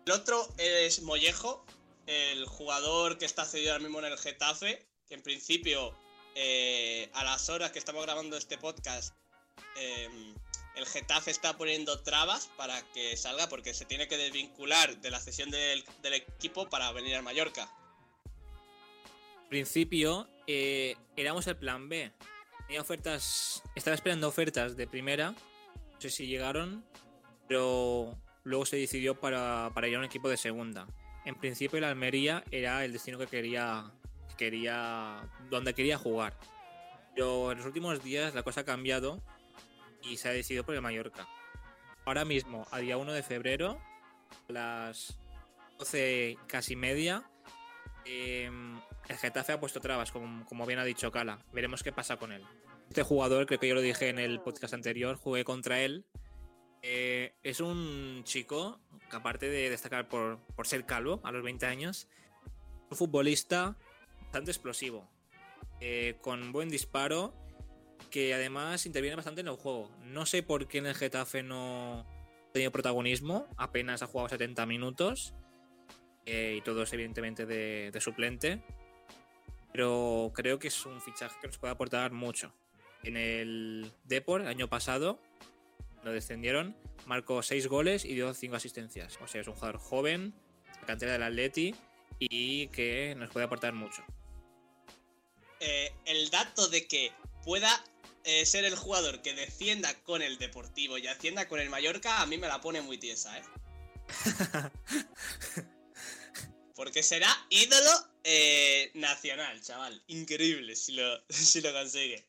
El 0.07 0.13
otro 0.13 0.47
es 0.59 1.03
Mollejo, 1.03 1.67
el 2.07 2.47
jugador 2.47 3.19
que 3.19 3.25
está 3.25 3.45
cedido 3.45 3.73
ahora 3.73 3.83
mismo 3.83 3.99
en 3.99 4.05
el 4.05 4.17
Getafe, 4.17 4.87
que 5.09 5.15
en 5.15 5.25
principio, 5.25 5.93
eh, 6.37 7.11
a 7.15 7.25
las 7.25 7.49
horas 7.49 7.73
que 7.73 7.81
estamos 7.81 8.05
grabando 8.05 8.37
este 8.37 8.59
podcast, 8.59 9.13
em, 9.77 10.37
el 10.77 10.87
Getafe 10.87 11.33
está 11.33 11.59
poniendo 11.59 12.01
trabas 12.01 12.49
para 12.57 12.81
que 12.93 13.17
salga 13.17 13.49
porque 13.49 13.75
se 13.75 13.85
tiene 13.87 14.07
que 14.07 14.19
desvincular 14.19 15.01
de 15.01 15.11
la 15.11 15.19
cesión 15.19 15.51
del, 15.51 15.85
equipo 16.05 16.71
para 16.71 16.93
venir 16.93 17.17
a 17.17 17.23
Mallorca. 17.23 17.69
En 19.43 19.49
principio, 19.49 20.29
eh, 20.47 20.95
éramos 21.17 21.49
el 21.49 21.57
plan 21.57 21.89
B. 21.89 22.13
Tenía 22.73 22.81
ofertas, 22.81 23.63
estaba 23.75 23.95
esperando 23.95 24.27
ofertas 24.27 24.79
de 24.79 24.87
primera, 24.87 25.33
no 25.33 26.01
sé 26.01 26.09
si 26.09 26.27
llegaron, 26.27 26.83
pero 27.47 28.17
luego 28.45 28.65
se 28.65 28.79
decidió 28.79 29.21
para, 29.21 29.71
para 29.75 29.89
ir 29.89 29.97
a 29.97 29.99
un 29.99 30.07
equipo 30.07 30.31
de 30.31 30.39
segunda 30.39 30.87
en 31.25 31.35
principio 31.35 31.79
el 31.79 31.85
Almería 31.85 32.43
era 32.51 32.85
el 32.85 32.93
destino 32.93 33.19
que 33.19 33.27
quería, 33.27 33.93
quería, 34.37 35.29
donde 35.51 35.75
quería 35.75 35.99
jugar. 35.99 36.37
Pero 37.15 37.53
en 37.53 37.59
los 37.59 37.67
últimos 37.67 38.03
días 38.03 38.35
la 38.35 38.43
cosa 38.43 38.63
ha 38.63 38.65
cambiado 38.65 39.23
y 40.03 40.17
se 40.17 40.29
ha 40.29 40.33
decidido 40.33 40.65
por 40.65 40.75
el 40.75 40.83
Mallorca. 40.83 41.29
Ahora 42.05 42.25
mismo, 42.25 42.67
a 42.71 42.79
día 42.79 42.97
1 42.97 43.13
de 43.13 43.23
febrero, 43.23 43.81
a 44.49 44.53
las 44.53 45.19
12 45.79 46.39
casi 46.49 46.75
media, 46.75 47.23
em, 48.05 48.81
el 49.09 49.17
Getafe 49.17 49.53
ha 49.53 49.61
puesto 49.61 49.81
trabas, 49.81 50.13
como, 50.13 50.67
bien 50.67 50.79
ha 50.79 50.85
dicho 50.85 51.11
Cala. 51.11 51.39
Veremos 51.53 51.83
qué 51.83 51.93
pasa 51.93 52.17
con 52.17 52.33
él. 52.33 52.43
Este 52.89 53.03
jugador, 53.03 53.47
creo 53.47 53.59
que 53.59 53.69
yo 53.69 53.75
lo 53.75 53.81
dije 53.81 54.09
en 54.09 54.19
el 54.19 54.41
podcast 54.41 54.75
anterior, 54.75 55.17
jugué 55.17 55.45
contra 55.45 55.81
él 55.81 56.05
eh, 56.83 57.33
es 57.45 57.61
un 57.61 58.23
chico 58.25 58.81
que 59.09 59.17
aparte 59.17 59.49
de 59.49 59.71
destacar 59.71 60.09
por, 60.09 60.41
ser 60.65 60.85
calvo 60.85 61.21
a 61.23 61.31
los 61.31 61.43
20 61.43 61.65
años, 61.67 62.09
Un 62.91 62.97
futbolista 62.97 63.77
bastante 64.21 64.51
explosivo, 64.51 65.09
eh, 65.81 66.19
con 66.21 66.53
buen 66.53 66.69
disparo, 66.69 67.35
que 68.11 68.35
además 68.35 68.85
interviene 68.85 69.17
bastante 69.17 69.41
en 69.41 69.49
el 69.49 69.57
juego. 69.57 69.91
No 70.03 70.27
sé 70.27 70.43
por 70.43 70.67
qué 70.67 70.79
en 70.79 70.87
el 70.87 70.95
Getafe 70.95 71.43
no 71.43 72.01
ha 72.01 72.53
tenido 72.53 72.73
protagonismo, 72.73 73.47
apenas 73.57 74.03
ha 74.03 74.07
jugado 74.07 74.29
70 74.29 74.67
minutos, 74.67 75.35
eh, 76.27 76.57
y 76.59 76.61
todo 76.63 76.83
es 76.83 76.93
evidentemente 76.93 77.47
de, 77.47 77.91
de 77.93 78.01
suplente, 78.01 78.63
pero 79.73 80.33
creo 80.35 80.59
que 80.59 80.69
es 80.69 80.87
un 80.87 81.01
fichaje 81.01 81.37
que 81.41 81.47
nos 81.47 81.59
puede 81.59 81.73
aportar 81.73 82.13
mucho. 82.13 82.53
En 83.03 83.17
el 83.17 83.91
Depor, 84.05 84.47
año 84.47 84.69
pasado, 84.69 85.19
lo 86.05 86.13
descendieron, 86.13 86.77
marcó 87.07 87.43
6 87.43 87.67
goles 87.67 88.05
y 88.05 88.15
dio 88.15 88.33
5 88.33 88.57
asistencias. 88.57 89.19
O 89.23 89.27
sea, 89.27 89.41
es 89.41 89.49
un 89.49 89.55
jugador 89.55 89.79
joven, 89.79 90.35
cantera 90.87 91.13
del 91.13 91.23
Atleti 91.23 91.75
y 92.19 92.69
que 92.69 93.15
nos 93.17 93.31
puede 93.31 93.47
aportar 93.47 93.73
mucho. 93.73 94.05
Eh, 95.61 95.93
el 96.05 96.31
dato 96.31 96.69
de 96.69 96.87
que 96.87 97.13
pueda 97.45 97.85
eh, 98.25 98.47
ser 98.47 98.65
el 98.65 98.77
jugador 98.77 99.23
que 99.23 99.35
defienda 99.35 99.95
con 100.03 100.23
el 100.23 100.39
Deportivo 100.39 100.99
y 100.99 101.07
ascienda 101.07 101.49
con 101.49 101.61
el 101.61 101.71
Mallorca, 101.71 102.21
a 102.21 102.27
mí 102.27 102.37
me 102.37 102.49
la 102.49 102.61
pone 102.61 102.83
muy 102.83 102.99
tiesa, 102.99 103.39
¿eh? 103.39 103.43
Porque 106.75 107.03
será 107.03 107.29
ídolo 107.51 107.91
eh, 108.25 108.91
nacional, 108.95 109.61
chaval. 109.63 110.03
Increíble 110.07 110.77
si 110.77 110.93
lo, 110.93 111.23
si 111.29 111.61
lo 111.61 111.73
consigue. 111.73 112.27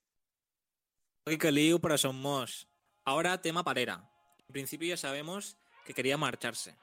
Que 1.25 1.51
lío 1.51 1.79
para 1.79 1.97
Somos. 1.97 2.67
Ahora 3.05 3.41
tema 3.41 3.63
Parera. 3.63 4.09
En 4.47 4.53
principio 4.53 4.89
ya 4.89 4.97
sabemos 4.97 5.57
que 5.85 5.93
quería 5.93 6.17
marcharse. 6.17 6.75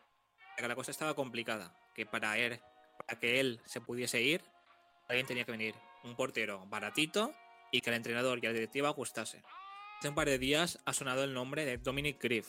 Que 0.56 0.68
la 0.68 0.74
cosa 0.74 0.90
estaba 0.90 1.14
complicada. 1.14 1.74
Que 1.94 2.06
para 2.06 2.38
él, 2.38 2.60
para 3.06 3.18
que 3.18 3.40
él 3.40 3.60
se 3.66 3.80
pudiese 3.80 4.20
ir, 4.22 4.42
alguien 5.08 5.26
tenía 5.26 5.44
que 5.44 5.52
venir. 5.52 5.74
Un 6.04 6.16
portero 6.16 6.66
baratito 6.66 7.34
y 7.70 7.80
que 7.80 7.90
el 7.90 7.96
entrenador 7.96 8.38
y 8.38 8.42
la 8.42 8.52
directiva 8.52 8.90
gustase. 8.90 9.42
Hace 9.98 10.08
un 10.08 10.14
par 10.14 10.28
de 10.28 10.38
días 10.38 10.78
ha 10.86 10.94
sonado 10.94 11.24
el 11.24 11.34
nombre 11.34 11.66
de 11.66 11.76
Dominic 11.76 12.22
Griff, 12.22 12.48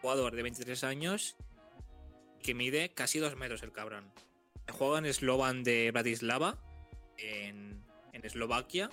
jugador 0.00 0.34
de 0.34 0.42
23 0.42 0.84
años 0.84 1.36
que 2.42 2.54
mide 2.54 2.90
casi 2.94 3.18
2 3.18 3.36
metros 3.36 3.62
el 3.62 3.72
cabrón. 3.72 4.10
Juega 4.70 4.98
en 4.98 5.12
Slovan 5.12 5.62
de 5.62 5.90
Bratislava, 5.90 6.58
en, 7.16 7.84
Eslovaquia, 8.12 8.90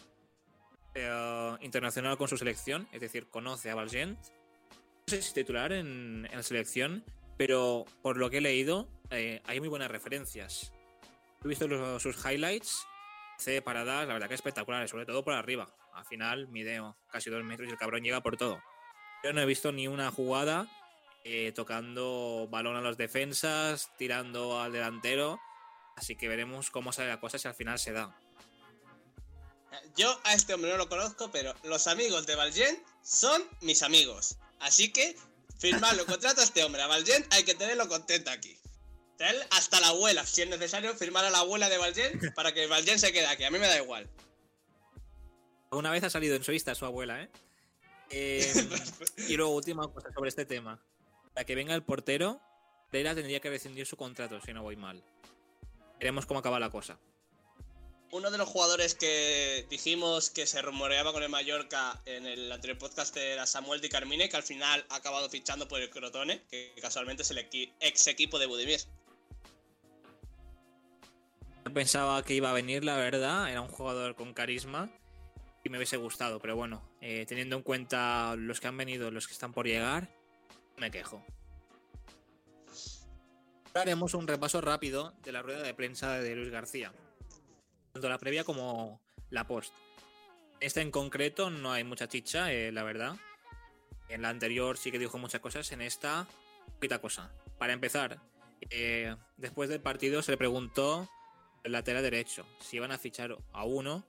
eh, 0.93 1.57
internacional 1.61 2.17
con 2.17 2.27
su 2.27 2.37
selección, 2.37 2.87
es 2.91 3.01
decir, 3.01 3.27
conoce 3.27 3.69
a 3.71 3.75
Valgent. 3.75 4.19
No 4.19 4.25
sé 5.07 5.21
si 5.21 5.27
es 5.29 5.33
titular 5.33 5.73
en, 5.73 6.23
la 6.23 6.43
selección, 6.43 7.03
pero 7.37 7.85
por 8.01 8.17
lo 8.17 8.29
que 8.29 8.37
he 8.37 8.41
leído, 8.41 8.87
eh, 9.09 9.41
hay 9.45 9.59
muy 9.59 9.67
buenas 9.67 9.89
referencias. 9.89 10.73
He 11.43 11.47
visto 11.47 11.99
sus 11.99 12.23
highlights, 12.25 12.85
hace 13.37 13.61
paradas, 13.61 14.07
la 14.07 14.13
verdad 14.13 14.27
que 14.27 14.35
espectaculares, 14.35 14.89
sobre 14.89 15.05
todo 15.05 15.23
por 15.23 15.33
arriba. 15.33 15.67
Al 15.93 16.05
final 16.05 16.47
mide 16.47 16.81
casi 17.09 17.29
dos 17.29 17.43
metros 17.43 17.67
y 17.67 17.71
el 17.71 17.77
cabrón 17.77 18.03
llega 18.03 18.21
por 18.21 18.37
todo. 18.37 18.61
Yo 19.23 19.33
no 19.33 19.41
he 19.41 19.45
visto 19.45 19.71
ni 19.71 19.87
una 19.87 20.11
jugada 20.11 20.67
eh, 21.23 21.51
tocando 21.53 22.47
balón 22.51 22.75
a 22.75 22.81
los 22.81 22.97
defensas, 22.97 23.91
tirando 23.97 24.61
al 24.61 24.71
delantero. 24.71 25.39
Así 25.95 26.15
que 26.15 26.27
veremos 26.27 26.69
cómo 26.71 26.91
sale 26.91 27.09
la 27.09 27.19
cosa 27.19 27.37
si 27.39 27.47
al 27.47 27.55
final 27.55 27.79
se 27.79 27.91
da. 27.91 28.15
Yo 29.95 30.19
a 30.23 30.33
este 30.33 30.53
hombre 30.53 30.71
no 30.71 30.77
lo 30.77 30.89
conozco, 30.89 31.31
pero 31.31 31.53
los 31.63 31.87
amigos 31.87 32.25
de 32.25 32.35
Valgent 32.35 32.79
son 33.01 33.43
mis 33.61 33.81
amigos. 33.81 34.37
Asasí 34.59 34.91
que 34.91 35.15
firmarlo 35.59 36.05
contrato 36.05 36.41
a 36.41 36.43
este 36.43 36.63
hombre. 36.63 36.81
A 36.81 36.87
Valgent 36.87 37.31
hay 37.33 37.43
que 37.43 37.55
tenerlo 37.55 37.87
contento 37.87 38.29
aquí. 38.31 38.57
Hasta 39.51 39.79
la 39.79 39.89
abuela, 39.89 40.25
si 40.25 40.41
es 40.41 40.49
necesario, 40.49 40.93
firmar 40.95 41.23
a 41.23 41.29
la 41.29 41.39
abuela 41.39 41.69
de 41.69 41.77
Valgent 41.77 42.33
para 42.35 42.53
que 42.53 42.67
Valgent 42.67 42.99
se 42.99 43.13
quede 43.13 43.27
aquí. 43.27 43.43
A 43.43 43.51
mí 43.51 43.59
me 43.59 43.67
da 43.67 43.77
igual. 43.77 44.09
Una 45.71 45.91
vez 45.91 46.03
ha 46.03 46.09
salido 46.09 46.35
en 46.35 46.43
su 46.43 46.51
vista 46.51 46.75
su 46.75 46.85
abuela, 46.85 47.21
¿eh? 47.21 47.29
eh 48.09 48.53
y 49.29 49.35
luego, 49.35 49.55
última 49.55 49.87
cosa 49.91 50.11
sobre 50.13 50.29
este 50.29 50.45
tema. 50.45 50.81
Para 51.33 51.45
que 51.45 51.55
venga 51.55 51.75
el 51.75 51.83
portero, 51.83 52.41
Pereira 52.91 53.15
tendría 53.15 53.39
que 53.39 53.49
rescindir 53.49 53.85
su 53.85 53.97
contrato, 53.97 54.39
si 54.41 54.53
no 54.53 54.63
voy 54.63 54.75
mal. 54.75 55.03
Veremos 55.99 56.25
cómo 56.25 56.39
acaba 56.39 56.59
la 56.59 56.69
cosa. 56.69 56.99
Uno 58.11 58.31
de 58.31 58.37
los 58.37 58.47
jugadores 58.47 58.95
que 58.95 59.65
dijimos 59.69 60.29
que 60.29 60.47
se 60.47 60.61
rumoreaba 60.61 61.11
con 61.11 61.23
el 61.23 61.29
Mallorca 61.29 62.01
en 62.05 62.25
el 62.25 62.51
anterior 62.51 62.77
podcast 62.77 63.17
era 63.17 63.45
Samuel 63.45 63.81
Di 63.81 63.89
Carmine, 63.89 64.29
que 64.29 64.37
al 64.37 64.43
final 64.43 64.85
ha 64.89 64.95
acabado 64.95 65.29
fichando 65.29 65.67
por 65.67 65.81
el 65.81 65.89
Crotone, 65.89 66.43
que 66.49 66.73
casualmente 66.81 67.23
es 67.23 67.31
el 67.31 67.39
ex 67.39 68.07
equipo 68.07 68.39
de 68.39 68.45
Budimir. 68.45 68.79
Pensaba 71.73 72.23
que 72.23 72.35
iba 72.35 72.51
a 72.51 72.53
venir, 72.53 72.85
la 72.85 72.95
verdad. 72.95 73.49
Era 73.49 73.59
un 73.59 73.67
jugador 73.67 74.15
con 74.15 74.33
carisma 74.33 74.89
y 75.63 75.69
me 75.69 75.77
hubiese 75.77 75.97
gustado, 75.97 76.39
pero 76.39 76.55
bueno, 76.55 76.87
eh, 77.01 77.25
teniendo 77.27 77.57
en 77.57 77.63
cuenta 77.63 78.35
los 78.37 78.61
que 78.61 78.67
han 78.67 78.77
venido, 78.77 79.11
los 79.11 79.27
que 79.27 79.33
están 79.33 79.51
por 79.51 79.65
llegar, 79.65 80.07
me 80.77 80.91
quejo. 80.91 81.25
Haremos 83.75 84.13
un 84.13 84.27
repaso 84.27 84.61
rápido 84.61 85.13
de 85.23 85.31
la 85.31 85.41
rueda 85.41 85.61
de 85.61 85.73
prensa 85.73 86.19
de 86.19 86.35
Luis 86.35 86.49
García 86.49 86.93
tanto 87.95 88.09
la 88.09 88.17
previa 88.17 88.43
como 88.43 88.99
la 89.29 89.47
post. 89.47 89.73
Esta 90.59 90.81
en 90.81 90.91
concreto 90.91 91.49
no 91.49 91.71
hay 91.71 91.85
mucha 91.85 92.09
chicha, 92.09 92.51
eh, 92.51 92.73
la 92.73 92.83
verdad. 92.83 93.15
En 94.09 94.21
la 94.21 94.27
anterior 94.27 94.77
sí 94.77 94.91
que 94.91 94.99
dijo 94.99 95.17
muchas 95.17 95.39
cosas, 95.39 95.71
en 95.71 95.81
esta, 95.81 96.27
poquita 96.73 96.99
cosa. 96.99 97.31
Para 97.57 97.71
empezar, 97.71 98.19
eh, 98.69 99.15
después 99.37 99.69
del 99.69 99.79
partido 99.79 100.21
se 100.21 100.31
le 100.31 100.37
preguntó 100.37 101.09
el 101.63 101.71
lateral 101.71 102.03
derecho 102.03 102.45
si 102.59 102.75
iban 102.75 102.91
a 102.91 102.97
fichar 102.97 103.37
a 103.53 103.63
uno 103.63 104.03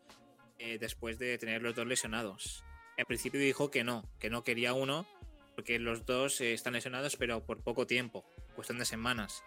eh, 0.58 0.78
después 0.78 1.20
de 1.20 1.38
tener 1.38 1.62
los 1.62 1.76
dos 1.76 1.86
lesionados. 1.86 2.64
En 2.96 3.06
principio 3.06 3.38
dijo 3.38 3.70
que 3.70 3.84
no, 3.84 4.02
que 4.18 4.30
no 4.30 4.42
quería 4.42 4.74
uno, 4.74 5.06
porque 5.54 5.78
los 5.78 6.04
dos 6.04 6.40
están 6.40 6.72
lesionados, 6.72 7.14
pero 7.14 7.46
por 7.46 7.62
poco 7.62 7.86
tiempo, 7.86 8.24
cuestión 8.56 8.78
de 8.78 8.84
semanas. 8.84 9.44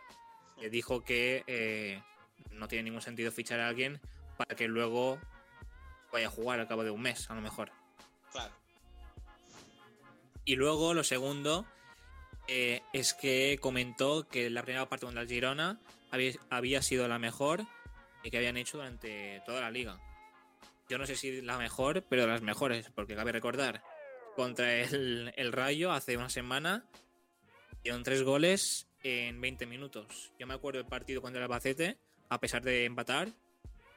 Le 0.58 0.70
dijo 0.70 1.04
que 1.04 1.44
eh, 1.48 2.02
no 2.52 2.68
tiene 2.68 2.84
ningún 2.84 3.02
sentido 3.02 3.32
fichar 3.32 3.60
a 3.60 3.68
alguien 3.68 4.00
para 4.38 4.56
que 4.56 4.68
luego 4.68 5.20
vaya 6.12 6.28
a 6.28 6.32
jugar 6.32 6.60
al 6.60 6.68
cabo 6.68 6.84
de 6.84 6.92
un 6.92 7.02
mes, 7.02 7.30
a 7.30 7.36
lo 7.36 7.42
mejor. 7.42 7.72
Claro. 8.32 8.54
Y 10.46 10.56
luego 10.56 10.94
lo 10.94 11.04
segundo 11.04 11.66
eh, 12.48 12.82
es 12.94 13.14
que 13.14 13.58
comentó 13.62 14.28
que 14.28 14.50
la 14.50 14.64
primera 14.64 14.88
parte 14.88 15.06
contra 15.06 15.22
el 15.22 15.30
Girona 15.30 15.80
había, 16.12 16.34
había, 16.50 16.82
sido 16.82 17.08
la 17.08 17.20
mejor 17.20 17.66
y 18.24 18.32
que 18.32 18.38
habían 18.38 18.58
hecho 18.58 18.78
durante 18.78 19.42
toda 19.46 19.62
la 19.62 19.72
liga. 19.72 20.00
Yo 20.90 20.98
no 20.98 21.06
sé 21.06 21.16
si 21.16 21.42
la 21.42 21.58
mejor, 21.58 22.04
pero 22.10 22.24
de 22.24 22.30
las 22.30 22.42
mejores, 22.42 22.90
porque 22.96 23.16
cabe 23.16 23.32
recordar, 23.32 23.84
contra 24.36 24.74
el, 24.74 25.32
el 25.36 25.52
Rayo 25.52 25.92
hace 25.92 26.18
una 26.18 26.30
semana 26.30 26.86
dieron 27.84 28.04
tres 28.04 28.24
goles 28.24 28.89
en 29.04 29.40
20 29.40 29.66
minutos. 29.66 30.32
Yo 30.40 30.48
me 30.48 30.54
acuerdo 30.54 30.80
del 30.80 30.88
partido 30.88 31.22
contra 31.22 31.40
el 31.40 31.44
Albacete, 31.44 31.98
a 32.30 32.40
pesar 32.40 32.64
de 32.64 32.86
empatar, 32.86 33.34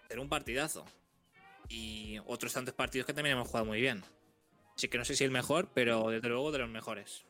era 0.08 0.20
un 0.20 0.28
partidazo. 0.28 0.84
Y 1.68 2.18
otros 2.26 2.52
tantos 2.52 2.74
partidos 2.74 3.06
que 3.06 3.14
también 3.14 3.36
hemos 3.36 3.48
jugado 3.48 3.66
muy 3.66 3.80
bien. 3.80 4.02
Así 4.76 4.88
que 4.88 4.98
no 4.98 5.04
sé 5.04 5.16
si 5.16 5.24
el 5.24 5.30
mejor, 5.30 5.70
pero 5.74 6.08
desde 6.08 6.28
luego 6.28 6.52
de 6.52 6.58
los 6.58 6.68
mejores. 6.68 7.24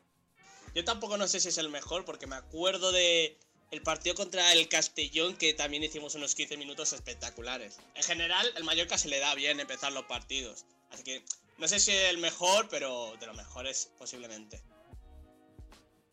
Yo 0.75 0.83
tampoco 0.83 1.17
no 1.17 1.27
sé 1.27 1.39
si 1.39 1.49
es 1.49 1.57
el 1.57 1.69
mejor, 1.69 2.05
porque 2.05 2.27
me 2.27 2.35
acuerdo 2.35 2.91
de 2.91 3.37
el 3.71 3.81
partido 3.81 4.15
contra 4.15 4.51
el 4.53 4.67
Castellón, 4.69 5.35
que 5.35 5.53
también 5.53 5.83
hicimos 5.83 6.15
unos 6.15 6.35
15 6.35 6.57
minutos 6.57 6.93
espectaculares. 6.93 7.79
En 7.95 8.03
general, 8.03 8.51
el 8.55 8.63
Mallorca 8.63 8.97
se 8.97 9.07
le 9.07 9.19
da 9.19 9.33
bien 9.35 9.59
empezar 9.59 9.91
los 9.91 10.05
partidos. 10.05 10.65
Así 10.91 11.03
que 11.03 11.23
no 11.57 11.67
sé 11.67 11.79
si 11.79 11.91
es 11.91 12.09
el 12.09 12.17
mejor, 12.17 12.67
pero 12.69 13.15
de 13.19 13.27
los 13.27 13.35
mejores 13.35 13.91
posiblemente. 13.97 14.61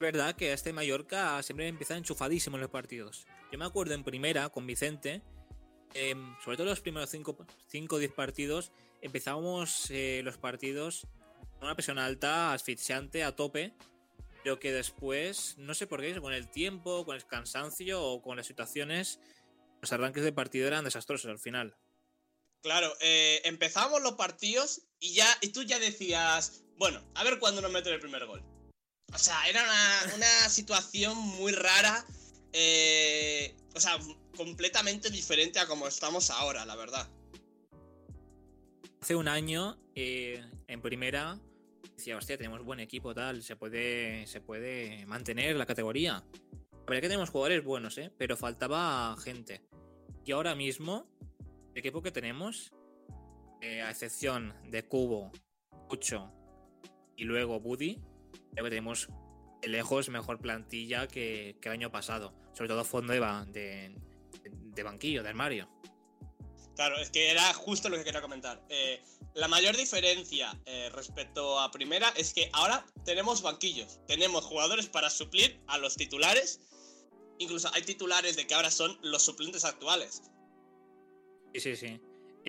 Verdad 0.00 0.34
que 0.34 0.52
este 0.52 0.72
Mallorca 0.72 1.42
siempre 1.42 1.68
empieza 1.68 1.96
enchufadísimo 1.96 2.56
en 2.56 2.62
los 2.62 2.70
partidos. 2.70 3.26
Yo 3.52 3.58
me 3.58 3.66
acuerdo 3.66 3.94
en 3.94 4.02
primera 4.02 4.48
con 4.48 4.66
Vicente 4.66 5.22
eh, 5.94 6.14
sobre 6.44 6.56
todo 6.56 6.66
los 6.66 6.80
primeros 6.80 7.10
5 7.10 7.46
o 7.90 7.98
10 7.98 8.12
partidos, 8.12 8.72
empezábamos 9.00 9.90
eh, 9.90 10.20
los 10.24 10.38
partidos 10.38 11.06
con 11.54 11.64
una 11.64 11.74
presión 11.74 11.98
alta, 11.98 12.52
asfixiante, 12.52 13.24
a 13.24 13.34
tope, 13.34 13.74
pero 14.42 14.60
que 14.60 14.72
después, 14.72 15.56
no 15.58 15.74
sé 15.74 15.86
por 15.86 16.00
qué, 16.00 16.18
con 16.20 16.32
el 16.32 16.50
tiempo, 16.50 17.04
con 17.04 17.16
el 17.16 17.26
cansancio 17.26 18.02
o 18.02 18.22
con 18.22 18.36
las 18.36 18.46
situaciones, 18.46 19.20
los 19.80 19.92
arranques 19.92 20.22
de 20.22 20.32
partido 20.32 20.66
eran 20.66 20.84
desastrosos 20.84 21.30
al 21.30 21.38
final. 21.38 21.76
Claro, 22.62 22.92
eh, 23.00 23.40
empezamos 23.44 24.00
los 24.02 24.12
partidos 24.12 24.82
y 25.00 25.14
ya 25.14 25.26
y 25.40 25.48
tú 25.48 25.62
ya 25.62 25.78
decías, 25.78 26.62
bueno, 26.76 27.02
a 27.14 27.24
ver 27.24 27.38
cuándo 27.38 27.62
nos 27.62 27.72
meten 27.72 27.94
el 27.94 28.00
primer 28.00 28.26
gol. 28.26 28.44
O 29.12 29.18
sea, 29.18 29.48
era 29.48 29.62
una, 29.62 30.14
una 30.14 30.48
situación 30.48 31.16
muy 31.16 31.52
rara. 31.52 32.04
Eh, 32.52 33.54
o 33.74 33.80
sea, 33.80 33.98
completamente 34.36 35.10
diferente 35.10 35.58
a 35.58 35.66
como 35.66 35.86
estamos 35.86 36.30
ahora, 36.30 36.64
la 36.64 36.76
verdad. 36.76 37.08
Hace 39.00 39.14
un 39.14 39.28
año, 39.28 39.78
eh, 39.94 40.44
en 40.66 40.82
primera, 40.82 41.38
decía, 41.96 42.16
hostia, 42.16 42.36
tenemos 42.36 42.64
buen 42.64 42.80
equipo, 42.80 43.14
tal, 43.14 43.42
se 43.42 43.56
puede, 43.56 44.26
se 44.26 44.40
puede 44.40 45.06
mantener 45.06 45.56
la 45.56 45.66
categoría. 45.66 46.24
La 46.72 46.86
verdad 46.86 47.02
que 47.02 47.08
tenemos 47.08 47.30
jugadores 47.30 47.64
buenos, 47.64 47.98
¿eh? 47.98 48.12
pero 48.18 48.36
faltaba 48.36 49.16
gente. 49.22 49.62
Y 50.24 50.32
ahora 50.32 50.54
mismo, 50.54 51.06
el 51.72 51.78
equipo 51.78 52.02
que 52.02 52.10
tenemos, 52.10 52.72
eh, 53.60 53.80
a 53.80 53.90
excepción 53.90 54.54
de 54.70 54.86
Cubo, 54.86 55.32
Cucho 55.88 56.32
y 57.16 57.24
luego 57.24 57.60
Buddy, 57.60 58.00
creo 58.52 58.64
que 58.64 58.70
tenemos 58.70 59.08
de 59.60 59.68
lejos 59.68 60.08
mejor 60.08 60.40
plantilla 60.40 61.06
que, 61.06 61.56
que 61.60 61.68
el 61.68 61.74
año 61.74 61.90
pasado. 61.90 62.34
Sobre 62.52 62.68
todo 62.68 62.84
fondo 62.84 63.12
de, 63.12 63.20
de, 63.52 63.94
de 64.42 64.82
banquillo, 64.82 65.22
de 65.22 65.28
armario. 65.28 65.68
Claro, 66.76 66.96
es 66.96 67.10
que 67.10 67.30
era 67.30 67.52
justo 67.52 67.88
lo 67.88 67.98
que 67.98 68.04
quería 68.04 68.22
comentar. 68.22 68.64
Eh, 68.70 69.02
la 69.34 69.48
mayor 69.48 69.76
diferencia 69.76 70.58
eh, 70.64 70.88
respecto 70.94 71.60
a 71.60 71.70
primera 71.70 72.08
es 72.16 72.32
que 72.32 72.48
ahora 72.52 72.86
tenemos 73.04 73.42
banquillos. 73.42 74.00
Tenemos 74.06 74.44
jugadores 74.44 74.86
para 74.86 75.10
suplir 75.10 75.60
a 75.66 75.78
los 75.78 75.96
titulares. 75.96 76.60
Incluso 77.38 77.70
hay 77.74 77.82
titulares 77.82 78.36
de 78.36 78.46
que 78.46 78.54
ahora 78.54 78.70
son 78.70 78.98
los 79.02 79.22
suplentes 79.22 79.64
actuales. 79.64 80.22
Sí, 81.54 81.60
sí, 81.60 81.76
sí. 81.76 82.00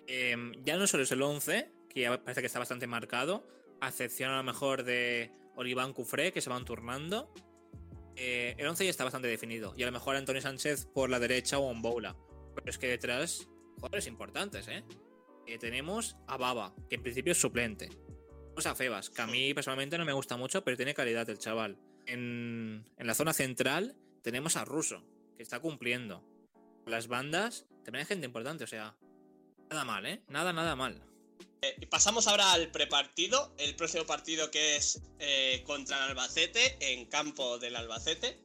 Eh, 0.06 0.36
ya 0.64 0.76
no 0.76 0.86
solo 0.86 1.02
es 1.02 1.12
el 1.12 1.22
11, 1.22 1.70
que 1.90 2.00
ya 2.00 2.22
parece 2.22 2.40
que 2.40 2.46
está 2.46 2.58
bastante 2.58 2.86
marcado, 2.86 3.46
a 3.80 3.88
excepción 3.88 4.30
a 4.30 4.38
lo 4.38 4.42
mejor 4.44 4.84
de 4.84 5.30
Oliván 5.56 5.92
Cufré, 5.92 6.32
que 6.32 6.40
se 6.40 6.50
van 6.50 6.64
turnando. 6.64 7.32
Eh, 8.16 8.54
el 8.58 8.66
11 8.66 8.84
ya 8.84 8.90
está 8.90 9.04
bastante 9.04 9.28
definido. 9.28 9.74
Y 9.76 9.82
a 9.82 9.86
lo 9.86 9.92
mejor 9.92 10.16
Antonio 10.16 10.42
Sánchez 10.42 10.86
por 10.86 11.10
la 11.10 11.18
derecha 11.18 11.58
o 11.58 11.74
Boula. 11.74 12.16
Pero 12.54 12.70
es 12.70 12.78
que 12.78 12.88
detrás, 12.88 13.48
jugadores 13.76 14.06
importantes, 14.06 14.68
¿eh? 14.68 14.84
Eh, 15.46 15.58
tenemos 15.58 16.16
a 16.26 16.36
Baba, 16.36 16.74
que 16.88 16.96
en 16.96 17.02
principio 17.02 17.32
es 17.32 17.40
suplente. 17.40 17.88
Tenemos 17.88 18.66
a 18.66 18.74
Febas, 18.74 19.10
que 19.10 19.22
a 19.22 19.26
mí 19.26 19.54
personalmente 19.54 19.96
no 19.98 20.04
me 20.04 20.12
gusta 20.12 20.36
mucho, 20.36 20.62
pero 20.62 20.76
tiene 20.76 20.94
calidad 20.94 21.28
el 21.30 21.38
chaval. 21.38 21.78
En, 22.06 22.84
en 22.98 23.06
la 23.06 23.14
zona 23.14 23.32
central 23.32 23.96
tenemos 24.22 24.56
a 24.56 24.64
Russo, 24.64 25.04
que 25.36 25.42
está 25.42 25.60
cumpliendo. 25.60 26.22
Las 26.86 27.08
bandas 27.08 27.66
también 27.84 28.00
hay 28.00 28.06
gente 28.06 28.26
importante, 28.26 28.64
o 28.64 28.66
sea, 28.66 28.96
nada 29.70 29.84
mal, 29.84 30.06
¿eh? 30.06 30.22
Nada, 30.28 30.52
nada 30.52 30.76
mal. 30.76 31.02
Eh, 31.64 31.86
pasamos 31.88 32.26
ahora 32.26 32.52
al 32.52 32.72
prepartido. 32.72 33.54
El 33.56 33.76
próximo 33.76 34.04
partido 34.04 34.50
que 34.50 34.76
es 34.76 35.00
eh, 35.20 35.62
contra 35.64 35.96
el 35.96 36.10
Albacete, 36.10 36.76
en 36.80 37.06
campo 37.06 37.58
del 37.58 37.76
Albacete. 37.76 38.44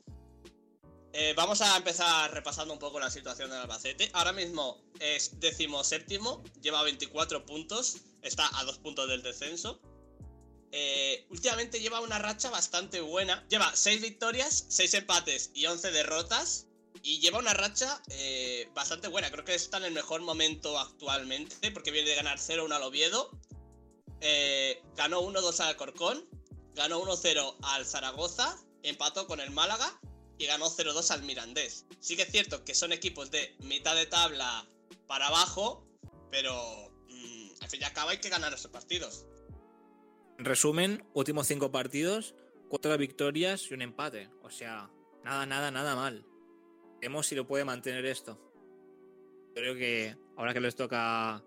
Eh, 1.14 1.34
vamos 1.36 1.62
a 1.62 1.76
empezar 1.76 2.32
repasando 2.32 2.74
un 2.74 2.80
poco 2.80 3.00
la 3.00 3.10
situación 3.10 3.50
del 3.50 3.60
Albacete. 3.60 4.12
Ahora 4.14 4.34
mismo 4.34 4.84
es 5.00 5.40
decimoséptimo, 5.40 6.44
lleva 6.62 6.84
24 6.84 7.44
puntos, 7.44 7.98
está 8.22 8.48
a 8.60 8.64
dos 8.66 8.78
puntos 8.78 9.10
del 9.10 9.24
descenso. 9.24 9.82
Eh, 10.72 11.26
últimamente 11.32 11.80
lleva 11.80 12.02
una 12.02 12.20
racha 12.20 12.52
bastante 12.52 13.02
buena. 13.02 13.48
Lleva 13.50 13.76
6 13.76 14.00
victorias, 14.00 14.66
6 14.70 14.94
empates 14.94 15.50
y 15.56 15.66
11 15.66 15.90
derrotas. 15.90 16.67
Y 17.04 17.20
lleva 17.20 17.40
una 17.40 17.54
racha 17.54 18.02
eh, 18.10 18.70
bastante 18.74 19.08
buena. 19.08 19.32
Creo 19.32 19.46
que 19.46 19.56
está 19.56 19.78
en 19.78 19.86
el 19.86 19.94
mejor 19.94 20.22
momento 20.22 20.78
actualmente. 20.80 21.72
Porque 21.72 21.92
viene 21.92 22.10
de 22.10 22.16
ganar 22.16 22.38
0-1 22.40 22.72
al 22.72 22.84
Oviedo. 22.84 23.32
eh, 24.22 24.82
ganó 24.96 25.22
1-2 25.22 25.60
al 25.62 25.76
Corcón. 25.78 26.28
Ganó 26.76 27.02
1-0 27.02 27.56
al 27.64 27.86
Zaragoza. 27.86 28.58
Empató 28.84 29.28
con 29.28 29.40
el 29.40 29.52
Málaga. 29.52 30.00
Y 30.38 30.46
ganó 30.46 30.68
0-2 30.70 31.12
al 31.12 31.24
Mirandés. 31.24 31.86
Sí 32.00 32.16
que 32.16 32.24
es 32.24 32.32
cierto 32.32 32.64
que 32.64 32.76
son 32.76 32.92
equipos 32.94 33.32
de 33.32 33.56
mitad 33.60 33.96
de 33.96 34.06
tabla 34.06 34.68
para 35.08 35.28
abajo. 35.28 35.88
Pero 36.32 36.92
mm, 37.10 37.50
al 37.62 37.70
fin 37.70 37.82
y 37.82 37.84
al 37.86 37.94
cabo 37.94 38.10
hay 38.10 38.20
que 38.20 38.30
ganar 38.30 38.54
esos 38.54 38.70
partidos. 38.72 39.26
En 40.38 40.46
resumen, 40.46 41.04
últimos 41.14 41.48
cinco 41.48 41.72
partidos, 41.72 42.36
cuatro 42.70 42.96
victorias 42.98 43.72
y 43.72 43.74
un 43.74 43.82
empate. 43.82 44.30
O 44.44 44.52
sea, 44.52 44.92
nada, 45.24 45.48
nada, 45.48 45.72
nada 45.72 45.96
mal. 45.96 46.24
Veremos 47.00 47.28
si 47.28 47.36
lo 47.36 47.48
puede 47.48 47.64
mantener 47.64 48.06
esto. 48.06 48.40
Creo 49.54 49.76
que 49.76 50.16
ahora 50.36 50.54
que 50.54 50.60
les 50.60 50.76
toca 50.76 51.44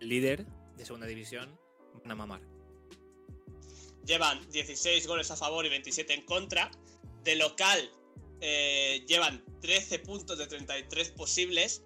líder 0.00 0.46
de 0.76 0.84
segunda 0.84 1.06
división, 1.06 1.58
van 2.02 2.10
a 2.10 2.14
mamar. 2.14 2.40
llevan 4.04 4.38
16 4.50 5.06
goles 5.06 5.30
a 5.30 5.36
favor 5.36 5.64
y 5.64 5.68
27 5.68 6.12
en 6.12 6.22
contra. 6.22 6.70
De 7.22 7.36
local 7.36 7.90
eh, 8.40 9.02
llevan 9.06 9.42
13 9.60 10.00
puntos 10.00 10.38
de 10.38 10.46
33 10.46 11.10
posibles. 11.12 11.84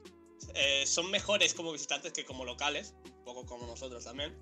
Eh, 0.54 0.84
son 0.86 1.10
mejores 1.10 1.54
como 1.54 1.72
visitantes 1.72 2.12
que 2.12 2.24
como 2.24 2.44
locales, 2.44 2.94
un 3.04 3.24
poco 3.24 3.46
como 3.46 3.66
nosotros 3.66 4.04
también. 4.04 4.36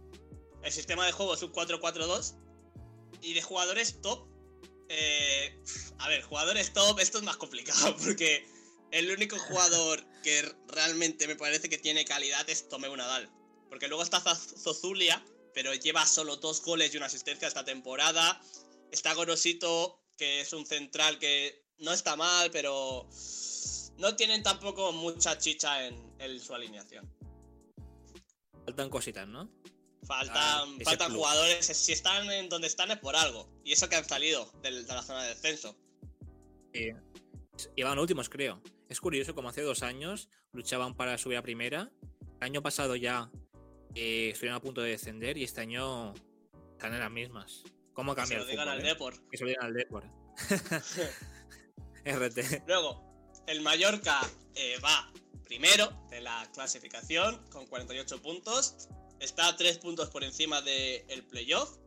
El 0.63 0.73
sistema 0.73 1.05
de 1.07 1.13
juego 1.13 1.35
es 1.35 1.43
un 1.43 1.53
4-4-2. 1.53 2.37
Y 3.23 3.35
de 3.35 3.43
jugadores 3.43 4.01
top. 4.01 4.27
Eh, 4.89 5.59
a 5.99 6.09
ver, 6.09 6.23
jugadores 6.23 6.73
top, 6.73 6.99
esto 7.01 7.19
es 7.19 7.25
más 7.25 7.37
complicado 7.37 7.97
porque 8.05 8.47
el 8.91 9.11
único 9.11 9.39
jugador 9.39 10.05
que 10.23 10.43
realmente 10.69 11.27
me 11.27 11.37
parece 11.37 11.69
que 11.69 11.79
tiene 11.79 12.05
calidad 12.05 12.49
es 12.49 12.69
Tomeu 12.69 12.97
Nadal. 12.97 13.31
Porque 13.69 13.89
luego 13.89 14.03
está 14.03 14.21
Zozulia, 14.21 15.25
pero 15.55 15.75
lleva 15.75 16.07
solo 16.07 16.37
dos 16.37 16.63
goles 16.63 16.95
y 16.95 16.97
una 16.97 17.07
asistencia 17.07 17.49
esta 17.49 17.65
temporada. 17.65 18.41
Está 18.93 19.13
Gorosito, 19.15 20.01
que 20.17 20.41
es 20.41 20.53
un 20.53 20.65
central 20.67 21.19
que 21.19 21.65
no 21.79 21.93
está 21.93 22.17
mal, 22.17 22.51
pero 22.51 23.09
no 23.99 24.17
tienen 24.17 24.43
tampoco 24.43 24.93
mucha 24.93 25.37
chicha 25.39 25.87
en, 25.87 26.15
en 26.19 26.41
su 26.41 26.55
alineación. 26.55 27.11
Faltan 28.65 28.91
cositas, 28.91 29.27
¿no? 29.27 29.51
Faltan, 30.07 30.37
Ah, 30.37 30.67
faltan 30.85 31.09
plus. 31.09 31.19
jugadores, 31.19 31.67
si 31.67 31.93
están 31.93 32.31
en 32.31 32.49
donde 32.49 32.69
están 32.69 32.91
es 32.91 32.99
por 32.99 33.17
algo. 33.17 33.49
Y 33.65 33.73
eso 33.73 33.89
que 33.89 33.97
han 33.97 34.05
salido 34.05 34.51
de, 34.63 34.71
la 34.71 35.03
zona 35.03 35.23
de 35.25 35.31
descenso. 35.31 35.77
Y 36.73 36.91
iban 37.75 37.99
últimos, 37.99 38.29
creo. 38.29 38.63
Es 38.89 39.01
curioso, 39.01 39.35
como 39.35 39.49
hace 39.49 39.63
dos 39.63 39.83
años 39.83 40.29
luchaban 40.53 40.95
para 40.95 41.19
subir 41.19 41.39
a 41.39 41.43
primera. 41.43 41.91
El 42.41 42.45
año 42.45 42.63
pasado 42.63 42.95
ya 42.97 43.31
eh, 43.95 44.31
estuvieron 44.31 44.57
a 44.57 44.61
punto 44.61 44.83
de 44.83 44.91
descender 44.91 45.39
y 45.39 45.45
este 45.45 45.61
año 45.63 46.15
están 46.73 46.95
en 46.95 47.01
las 47.01 47.11
mismas. 47.11 47.65
¿Cómo 47.95 48.15
Que 48.15 48.27
se 48.27 48.35
cambia 48.35 48.39
lo 48.39 48.51
digan 48.51 48.69
al 48.69 48.81
eh? 48.81 48.89
Depor. 48.89 49.29
Que 49.31 49.39
se 49.39 49.45
lo 49.45 49.51
digan 49.51 49.67
al 49.67 49.75
Depor. 49.75 50.05
RT. 52.05 52.67
Luego, 52.67 53.03
el 53.47 53.63
Mallorca 53.63 54.21
eh, 54.55 54.79
va 54.85 55.11
primero 55.47 55.91
de 56.11 56.21
la 56.21 56.49
clasificación 56.53 57.43
con 57.51 57.67
48 57.67 58.21
puntos. 58.21 58.89
Está 59.21 59.49
a 59.49 59.57
3 59.57 59.79
puntos 59.79 60.11
por 60.11 60.25
encima 60.25 60.61
del 60.63 61.25
playoff. 61.27 61.79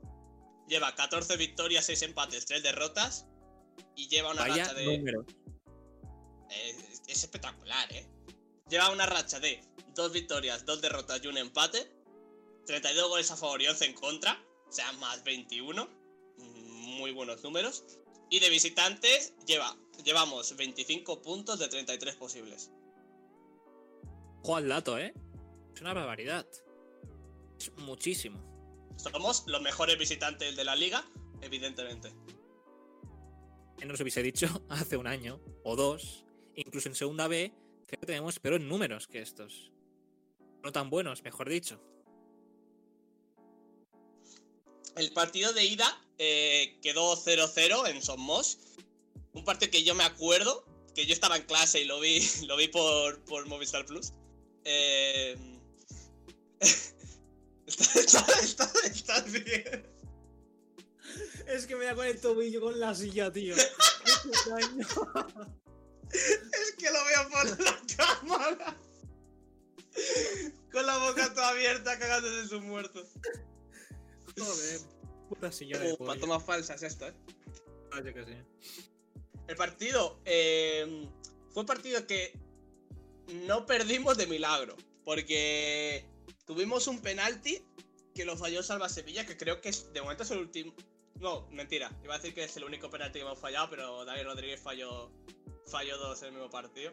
Lleva 0.68 0.94
14 0.96 1.38
victorias, 1.38 1.86
6 1.86 2.02
empates, 2.04 2.46
3 2.46 2.64
derrotas. 2.64 3.26
Y 3.96 4.08
lleva 4.08 4.32
una 4.32 4.42
Vaya 4.42 4.64
racha 4.64 4.74
de. 4.74 4.96
Eh, 4.96 6.76
es, 6.92 7.02
es 7.08 7.24
espectacular, 7.24 7.92
¿eh? 7.94 8.08
Lleva 8.70 8.92
una 8.92 9.06
racha 9.06 9.40
de 9.40 9.62
2 9.96 10.12
victorias, 10.12 10.66
2 10.66 10.82
derrotas 10.82 11.24
y 11.24 11.28
un 11.28 11.38
empate. 11.38 11.92
32 12.66 13.10
goles 13.10 13.32
a 13.32 13.38
favor 13.38 13.62
y 13.62 13.68
11 13.68 13.86
en 13.86 13.94
contra. 13.94 14.44
O 14.68 14.72
sea, 14.72 14.92
más 14.94 15.24
21. 15.24 15.86
Mm, 16.38 16.98
Muy 16.98 17.12
buenos 17.12 17.44
números. 17.44 17.84
Y 18.30 18.40
de 18.40 18.50
visitantes 18.50 19.34
lleva, 19.46 19.76
llevamos 20.04 20.56
25 20.56 21.22
puntos 21.22 21.58
de 21.60 21.68
33 21.68 22.16
posibles. 22.16 22.72
Ojo 24.44 24.56
al 24.56 24.70
dato, 24.70 24.98
¿eh? 24.98 25.14
Es 25.74 25.82
una 25.82 25.94
barbaridad. 25.94 26.46
Muchísimo. 27.78 28.40
Somos 28.98 29.46
los 29.48 29.62
mejores 29.62 29.98
visitantes 29.98 30.56
de 30.56 30.64
la 30.64 30.76
liga, 30.76 31.06
evidentemente. 31.42 32.14
Ya 33.78 33.86
nos 33.86 34.00
hubiese 34.02 34.22
dicho 34.22 34.48
hace 34.70 34.98
un 34.98 35.08
año 35.08 35.40
o 35.64 35.76
dos. 35.76 36.26
Incluso 36.56 36.90
en 36.90 36.96
segunda 36.96 37.28
B, 37.28 37.54
creo 37.88 38.00
que 38.00 38.06
tenemos 38.06 38.40
peores 38.40 38.62
números 38.62 39.08
que 39.08 39.22
estos. 39.22 39.72
No 40.64 40.72
tan 40.72 40.90
buenos, 40.90 41.24
mejor 41.24 41.50
dicho. 41.50 41.82
El 44.98 45.14
partido 45.14 45.54
de 45.54 45.64
ida 45.64 46.02
eh, 46.18 46.78
quedó 46.82 47.16
0-0 47.16 47.90
en 47.90 48.02
Somos. 48.02 48.60
Un 49.34 49.46
partido 49.46 49.72
que 49.72 49.84
yo 49.84 49.96
me 49.96 50.04
acuerdo, 50.04 50.66
que 50.94 51.06
yo 51.06 51.14
estaba 51.14 51.38
en 51.38 51.44
clase 51.44 51.82
y 51.82 51.86
lo 51.86 52.02
vi, 52.02 52.20
lo 52.48 52.58
vi 52.58 52.68
por, 52.68 53.24
por 53.24 53.48
Movistar 53.48 53.86
Plus. 53.86 54.12
Eh... 54.66 55.38
¿Estás, 57.70 58.44
estás, 58.44 58.74
estás 58.84 59.32
bien? 59.32 59.88
Es 61.48 61.68
que 61.68 61.76
me 61.76 61.86
da 61.86 61.94
con 61.96 62.06
el 62.06 62.20
tobillo 62.20 62.62
con 62.62 62.80
la 62.80 62.96
silla, 62.96 63.32
tío. 63.32 63.56
Es 63.56 63.72
que 66.78 66.90
lo 66.92 67.06
veo 67.06 67.30
por 67.30 67.60
la 67.64 67.80
cámara. 67.96 68.78
Con 70.72 70.86
la 70.86 70.98
boca 70.98 71.34
toda 71.34 71.50
abierta, 71.50 72.00
cagándose 72.00 72.36
de 72.36 72.48
sus 72.48 72.62
muertos. 72.64 73.10
Joder. 74.38 74.80
Puta 75.28 75.52
silla 75.52 75.78
de 75.78 75.94
Upa, 75.94 76.06
pollo. 76.06 76.20
tomas 76.20 76.44
falsas 76.44 76.82
esto, 76.82 77.08
eh. 77.08 77.14
Ah, 77.92 78.02
yo 78.04 78.14
qué 78.14 78.24
sé. 78.26 78.44
El 79.48 79.56
partido 79.56 80.20
eh, 80.26 81.08
fue 81.52 81.62
un 81.62 81.68
partido 81.68 82.08
que 82.08 82.34
no 83.46 83.66
perdimos 83.66 84.18
de 84.18 84.26
milagro. 84.28 84.76
Porque 85.06 86.06
tuvimos 86.50 86.88
un 86.88 87.00
penalti 87.00 87.64
que 88.16 88.26
lo 88.26 88.36
falló 88.36 88.64
Salva 88.64 88.90
Sevilla, 88.90 89.24
que 89.24 89.38
creo 89.38 89.62
que 89.62 89.70
es, 89.70 89.94
de 89.94 90.02
momento 90.02 90.24
es 90.24 90.32
el 90.32 90.40
último. 90.40 90.74
No, 91.20 91.48
mentira. 91.52 91.96
Iba 92.04 92.16
a 92.16 92.18
decir 92.18 92.34
que 92.34 92.44
es 92.44 92.58
el 92.58 92.64
único 92.64 92.90
penalti 92.90 93.20
que 93.20 93.26
hemos 93.26 93.38
fallado, 93.38 93.70
pero 93.70 94.04
David 94.04 94.24
Rodríguez 94.24 94.60
falló, 94.60 95.12
falló 95.68 96.00
dos 96.00 96.20
en 96.24 96.30
el 96.30 96.34
mismo 96.34 96.50
partido. 96.50 96.92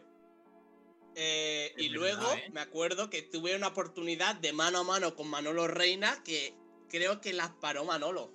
Eh, 1.15 1.73
y 1.75 1.89
luego 1.89 2.31
¿eh? 2.33 2.51
me 2.51 2.59
acuerdo 2.59 3.09
que 3.09 3.23
tuve 3.23 3.55
una 3.55 3.69
oportunidad 3.69 4.35
de 4.35 4.53
mano 4.53 4.77
a 4.77 4.83
mano 4.83 5.15
con 5.15 5.27
Manolo 5.27 5.67
Reina 5.67 6.21
que 6.23 6.53
creo 6.87 7.19
que 7.19 7.33
las 7.33 7.49
paró 7.49 7.83
Manolo. 7.83 8.31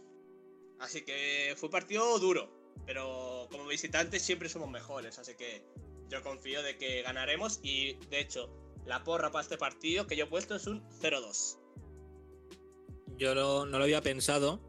Así 0.81 1.03
que 1.03 1.55
fue 1.57 1.69
un 1.69 1.73
partido 1.73 2.19
duro. 2.19 2.51
Pero 2.85 3.47
como 3.49 3.65
visitantes 3.69 4.23
siempre 4.23 4.49
somos 4.49 4.69
mejores. 4.69 5.21
Así 5.21 5.37
que 5.37 5.65
yo 6.09 6.21
confío 6.25 6.65
de 6.65 6.77
que 6.77 7.03
ganaremos. 7.03 7.61
Y 7.63 7.93
de 8.11 8.19
hecho, 8.19 8.62
la 8.87 9.05
porra 9.05 9.31
para 9.31 9.43
este 9.43 9.59
partido 9.59 10.07
que 10.07 10.17
yo 10.17 10.25
he 10.25 10.29
puesto 10.29 10.55
es 10.57 10.67
un 10.67 10.83
0-2. 11.01 11.59
Yo 13.17 13.35
lo- 13.35 13.67
no 13.67 13.79
lo 13.79 13.85
había 13.85 14.01
pensado. 14.03 14.61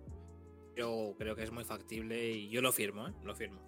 Yo 0.76 1.16
creo 1.18 1.36
que 1.36 1.43
es 1.43 1.51
muy 1.51 1.64
factible 1.66 2.30
y 2.32 2.49
yo 2.49 2.61
lo 2.61 2.72
firmo, 2.72 3.07
¿eh? 3.07 3.14
Lo 3.24 3.36
firmo. 3.36 3.61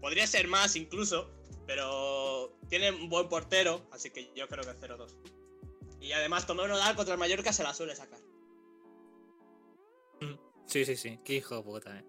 Podría 0.00 0.26
ser 0.26 0.48
más 0.48 0.74
incluso, 0.76 1.30
pero 1.66 2.58
tiene 2.68 2.90
un 2.90 3.08
buen 3.08 3.28
portero, 3.28 3.86
así 3.90 4.10
que 4.10 4.32
yo 4.34 4.48
creo 4.48 4.64
que 4.64 4.74
0-2. 4.78 5.14
Y 6.00 6.12
además 6.12 6.46
Tomeo 6.46 6.68
Nodal 6.68 6.94
contra 6.96 7.14
el 7.14 7.20
Mallorca 7.20 7.52
se 7.52 7.62
la 7.62 7.74
suele 7.74 7.96
sacar. 7.96 8.20
Sí, 10.66 10.84
sí, 10.84 10.96
sí. 10.96 11.18
Qué 11.24 11.34
hijo 11.34 11.56
de 11.56 11.62
puta, 11.62 11.98
¿eh? 11.98 12.04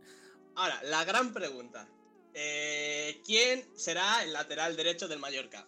Ahora, 0.56 0.82
la 0.84 1.06
gran 1.06 1.34
pregunta. 1.34 1.88
Eh, 2.34 3.22
¿Quién 3.26 3.70
será 3.78 4.24
el 4.24 4.34
lateral 4.34 4.76
derecho 4.76 5.08
del 5.08 5.20
Mallorca? 5.20 5.68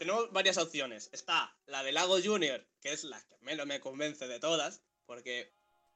Tenemos 0.00 0.32
varias 0.32 0.56
opciones. 0.56 1.10
Está 1.12 1.54
la 1.66 1.82
de 1.82 1.92
Lago 1.92 2.16
Junior, 2.24 2.66
que 2.80 2.90
es 2.90 3.04
la 3.04 3.20
que 3.20 3.36
menos 3.42 3.66
me 3.66 3.80
convence 3.80 4.26
de 4.26 4.40
todas, 4.40 4.80
porque 5.04 5.52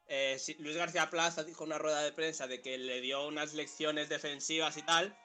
eh, 0.09 0.39
Luis 0.59 0.77
García 0.77 1.09
Plaza 1.09 1.43
dijo 1.43 1.65
en 1.65 1.71
una 1.71 1.79
rueda 1.79 2.03
de 2.03 2.13
prensa 2.13 2.47
de 2.47 2.61
que 2.61 2.77
le 2.77 3.01
dio 3.01 3.27
unas 3.27 3.55
lecciones 3.55 4.11
defensivas 4.11 4.77
y 4.77 4.83
tal. 4.83 5.17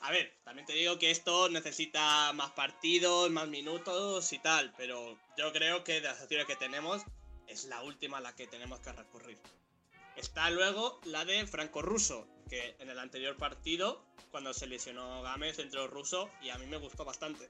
A 0.00 0.10
ver, 0.10 0.36
también 0.44 0.66
te 0.66 0.74
digo 0.74 0.98
que 0.98 1.10
esto 1.10 1.48
necesita 1.48 2.34
más 2.34 2.50
partidos, 2.50 3.30
más 3.30 3.48
minutos 3.48 4.30
y 4.34 4.38
tal, 4.38 4.74
pero 4.76 5.18
yo 5.38 5.50
creo 5.54 5.84
que 5.84 5.94
de 5.94 6.00
las 6.02 6.20
opciones 6.20 6.46
que 6.46 6.56
tenemos 6.56 7.00
es 7.46 7.64
la 7.64 7.82
última 7.82 8.18
a 8.18 8.20
la 8.20 8.36
que 8.36 8.46
tenemos 8.46 8.78
que 8.80 8.92
recurrir. 8.92 9.38
Está 10.18 10.50
luego 10.50 11.00
la 11.04 11.24
de 11.24 11.46
Franco 11.46 11.80
Russo, 11.80 12.26
que 12.50 12.74
en 12.80 12.90
el 12.90 12.98
anterior 12.98 13.36
partido, 13.36 14.04
cuando 14.32 14.52
se 14.52 14.66
lesionó 14.66 15.22
Gámez, 15.22 15.60
entró 15.60 15.86
Russo 15.86 16.28
y 16.42 16.50
a 16.50 16.58
mí 16.58 16.66
me 16.66 16.76
gustó 16.76 17.04
bastante. 17.04 17.48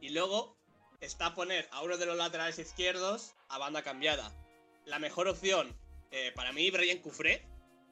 Y 0.00 0.08
luego 0.08 0.56
está 1.00 1.34
poner 1.34 1.68
a 1.70 1.82
uno 1.82 1.98
de 1.98 2.06
los 2.06 2.16
laterales 2.16 2.58
izquierdos 2.58 3.34
a 3.50 3.58
banda 3.58 3.82
cambiada. 3.82 4.32
La 4.86 4.98
mejor 4.98 5.28
opción 5.28 5.76
eh, 6.10 6.32
para 6.34 6.50
mí, 6.52 6.70
Brian 6.70 6.98
Cufré, 6.98 7.46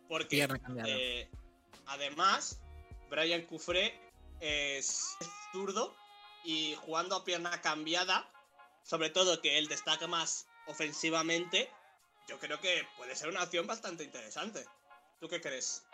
porque 0.09 0.49
eh, 0.87 1.29
además, 1.85 2.59
Brian 3.11 3.43
Cufré 3.43 4.01
es 4.41 5.15
es 5.21 5.29
zurdo 5.53 5.95
y 6.43 6.75
jugando 6.77 7.17
a 7.17 7.25
pierna 7.27 7.61
cambiada, 7.61 8.27
sobre 8.83 9.11
todo 9.11 9.43
que 9.43 9.59
él 9.59 9.69
destaca 9.69 10.07
más 10.07 10.47
ofensivamente, 10.67 11.69
yo 12.29 12.39
creo 12.39 12.61
que 12.61 12.87
puede 12.97 13.15
ser 13.17 13.29
una 13.29 13.43
opción 13.43 13.67
bastante 13.67 14.05
interesante. 14.05 14.65
¿Tú 15.21 15.29
qué 15.29 15.41
crees? 15.41 15.85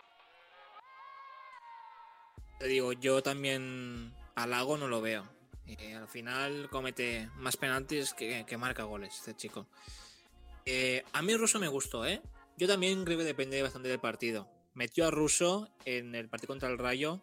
Te 2.59 2.67
digo, 2.67 2.93
yo 2.93 3.23
también 3.23 4.13
a 4.35 4.47
Lago 4.47 4.77
no 4.77 4.87
lo 4.87 5.01
veo. 5.01 5.27
Eh, 5.65 5.95
al 5.95 6.07
final 6.07 6.69
comete 6.69 7.29
más 7.35 7.55
penaltis 7.55 8.13
que, 8.13 8.45
que 8.45 8.57
marca 8.57 8.83
goles 8.83 9.15
este 9.15 9.35
chico. 9.35 9.67
Eh, 10.65 11.03
a 11.13 11.21
mí 11.21 11.35
Russo 11.35 11.59
me 11.59 11.67
gustó, 11.67 12.05
¿eh? 12.05 12.21
Yo 12.57 12.67
también 12.67 13.05
creo 13.05 13.17
que 13.17 13.23
depende 13.23 13.61
bastante 13.61 13.87
del 13.87 13.99
partido. 13.99 14.49
Metió 14.73 15.07
a 15.07 15.11
Russo 15.11 15.69
en 15.85 16.15
el 16.15 16.29
partido 16.29 16.49
contra 16.49 16.69
el 16.69 16.77
Rayo 16.77 17.21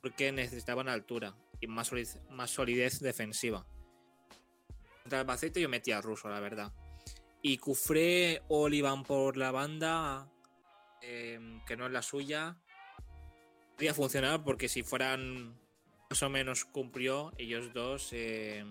porque 0.00 0.32
necesitaban 0.32 0.88
altura 0.88 1.34
y 1.60 1.66
más 1.66 1.88
solidez, 1.88 2.20
más 2.30 2.50
solidez 2.50 3.00
defensiva. 3.00 3.66
Contra 5.02 5.18
el 5.18 5.20
Albacete 5.22 5.60
yo 5.60 5.68
metí 5.68 5.92
a 5.92 6.00
Russo, 6.00 6.28
la 6.28 6.40
verdad. 6.40 6.72
Y 7.42 7.58
Cufré 7.58 8.42
o 8.48 8.62
Olivan 8.62 9.04
por 9.04 9.36
la 9.36 9.50
banda, 9.50 10.28
eh, 11.02 11.38
que 11.66 11.76
no 11.76 11.86
es 11.86 11.92
la 11.92 12.02
suya, 12.02 12.56
podría 13.74 13.94
funcionar 13.94 14.42
porque 14.42 14.68
si 14.68 14.82
fueran 14.82 15.56
más 16.10 16.22
o 16.22 16.28
menos 16.28 16.64
cumplió, 16.64 17.32
ellos 17.38 17.72
dos 17.72 18.08
eh, 18.12 18.64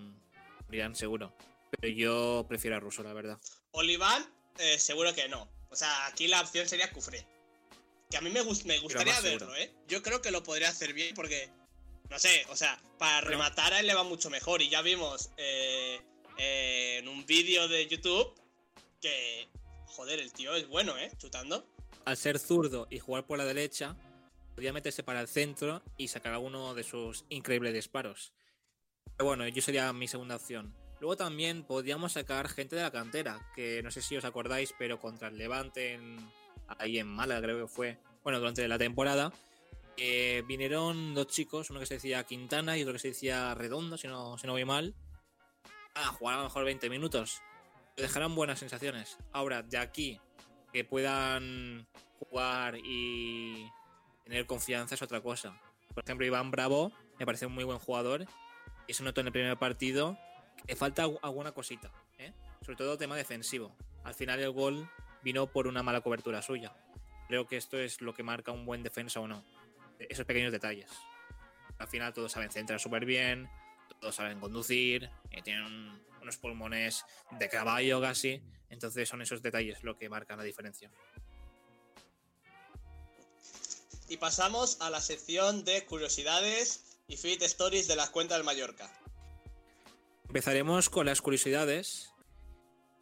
irían 0.68 0.94
seguro. 0.94 1.34
Pero 1.70 1.92
yo 1.94 2.46
prefiero 2.48 2.76
a 2.76 2.80
Russo, 2.80 3.02
la 3.02 3.12
verdad. 3.12 3.38
Oliván, 3.72 4.24
eh, 4.58 4.78
seguro 4.78 5.14
que 5.14 5.28
no. 5.28 5.48
O 5.70 5.76
sea, 5.76 6.06
aquí 6.06 6.28
la 6.28 6.40
opción 6.40 6.68
sería 6.68 6.90
Cufré. 6.90 7.26
Que 8.10 8.16
a 8.16 8.20
mí 8.22 8.30
me, 8.30 8.40
gus- 8.42 8.64
me 8.64 8.78
gustaría 8.78 9.20
verlo. 9.20 9.54
¿eh? 9.56 9.72
Yo 9.86 10.02
creo 10.02 10.20
que 10.22 10.30
lo 10.30 10.42
podría 10.42 10.70
hacer 10.70 10.94
bien 10.94 11.14
porque, 11.14 11.50
no 12.10 12.18
sé, 12.18 12.44
o 12.50 12.56
sea, 12.56 12.80
para 12.98 13.20
rematar 13.20 13.72
a 13.74 13.80
él 13.80 13.86
le 13.86 13.94
va 13.94 14.02
mucho 14.02 14.30
mejor. 14.30 14.62
Y 14.62 14.70
ya 14.70 14.80
vimos 14.82 15.30
eh, 15.36 16.00
eh, 16.38 16.98
en 17.00 17.08
un 17.08 17.24
vídeo 17.26 17.68
de 17.68 17.86
YouTube 17.86 18.34
que, 19.00 19.48
joder, 19.86 20.20
el 20.20 20.32
tío 20.32 20.54
es 20.54 20.68
bueno, 20.68 20.96
¿eh? 20.98 21.10
Chutando. 21.18 21.66
Al 22.04 22.16
ser 22.16 22.38
zurdo 22.38 22.86
y 22.90 22.98
jugar 22.98 23.26
por 23.26 23.38
la 23.38 23.44
derecha, 23.44 23.96
podría 24.54 24.72
meterse 24.72 25.02
para 25.02 25.20
el 25.20 25.28
centro 25.28 25.82
y 25.96 26.08
sacar 26.08 26.32
alguno 26.32 26.74
de 26.74 26.82
sus 26.82 27.24
increíbles 27.28 27.74
disparos. 27.74 28.32
Pero 29.16 29.26
bueno, 29.26 29.46
yo 29.48 29.62
sería 29.62 29.92
mi 29.92 30.08
segunda 30.08 30.36
opción. 30.36 30.74
Luego 31.00 31.16
también 31.16 31.62
podríamos 31.62 32.12
sacar 32.12 32.48
gente 32.48 32.74
de 32.76 32.82
la 32.82 32.90
cantera, 32.90 33.40
que 33.54 33.82
no 33.82 33.90
sé 33.90 34.02
si 34.02 34.16
os 34.16 34.24
acordáis, 34.24 34.74
pero 34.78 34.98
contra 34.98 35.28
el 35.28 35.38
Levante, 35.38 36.00
ahí 36.78 36.98
en 36.98 37.06
Málaga 37.06 37.42
creo 37.42 37.66
que 37.66 37.72
fue, 37.72 37.98
bueno, 38.24 38.40
durante 38.40 38.66
la 38.66 38.78
temporada, 38.78 39.32
eh, 39.96 40.42
vinieron 40.46 41.14
dos 41.14 41.28
chicos, 41.28 41.70
uno 41.70 41.80
que 41.80 41.86
se 41.86 41.94
decía 41.94 42.24
Quintana 42.24 42.76
y 42.76 42.82
otro 42.82 42.94
que 42.94 42.98
se 42.98 43.08
decía 43.08 43.54
Redondo, 43.54 43.96
si 43.96 44.08
no, 44.08 44.38
si 44.38 44.46
no 44.46 44.54
voy 44.54 44.64
mal, 44.64 44.94
a 45.94 46.06
jugar 46.06 46.34
a 46.34 46.38
lo 46.38 46.44
mejor 46.44 46.64
20 46.64 46.90
minutos. 46.90 47.42
Dejarán 47.98 48.34
buenas 48.34 48.58
sensaciones. 48.60 49.18
Ahora, 49.32 49.62
de 49.62 49.76
aquí, 49.78 50.20
que 50.72 50.84
puedan 50.84 51.86
jugar 52.20 52.76
y 52.82 53.68
tener 54.24 54.46
confianza 54.46 54.94
es 54.94 55.02
otra 55.02 55.20
cosa. 55.20 55.60
Por 55.94 56.04
ejemplo, 56.04 56.24
Iván 56.26 56.50
Bravo 56.50 56.92
me 57.18 57.26
parece 57.26 57.46
un 57.46 57.52
muy 57.52 57.64
buen 57.64 57.78
jugador. 57.78 58.24
Y 58.86 58.94
se 58.94 59.02
notó 59.02 59.20
en 59.20 59.26
el 59.26 59.32
primer 59.32 59.56
partido 59.58 60.16
que 60.66 60.74
falta 60.74 61.04
algu- 61.04 61.18
alguna 61.22 61.52
cosita, 61.52 61.90
¿eh? 62.18 62.32
sobre 62.62 62.76
todo 62.76 62.96
tema 62.96 63.16
defensivo. 63.16 63.76
Al 64.02 64.14
final 64.14 64.40
el 64.40 64.50
gol 64.50 64.88
vino 65.22 65.46
por 65.46 65.66
una 65.66 65.82
mala 65.82 66.00
cobertura 66.00 66.40
suya. 66.40 66.74
Creo 67.26 67.46
que 67.46 67.58
esto 67.58 67.78
es 67.78 68.00
lo 68.00 68.14
que 68.14 68.22
marca 68.22 68.50
un 68.50 68.64
buen 68.64 68.82
defensa 68.82 69.20
o 69.20 69.28
no. 69.28 69.44
Esos 69.98 70.24
pequeños 70.24 70.52
detalles. 70.52 70.90
Al 71.78 71.86
final 71.88 72.14
todos 72.14 72.32
saben 72.32 72.50
centrar 72.50 72.80
súper 72.80 73.04
bien, 73.04 73.50
todos 74.00 74.14
saben 74.14 74.40
conducir, 74.40 75.10
eh, 75.30 75.42
tienen 75.42 76.00
unos 76.22 76.36
pulmones 76.36 77.04
de 77.38 77.48
caballo 77.48 78.00
casi. 78.00 78.42
Entonces 78.70 79.08
son 79.08 79.22
esos 79.22 79.42
detalles 79.42 79.82
lo 79.82 79.96
que 79.96 80.08
marcan 80.08 80.38
la 80.38 80.44
diferencia. 80.44 80.90
Y 84.08 84.16
pasamos 84.16 84.80
a 84.80 84.90
la 84.90 85.00
sección 85.00 85.64
de 85.64 85.84
curiosidades 85.84 86.98
y 87.08 87.16
feed 87.16 87.42
stories 87.42 87.88
de 87.88 87.96
las 87.96 88.10
cuentas 88.10 88.38
del 88.38 88.44
Mallorca. 88.44 88.90
Empezaremos 90.26 90.90
con 90.90 91.06
las 91.06 91.20
curiosidades. 91.20 92.12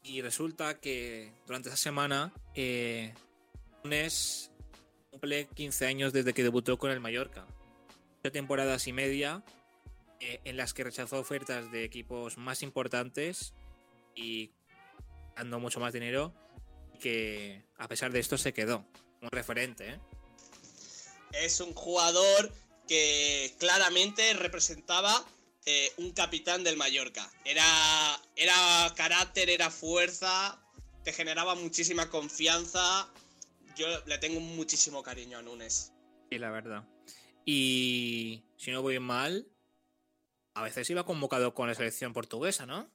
Y 0.03 0.23
resulta 0.23 0.79
que 0.79 1.33
durante 1.47 1.69
esta 1.69 1.77
semana, 1.77 2.33
eh, 2.55 3.13
Nunes 3.83 4.53
cumple 5.11 5.49
15 5.49 5.87
años 5.87 6.13
desde 6.13 6.33
que 6.33 6.45
debutó 6.45 6.79
con 6.79 6.93
el 6.93 7.01
Mallorca. 7.01 7.45
Ocho 8.21 8.31
temporadas 8.31 8.87
y 8.87 8.93
media 8.93 9.43
eh, 10.21 10.41
en 10.45 10.57
las 10.57 10.73
que 10.73 10.85
rechazó 10.85 11.19
ofertas 11.19 11.71
de 11.71 11.85
equipos 11.85 12.39
más 12.39 12.63
importantes 12.63 13.53
y 14.15 14.51
dando 15.37 15.61
mucho 15.61 15.81
más 15.81 15.93
dinero. 15.93 16.33
y 16.95 16.99
Que 16.99 17.65
a 17.79 17.89
pesar 17.89 18.13
de 18.13 18.21
esto 18.21 18.39
se 18.39 18.53
quedó. 18.53 18.87
Un 19.21 19.31
referente, 19.31 19.91
¿eh? 19.91 20.01
Es 21.33 21.61
un 21.61 21.75
jugador 21.75 22.53
que 22.87 23.55
claramente 23.59 24.35
representaba 24.35 25.25
eh, 25.65 25.93
un 25.97 26.13
capitán 26.13 26.63
del 26.65 26.77
Mallorca. 26.77 27.29
Era, 27.45 27.65
era 28.37 28.93
carácter, 28.95 29.51
era 29.51 29.71
fuerza, 29.71 30.61
te 31.03 31.13
generaba 31.13 31.55
muchísima 31.55 32.09
confianza. 32.09 33.09
Yo 33.77 33.87
le 34.07 34.19
tengo 34.19 34.41
muchísimo 34.41 35.03
cariño 35.03 35.39
a 35.39 35.43
Nunes. 35.43 35.93
Sí, 36.31 36.39
la 36.39 36.51
verdad. 36.51 36.85
Y 37.45 38.45
si 38.57 38.71
no 38.71 38.83
voy 38.83 38.99
mal, 38.99 39.47
a 40.57 40.63
veces 40.63 40.89
iba 40.89 41.05
convocado 41.05 41.53
con 41.53 41.69
la 41.69 41.75
selección 41.75 42.15
portuguesa, 42.15 42.65
¿no? 42.65 42.91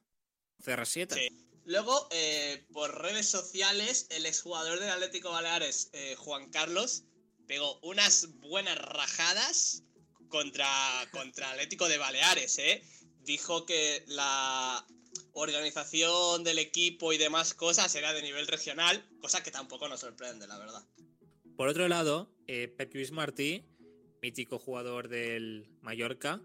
CR7. 0.66 1.14
Sí. 1.14 1.30
Luego, 1.66 2.08
eh, 2.10 2.66
por 2.74 3.04
redes 3.04 3.28
sociales, 3.28 4.08
el 4.10 4.26
exjugador 4.26 4.80
del 4.80 4.90
Atlético 4.90 5.30
Baleares, 5.30 5.92
eh, 5.94 6.16
Juan 6.18 6.50
Carlos, 6.50 7.04
pegó 7.48 7.80
unas 7.84 8.40
buenas 8.40 8.80
rajadas 8.80 9.84
contra, 10.28 10.68
contra 11.12 11.52
Atlético 11.52 11.88
de 11.88 12.00
Baleares, 12.00 12.58
¿eh? 12.58 12.84
Dijo 13.20 13.68
que 13.68 14.04
la 14.08 14.84
organización 15.34 16.44
del 16.44 16.58
equipo 16.58 17.14
y 17.14 17.20
demás 17.20 17.54
cosas 17.54 17.94
era 17.94 18.12
de 18.12 18.24
nivel 18.24 18.48
regional, 18.48 19.08
cosa 19.22 19.44
que 19.44 19.52
tampoco 19.52 19.88
nos 19.88 20.00
sorprende, 20.00 20.48
la 20.48 20.58
verdad. 20.58 20.84
Por 21.56 21.68
otro 21.68 21.88
lado, 21.88 22.34
eh, 22.48 22.74
Pep 22.76 22.92
Luis 22.96 23.12
Martí 23.12 23.64
mítico 24.20 24.58
jugador 24.58 25.10
del 25.10 25.68
Mallorca, 25.82 26.42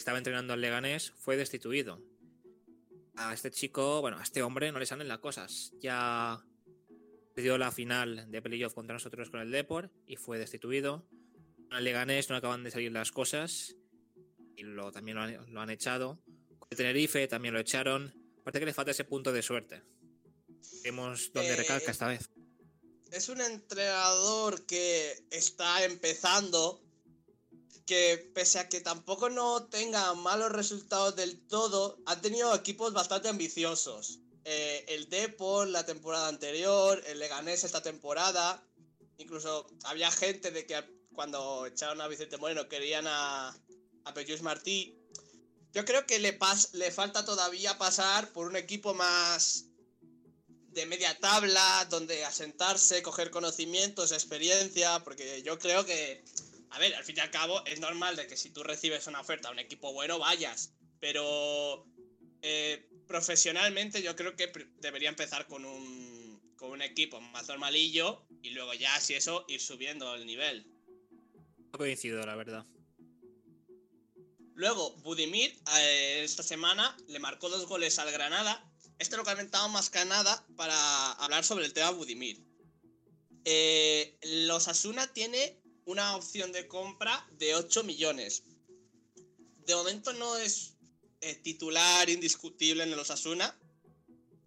estaba 0.00 0.18
entrenando 0.18 0.52
al 0.54 0.60
Leganés, 0.60 1.12
fue 1.12 1.36
destituido. 1.36 2.00
A 3.16 3.34
este 3.34 3.50
chico, 3.50 4.00
bueno, 4.00 4.18
a 4.18 4.22
este 4.22 4.42
hombre 4.42 4.72
no 4.72 4.78
le 4.78 4.86
salen 4.86 5.08
las 5.08 5.18
cosas. 5.18 5.72
Ya 5.80 6.42
perdió 7.34 7.58
la 7.58 7.70
final 7.70 8.30
de 8.30 8.42
playoff 8.42 8.74
contra 8.74 8.94
nosotros 8.94 9.30
con 9.30 9.40
el 9.40 9.50
Deport 9.50 9.92
y 10.06 10.16
fue 10.16 10.38
destituido. 10.38 11.06
Al 11.70 11.84
Leganés 11.84 12.30
no 12.30 12.36
acaban 12.36 12.64
de 12.64 12.70
salir 12.70 12.90
las 12.92 13.12
cosas 13.12 13.76
y 14.56 14.62
lo, 14.62 14.90
también 14.90 15.16
lo 15.16 15.22
han, 15.22 15.52
lo 15.52 15.60
han 15.60 15.70
echado. 15.70 16.18
Con 16.58 16.68
el 16.70 16.76
Tenerife 16.76 17.28
también 17.28 17.54
lo 17.54 17.60
echaron. 17.60 18.14
Parece 18.42 18.60
que 18.60 18.66
le 18.66 18.74
falta 18.74 18.90
ese 18.92 19.04
punto 19.04 19.32
de 19.32 19.42
suerte. 19.42 19.82
Vemos 20.82 21.30
dónde 21.32 21.52
Eh, 21.52 21.56
recalca 21.56 21.90
esta 21.90 22.08
vez. 22.08 22.30
Es 23.12 23.28
un 23.28 23.40
entrenador 23.40 24.64
que 24.66 25.12
está 25.30 25.84
empezando, 25.84 26.80
que 27.90 28.30
pese 28.36 28.60
a 28.60 28.68
que 28.68 28.80
tampoco 28.80 29.30
no 29.30 29.64
tenga 29.64 30.14
malos 30.14 30.52
resultados 30.52 31.16
del 31.16 31.44
todo, 31.48 31.98
ha 32.06 32.20
tenido 32.20 32.54
equipos 32.54 32.92
bastante 32.92 33.28
ambiciosos. 33.28 34.20
Eh, 34.44 34.84
el 34.86 35.10
Depor 35.10 35.66
la 35.66 35.84
temporada 35.84 36.28
anterior, 36.28 37.02
el 37.08 37.18
Leganés 37.18 37.64
esta 37.64 37.82
temporada, 37.82 38.64
incluso 39.18 39.66
había 39.82 40.08
gente 40.12 40.52
de 40.52 40.66
que 40.66 40.76
cuando 41.16 41.66
echaron 41.66 42.00
a 42.00 42.06
Vicente 42.06 42.36
Moreno 42.36 42.68
querían 42.68 43.08
a, 43.08 43.48
a 43.48 44.14
Martí. 44.42 44.96
Yo 45.72 45.84
creo 45.84 46.06
que 46.06 46.20
le, 46.20 46.32
pas, 46.32 46.72
le 46.74 46.92
falta 46.92 47.24
todavía 47.24 47.76
pasar 47.76 48.30
por 48.32 48.46
un 48.46 48.54
equipo 48.54 48.94
más 48.94 49.64
de 50.68 50.86
media 50.86 51.18
tabla, 51.18 51.88
donde 51.90 52.24
asentarse, 52.24 53.02
coger 53.02 53.32
conocimientos, 53.32 54.12
experiencia, 54.12 55.00
porque 55.02 55.42
yo 55.42 55.58
creo 55.58 55.84
que, 55.84 56.24
a 56.70 56.78
ver, 56.78 56.94
al 56.94 57.04
fin 57.04 57.16
y 57.16 57.20
al 57.20 57.30
cabo 57.30 57.64
es 57.66 57.80
normal 57.80 58.16
de 58.16 58.26
que 58.26 58.36
si 58.36 58.50
tú 58.50 58.62
recibes 58.62 59.06
una 59.06 59.20
oferta 59.20 59.48
a 59.48 59.52
un 59.52 59.58
equipo 59.58 59.92
bueno 59.92 60.18
vayas, 60.18 60.72
pero 61.00 61.86
eh, 62.42 62.88
profesionalmente 63.06 64.02
yo 64.02 64.14
creo 64.14 64.36
que 64.36 64.52
debería 64.80 65.08
empezar 65.08 65.46
con 65.46 65.64
un, 65.64 66.40
con 66.56 66.70
un 66.70 66.82
equipo 66.82 67.20
más 67.20 67.48
normalillo 67.48 68.24
y 68.42 68.50
luego 68.50 68.72
ya, 68.74 68.98
si 69.00 69.14
eso, 69.14 69.44
ir 69.48 69.60
subiendo 69.60 70.14
el 70.14 70.26
nivel. 70.26 70.66
No 71.72 71.78
coincido, 71.78 72.24
la 72.24 72.36
verdad. 72.36 72.64
Luego, 74.54 74.94
Budimir 74.98 75.58
eh, 75.78 76.22
esta 76.22 76.42
semana 76.42 76.96
le 77.08 77.18
marcó 77.18 77.48
dos 77.48 77.66
goles 77.66 77.98
al 77.98 78.12
Granada. 78.12 78.64
Este 78.98 79.16
lo 79.16 79.24
comentaba 79.24 79.66
más 79.68 79.88
que 79.88 80.04
nada 80.04 80.46
para 80.56 81.12
hablar 81.12 81.44
sobre 81.44 81.64
el 81.64 81.72
tema 81.72 81.90
Budimir. 81.90 82.44
Eh, 83.44 84.18
los 84.22 84.68
Asuna 84.68 85.10
tiene 85.12 85.59
una 85.90 86.14
opción 86.14 86.52
de 86.52 86.68
compra 86.68 87.26
de 87.32 87.56
8 87.56 87.82
millones. 87.82 88.44
De 89.66 89.74
momento 89.74 90.12
no 90.12 90.36
es 90.36 90.74
eh, 91.20 91.34
titular 91.34 92.08
indiscutible 92.08 92.84
en 92.84 92.92
los 92.92 93.10
Asuna. 93.10 93.58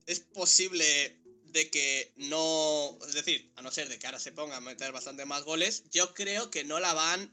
Es 0.06 0.22
posible 0.22 1.20
de 1.46 1.70
que 1.70 2.14
no, 2.16 2.98
es 3.06 3.14
decir, 3.14 3.52
a 3.58 3.62
no 3.62 3.72
ser 3.72 3.90
de 3.90 4.00
que 4.00 4.08
ahora 4.08 4.20
se 4.20 4.32
ponga 4.32 4.58
a 4.58 4.62
meter 4.62 4.92
bastante 4.94 5.26
más 5.26 5.44
goles, 5.44 5.84
yo 5.92 6.14
creo 6.14 6.50
que 6.50 6.64
no 6.64 6.80
la 6.80 6.94
van 6.94 7.32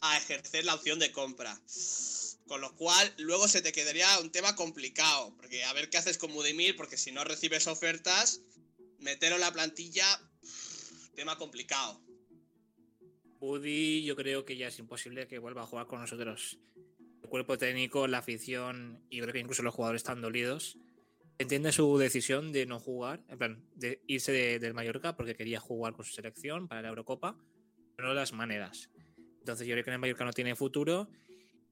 a 0.00 0.16
ejercer 0.16 0.64
la 0.64 0.74
opción 0.74 0.98
de 0.98 1.12
compra. 1.12 1.60
Con 2.46 2.60
lo 2.60 2.74
cual, 2.76 3.14
luego 3.18 3.48
se 3.48 3.62
te 3.62 3.72
quedaría 3.72 4.18
un 4.20 4.30
tema 4.30 4.54
complicado. 4.54 5.34
Porque 5.36 5.64
a 5.64 5.72
ver 5.72 5.90
qué 5.90 5.98
haces 5.98 6.18
con 6.18 6.32
Budimir, 6.32 6.76
porque 6.76 6.96
si 6.96 7.10
no 7.10 7.24
recibes 7.24 7.66
ofertas, 7.66 8.40
meterlo 8.98 9.36
en 9.36 9.42
la 9.42 9.52
plantilla, 9.52 10.20
tema 11.14 11.36
complicado. 11.36 12.00
Buddy, 13.40 14.04
yo 14.04 14.16
creo 14.16 14.44
que 14.44 14.56
ya 14.56 14.68
es 14.68 14.78
imposible 14.78 15.26
que 15.26 15.38
vuelva 15.38 15.62
a 15.62 15.66
jugar 15.66 15.86
con 15.86 16.00
nosotros. 16.00 16.58
El 17.22 17.28
cuerpo 17.28 17.56
técnico, 17.58 18.06
la 18.06 18.18
afición 18.18 19.02
y 19.08 19.20
creo 19.20 19.32
que 19.32 19.38
incluso 19.40 19.62
los 19.62 19.74
jugadores 19.74 20.00
están 20.00 20.20
dolidos. 20.20 20.78
Entiende 21.38 21.72
su 21.72 21.96
decisión 21.96 22.52
de 22.52 22.66
no 22.66 22.78
jugar, 22.78 23.24
en 23.28 23.38
plan, 23.38 23.64
de 23.74 24.02
irse 24.06 24.30
de- 24.30 24.58
del 24.58 24.74
Mallorca 24.74 25.16
porque 25.16 25.34
quería 25.34 25.58
jugar 25.58 25.94
con 25.94 26.04
su 26.04 26.12
selección 26.12 26.68
para 26.68 26.82
la 26.82 26.88
Eurocopa, 26.90 27.36
pero 27.96 28.12
las 28.12 28.32
maneras. 28.34 28.90
Entonces 29.38 29.66
yo 29.66 29.72
creo 29.72 29.84
que 29.84 29.90
en 29.90 29.94
el 29.94 30.00
Mallorca 30.00 30.24
no 30.26 30.32
tiene 30.32 30.54
futuro 30.54 31.08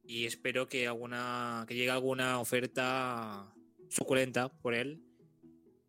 y 0.02 0.24
espero 0.24 0.68
que 0.68 0.86
alguna 0.86 1.66
que 1.68 1.74
llegue 1.74 1.90
alguna 1.90 2.40
oferta 2.40 3.52
suculenta 3.90 4.48
por 4.48 4.72
él 4.72 5.02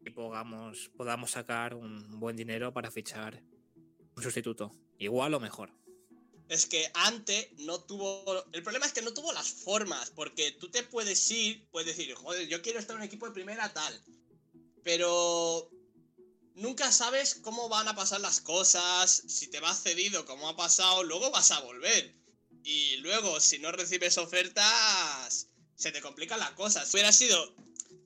y 0.06 0.10
podamos, 0.10 0.90
podamos 0.98 1.32
sacar 1.32 1.74
un 1.74 2.20
buen 2.20 2.36
dinero 2.36 2.74
para 2.74 2.92
fichar 2.92 3.42
sustituto. 4.22 4.72
Igual 4.98 5.34
o 5.34 5.40
mejor. 5.40 5.72
Es 6.48 6.66
que 6.66 6.90
antes 6.94 7.52
no 7.60 7.80
tuvo. 7.82 8.44
El 8.52 8.64
problema 8.64 8.86
es 8.86 8.94
que 8.94 9.02
no 9.02 9.14
tuvo 9.14 9.32
las 9.34 9.50
formas. 9.50 10.12
Porque 10.12 10.52
tú 10.54 10.70
te 10.70 10.84
puedes 10.84 11.30
ir, 11.32 11.68
puedes 11.72 11.96
decir, 11.96 12.14
joder, 12.16 12.48
yo 12.48 12.62
quiero 12.62 12.80
estar 12.80 12.96
en 12.96 13.02
un 13.02 13.08
equipo 13.08 13.26
de 13.28 13.34
primera 13.34 13.72
tal. 13.74 14.04
Pero. 14.84 15.70
Nunca 16.56 16.92
sabes 16.92 17.36
cómo 17.36 17.70
van 17.70 17.88
a 17.88 17.96
pasar 17.96 18.20
las 18.20 18.42
cosas. 18.42 19.24
Si 19.28 19.48
te 19.48 19.62
vas 19.62 19.82
cedido, 19.82 20.26
como 20.26 20.50
ha 20.50 20.58
pasado, 20.58 21.04
luego 21.04 21.32
vas 21.32 21.52
a 21.52 21.62
volver. 21.62 22.14
Y 22.64 22.98
luego, 22.98 23.40
si 23.40 23.60
no 23.60 23.72
recibes 23.72 24.18
ofertas, 24.18 25.48
se 25.76 25.92
te 25.94 26.02
complican 26.02 26.40
las 26.40 26.52
cosas. 26.52 26.90
Si 26.90 26.98
hubiera 26.98 27.14
sido 27.14 27.56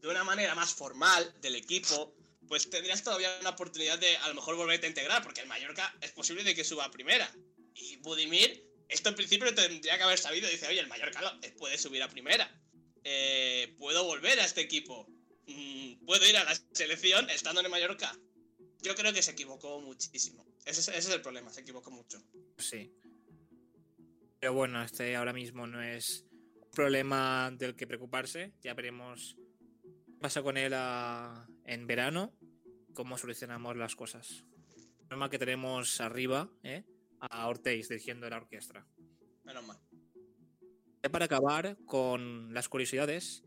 de 0.02 0.08
una 0.08 0.24
manera 0.24 0.54
más 0.54 0.74
formal 0.74 1.34
del 1.42 1.56
equipo, 1.56 2.14
pues 2.54 2.70
tendrías 2.70 3.02
todavía 3.04 3.36
una 3.42 3.50
oportunidad 3.50 3.98
de 3.98 4.16
a 4.18 4.28
lo 4.28 4.36
mejor 4.36 4.56
volverte 4.56 4.86
a 4.86 4.90
integrar, 4.90 5.24
porque 5.24 5.42
el 5.42 5.48
Mallorca 5.48 5.92
es 6.02 6.12
posible 6.12 6.44
de 6.44 6.54
que 6.54 6.64
suba 6.64 6.86
a 6.86 6.92
primera. 6.92 7.28
Y 7.74 7.96
Budimir, 7.98 8.64
esto 8.90 9.10
en 9.10 9.16
principio 9.16 9.52
tendría 9.56 9.98
que 9.98 10.04
haber 10.04 10.20
sabido, 10.20 10.48
dice, 10.48 10.68
oye, 10.68 10.80
el 10.80 10.86
Mallorca 10.86 11.20
lo- 11.24 11.40
eh, 11.42 11.52
puede 11.58 11.80
subir 11.80 12.04
a 12.04 12.10
primera. 12.10 12.48
Eh, 13.04 13.74
puedo 13.80 14.04
volver 14.04 14.40
a 14.40 14.46
este 14.46 14.62
equipo. 14.62 15.08
Mm, 15.48 16.06
puedo 16.06 16.30
ir 16.30 16.38
a 16.38 16.44
la 16.44 16.54
selección 16.74 17.28
estando 17.32 17.62
en 17.62 17.72
Mallorca. 17.72 18.16
Yo 18.84 18.94
creo 18.94 19.12
que 19.12 19.24
se 19.24 19.32
equivocó 19.32 19.82
muchísimo. 19.82 20.46
Ese 20.64 20.96
es, 20.96 21.10
el 21.10 21.22
problema, 21.22 21.52
se 21.52 21.62
equivocó 21.62 21.90
mucho. 21.90 22.22
Sí. 22.60 22.94
Pero 24.40 24.54
bueno, 24.54 24.84
este 24.84 25.16
ahora 25.16 25.34
mismo 25.34 25.66
no 25.66 25.82
es 25.82 26.24
un 26.62 26.70
problema 26.70 27.50
del 27.52 27.76
que 27.76 27.88
preocuparse. 27.88 28.54
Ya 28.62 28.76
veremos 28.76 29.38
qué 30.06 30.20
pasa 30.22 30.44
con 30.44 30.56
él 30.56 30.74
a- 30.76 31.48
en 31.66 31.88
verano, 31.88 32.34
cómo 32.94 33.18
solucionamos 33.18 33.76
las 33.76 33.96
cosas. 33.96 34.44
El 35.00 35.08
problema 35.08 35.30
que 35.30 35.40
tenemos 35.40 36.00
arriba, 36.02 36.50
¿eh? 36.64 36.84
a 37.20 37.48
Ortiz 37.48 37.90
dirigiendo 37.90 38.30
la 38.30 38.38
orquesta. 38.38 38.86
Menos 39.44 39.66
mal. 39.66 39.78
Ya 41.02 41.10
para 41.10 41.26
acabar 41.26 41.78
con 41.86 42.54
las 42.54 42.70
curiosidades, 42.70 43.44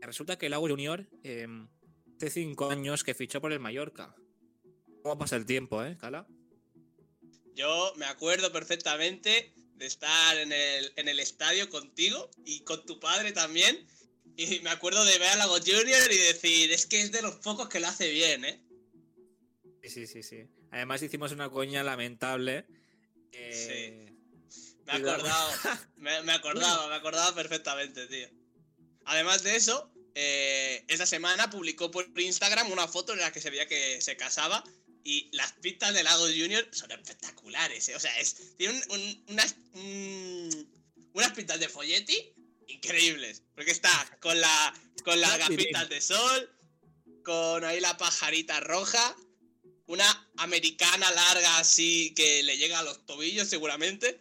resulta 0.00 0.36
que 0.36 0.46
el 0.46 0.50
Lago 0.50 0.68
Junior 0.68 1.08
eh, 1.22 1.46
hace 2.16 2.30
cinco 2.30 2.70
años 2.70 3.04
que 3.04 3.14
fichó 3.14 3.40
por 3.40 3.52
el 3.52 3.60
Mallorca. 3.60 4.14
¿Cómo 5.02 5.18
pasa 5.18 5.36
el 5.36 5.46
tiempo, 5.46 5.82
eh, 5.84 5.96
Cala? 5.98 6.26
Yo 7.54 7.92
me 7.96 8.06
acuerdo 8.06 8.52
perfectamente 8.52 9.54
de 9.74 9.86
estar 9.86 10.36
en 10.36 10.52
el, 10.52 10.92
en 10.96 11.08
el 11.08 11.20
estadio 11.20 11.68
contigo 11.70 12.30
y 12.44 12.60
con 12.60 12.84
tu 12.84 13.00
padre 13.00 13.32
también. 13.32 13.86
Y 14.36 14.60
me 14.60 14.70
acuerdo 14.70 15.04
de 15.04 15.18
ver 15.18 15.30
a 15.30 15.36
Lago 15.36 15.56
Junior 15.58 16.12
y 16.12 16.18
decir, 16.18 16.70
es 16.72 16.86
que 16.86 17.00
es 17.00 17.10
de 17.10 17.22
los 17.22 17.36
pocos 17.36 17.68
que 17.68 17.80
lo 17.80 17.88
hace 17.88 18.10
bien, 18.10 18.44
¿eh? 18.44 18.67
Sí, 19.82 19.88
sí, 19.90 20.06
sí, 20.06 20.22
sí. 20.22 20.44
Además 20.70 21.02
hicimos 21.02 21.32
una 21.32 21.48
coña 21.50 21.82
lamentable. 21.82 22.66
eh, 23.32 24.04
Me 24.86 24.94
he 24.94 24.96
acordado, 25.12 25.52
me, 25.96 26.22
me 26.22 26.32
acordaba, 26.32 26.88
me 26.88 26.94
acordaba 26.94 27.34
perfectamente, 27.34 28.06
tío. 28.06 28.26
Además 29.04 29.42
de 29.42 29.54
eso, 29.56 29.92
eh, 30.14 30.82
esta 30.88 31.04
semana 31.04 31.50
publicó 31.50 31.90
por 31.90 32.06
Instagram 32.18 32.72
una 32.72 32.88
foto 32.88 33.12
en 33.12 33.20
la 33.20 33.30
que 33.30 33.40
se 33.40 33.50
veía 33.50 33.68
que 33.68 34.00
se 34.00 34.16
casaba 34.16 34.64
y 35.04 35.28
las 35.36 35.52
pistas 35.52 35.92
de 35.94 36.02
Lagos 36.02 36.30
Junior 36.30 36.66
son 36.72 36.90
espectaculares, 36.92 37.88
¿eh? 37.90 37.96
O 37.96 38.00
sea, 38.00 38.18
es, 38.18 38.56
tiene 38.56 38.80
un- 38.88 38.92
un- 38.98 39.24
unas, 39.28 39.56
un- 39.74 41.08
unas 41.12 41.32
pistas 41.32 41.60
de 41.60 41.68
folletti 41.68 42.34
increíbles. 42.68 43.42
Porque 43.54 43.70
está 43.72 43.90
con, 44.20 44.40
la, 44.40 44.74
con 45.04 45.20
las 45.20 45.32
gafitas 45.38 45.88
de 45.90 46.00
sol, 46.00 46.50
con 47.24 47.64
ahí 47.64 47.80
la 47.80 47.96
pajarita 47.98 48.60
roja, 48.60 49.14
una 49.88 50.28
americana 50.36 51.10
larga 51.10 51.58
así 51.58 52.14
que 52.14 52.42
le 52.42 52.56
llega 52.56 52.78
a 52.78 52.82
los 52.82 53.04
tobillos 53.04 53.48
seguramente. 53.48 54.20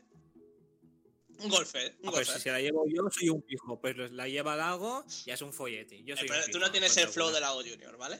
Un 1.40 1.50
golfer, 1.50 1.96
un 2.02 2.10
ah, 2.10 2.12
pues 2.14 2.30
si 2.30 2.50
la 2.50 2.60
llevo 2.60 2.86
yo, 2.88 3.08
soy 3.12 3.30
un 3.30 3.44
pijo. 3.44 3.80
Pues 3.80 3.96
la 4.12 4.28
lleva 4.28 4.56
Lago, 4.56 5.06
ya 5.26 5.36
es 5.36 5.42
un 5.44 5.54
follete. 5.54 6.04
Yo 6.04 6.16
Eh, 6.16 6.26
pero 6.28 6.40
un 6.40 6.46
tú 6.46 6.48
pijo, 6.48 6.60
no 6.60 6.72
tienes 6.72 6.98
el 6.98 7.10
flow 7.10 7.30
de. 7.30 7.40
Lago 7.40 7.62
Junior, 7.62 7.96
¿vale? 7.98 8.20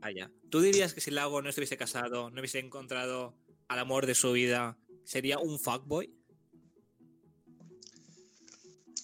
Ah, 0.00 0.10
ya. 0.10 0.30
¿Tú 0.48 0.60
dirías 0.60 0.94
que 0.94 1.02
si 1.02 1.10
Lago 1.10 1.42
no 1.42 1.50
estuviese 1.50 1.76
casado, 1.76 2.30
no 2.30 2.40
hubiese 2.40 2.60
encontrado 2.60 3.36
al 3.66 3.78
amor 3.80 4.06
de 4.06 4.14
su 4.14 4.32
vida, 4.32 4.78
sería 5.04 5.38
un 5.38 5.58
fuckboy? 5.58 6.10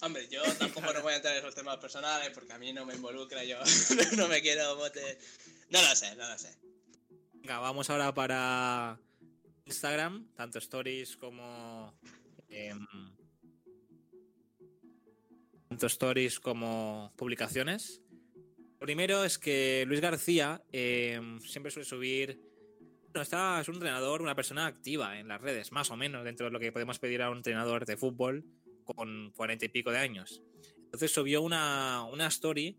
Hombre, 0.01 0.29
yo 0.31 0.43
tampoco 0.59 0.93
no 0.93 1.03
voy 1.03 1.13
a 1.13 1.17
entrar 1.17 1.35
en 1.35 1.41
esos 1.41 1.55
temas 1.55 1.77
personales 1.79 2.31
porque 2.33 2.53
a 2.53 2.59
mí 2.59 2.73
no 2.73 2.87
me 2.87 2.95
involucra, 2.95 3.45
yo 3.45 3.59
no 4.17 4.29
me 4.29 4.41
quiero 4.41 4.77
bote. 4.77 5.19
No 5.69 5.83
lo 5.83 5.95
sé, 5.97 6.15
no 6.15 6.27
lo 6.27 6.39
sé. 6.39 6.64
Venga, 7.45 7.59
vamos 7.59 7.91
ahora 7.91 8.15
para 8.15 8.99
Instagram, 9.67 10.33
tanto 10.35 10.59
stories 10.59 11.15
como 11.15 11.93
em, 12.49 12.87
tanto 15.69 15.87
stories 15.89 16.41
como 16.41 17.13
publicaciones. 17.17 18.01
Primero 18.79 19.25
es 19.25 19.37
que 19.39 19.85
Luis 19.87 20.01
García 20.01 20.65
em, 20.73 21.39
siempre 21.41 21.71
suele 21.71 21.85
subir. 21.85 22.41
Bueno, 23.13 23.21
está, 23.21 23.61
es 23.61 23.69
un 23.69 23.75
entrenador, 23.75 24.23
una 24.23 24.35
persona 24.35 24.65
activa 24.65 25.21
en 25.21 25.29
las 25.29 25.43
redes, 25.43 25.71
más 25.71 25.91
o 25.91 25.99
menos, 25.99 26.25
dentro 26.25 26.47
de 26.47 26.51
lo 26.51 26.59
que 26.59 26.73
podemos 26.73 26.99
pedir 26.99 27.21
a 27.21 27.29
un 27.29 27.37
entrenador 27.37 27.85
de 27.85 27.99
fútbol 27.99 28.43
con 28.85 29.33
cuarenta 29.33 29.67
y 29.67 29.69
pico 29.69 29.91
de 29.91 29.99
años. 29.99 30.43
Entonces 30.79 31.13
subió 31.13 31.43
una, 31.43 32.05
una 32.11 32.29
story 32.29 32.79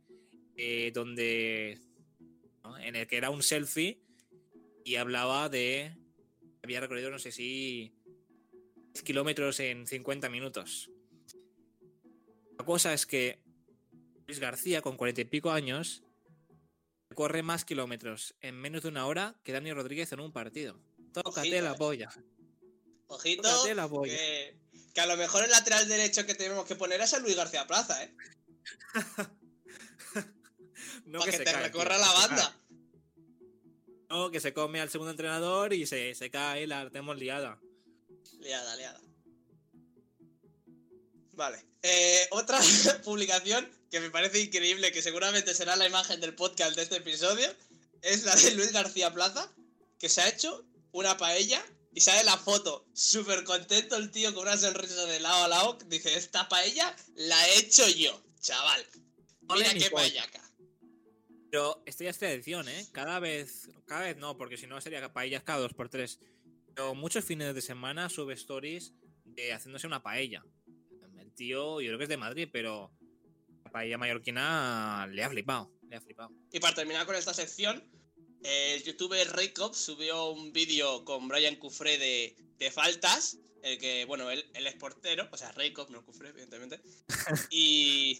eh, 0.57 0.89
donde. 0.91 1.79
en 2.79 2.95
el 2.95 3.05
que 3.05 3.17
era 3.17 3.29
un 3.29 3.43
selfie 3.43 4.01
y 4.85 4.95
hablaba 4.95 5.49
de. 5.49 5.97
Había 6.63 6.79
recorrido, 6.79 7.11
no 7.11 7.19
sé 7.19 7.33
si. 7.33 7.93
10 8.93 9.03
kilómetros 9.03 9.59
en 9.59 9.85
50 9.85 10.29
minutos. 10.29 10.89
La 12.57 12.63
cosa 12.63 12.93
es 12.93 13.05
que 13.05 13.41
Luis 14.25 14.39
García, 14.39 14.81
con 14.81 14.95
cuarenta 14.95 15.19
y 15.19 15.25
pico 15.25 15.51
años, 15.51 16.03
corre 17.13 17.43
más 17.43 17.65
kilómetros 17.65 18.35
en 18.39 18.55
menos 18.55 18.83
de 18.83 18.89
una 18.89 19.05
hora 19.05 19.35
que 19.43 19.51
Dani 19.51 19.73
Rodríguez 19.73 20.13
en 20.13 20.21
un 20.21 20.31
partido. 20.31 20.79
Tócate 21.11 21.49
Ojito, 21.49 21.61
la 21.61 21.71
eh. 21.71 21.77
polla. 21.77 22.09
Ojito, 23.07 23.41
Tócate 23.41 23.75
la 23.75 23.89
polla. 23.89 24.15
que, 24.15 24.57
que 24.93 25.01
a 25.01 25.07
lo 25.07 25.17
mejor 25.17 25.43
el 25.43 25.51
lateral 25.51 25.87
derecho 25.89 26.25
que 26.25 26.35
tenemos 26.35 26.65
que 26.65 26.75
poner 26.75 27.01
es 27.01 27.11
el 27.13 27.23
Luis 27.23 27.35
García 27.35 27.67
Plaza, 27.67 28.01
¿eh? 28.03 28.15
No 31.05 31.19
Para 31.19 31.31
que, 31.31 31.37
se 31.37 31.43
te 31.43 31.51
cae, 31.51 31.63
recorra 31.63 31.97
tío, 31.97 32.05
la 32.05 32.11
que 32.11 32.27
banda. 32.27 32.64
Que 34.31 34.39
se 34.39 34.53
come 34.53 34.81
al 34.81 34.89
segundo 34.89 35.11
entrenador 35.11 35.73
y 35.73 35.85
se, 35.85 36.15
se 36.15 36.29
cae 36.29 36.67
la 36.67 36.89
tenemos 36.89 37.17
liada. 37.17 37.59
Liada, 38.39 38.75
liada. 38.75 39.01
Vale. 41.33 41.65
Eh, 41.83 42.27
otra 42.31 42.59
publicación 43.03 43.69
que 43.91 43.99
me 43.99 44.09
parece 44.09 44.39
increíble, 44.39 44.91
que 44.91 45.01
seguramente 45.01 45.53
será 45.53 45.75
la 45.75 45.87
imagen 45.87 46.19
del 46.19 46.33
podcast 46.33 46.75
de 46.75 46.83
este 46.83 46.97
episodio, 46.97 47.53
es 48.01 48.23
la 48.23 48.35
de 48.35 48.51
Luis 48.51 48.71
García 48.71 49.13
Plaza, 49.13 49.51
que 49.99 50.09
se 50.09 50.21
ha 50.21 50.29
hecho 50.29 50.65
una 50.91 51.17
paella 51.17 51.63
y 51.93 52.01
sale 52.01 52.23
la 52.23 52.37
foto. 52.37 52.85
Súper 52.93 53.43
contento 53.43 53.95
el 53.95 54.11
tío 54.11 54.33
con 54.33 54.47
una 54.47 54.57
sonrisa 54.57 55.05
de 55.05 55.19
lado 55.19 55.45
a 55.45 55.47
lado. 55.47 55.77
Dice, 55.87 56.15
esta 56.17 56.47
paella 56.49 56.95
la 57.15 57.47
he 57.49 57.59
hecho 57.59 57.87
yo, 57.89 58.21
chaval. 58.39 58.85
Mira 59.53 59.73
mi 59.73 59.79
qué 59.79 59.89
polla. 59.89 60.03
paellaca. 60.03 60.44
Pero 61.55 61.81
esto 61.85 62.03
ya 62.03 62.09
es 62.09 62.17
tradición, 62.17 62.67
¿eh? 62.67 62.85
Cada 62.91 63.17
vez, 63.21 63.69
cada 63.85 64.01
vez 64.01 64.17
no, 64.17 64.35
porque 64.35 64.57
si 64.57 64.67
no 64.67 64.81
sería 64.81 65.13
paellas 65.13 65.41
cada 65.41 65.59
dos 65.59 65.73
por 65.73 65.87
tres. 65.87 66.19
Pero 66.67 66.93
muchos 66.93 67.23
fines 67.23 67.55
de 67.55 67.61
semana 67.61 68.09
sube 68.09 68.33
stories 68.33 68.91
de 69.23 69.53
haciéndose 69.53 69.87
una 69.87 70.03
paella. 70.03 70.43
El 71.17 71.31
tío, 71.31 71.79
yo 71.79 71.87
creo 71.87 71.97
que 71.97 72.03
es 72.03 72.09
de 72.09 72.17
Madrid, 72.17 72.49
pero 72.51 72.91
la 73.63 73.71
paella 73.71 73.97
mallorquina 73.97 75.07
le 75.09 75.23
ha 75.23 75.29
flipado, 75.29 75.71
le 75.87 75.95
ha 75.95 76.01
flipado. 76.01 76.33
Y 76.51 76.59
para 76.59 76.75
terminar 76.75 77.05
con 77.05 77.15
esta 77.15 77.33
sección, 77.33 77.81
el 78.43 78.83
youtuber 78.83 79.25
Raycop 79.25 79.75
subió 79.75 80.31
un 80.31 80.51
vídeo 80.51 81.05
con 81.05 81.29
Brian 81.29 81.55
Cufré 81.55 81.97
de, 81.97 82.35
de 82.57 82.69
faltas. 82.69 83.37
El 83.63 83.77
que, 83.77 84.03
bueno, 84.03 84.29
él, 84.29 84.43
él 84.55 84.67
es 84.67 84.75
portero, 84.75 85.29
o 85.31 85.37
sea, 85.37 85.53
Raycop, 85.53 85.89
no 85.89 86.03
Cufré, 86.03 86.31
evidentemente. 86.31 86.81
y 87.49 88.19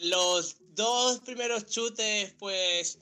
los 0.00 0.58
dos 0.76 1.20
primeros 1.20 1.66
chutes, 1.66 2.34
pues 2.38 2.98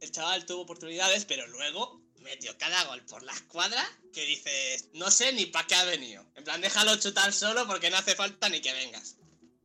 el 0.00 0.12
chaval 0.12 0.46
tuvo 0.46 0.62
oportunidades, 0.62 1.24
pero 1.24 1.46
luego 1.48 2.02
metió 2.22 2.56
cada 2.58 2.84
gol 2.84 3.02
por 3.06 3.22
la 3.22 3.32
escuadra 3.32 3.82
que 4.12 4.24
dices, 4.26 4.90
no 4.94 5.10
sé 5.10 5.32
ni 5.32 5.46
para 5.46 5.66
qué 5.66 5.74
ha 5.74 5.84
venido. 5.84 6.24
En 6.34 6.44
plan, 6.44 6.60
déjalo 6.60 6.96
chutar 6.96 7.32
solo 7.32 7.66
porque 7.66 7.90
no 7.90 7.96
hace 7.96 8.14
falta 8.14 8.48
ni 8.48 8.60
que 8.60 8.72
vengas. 8.72 9.16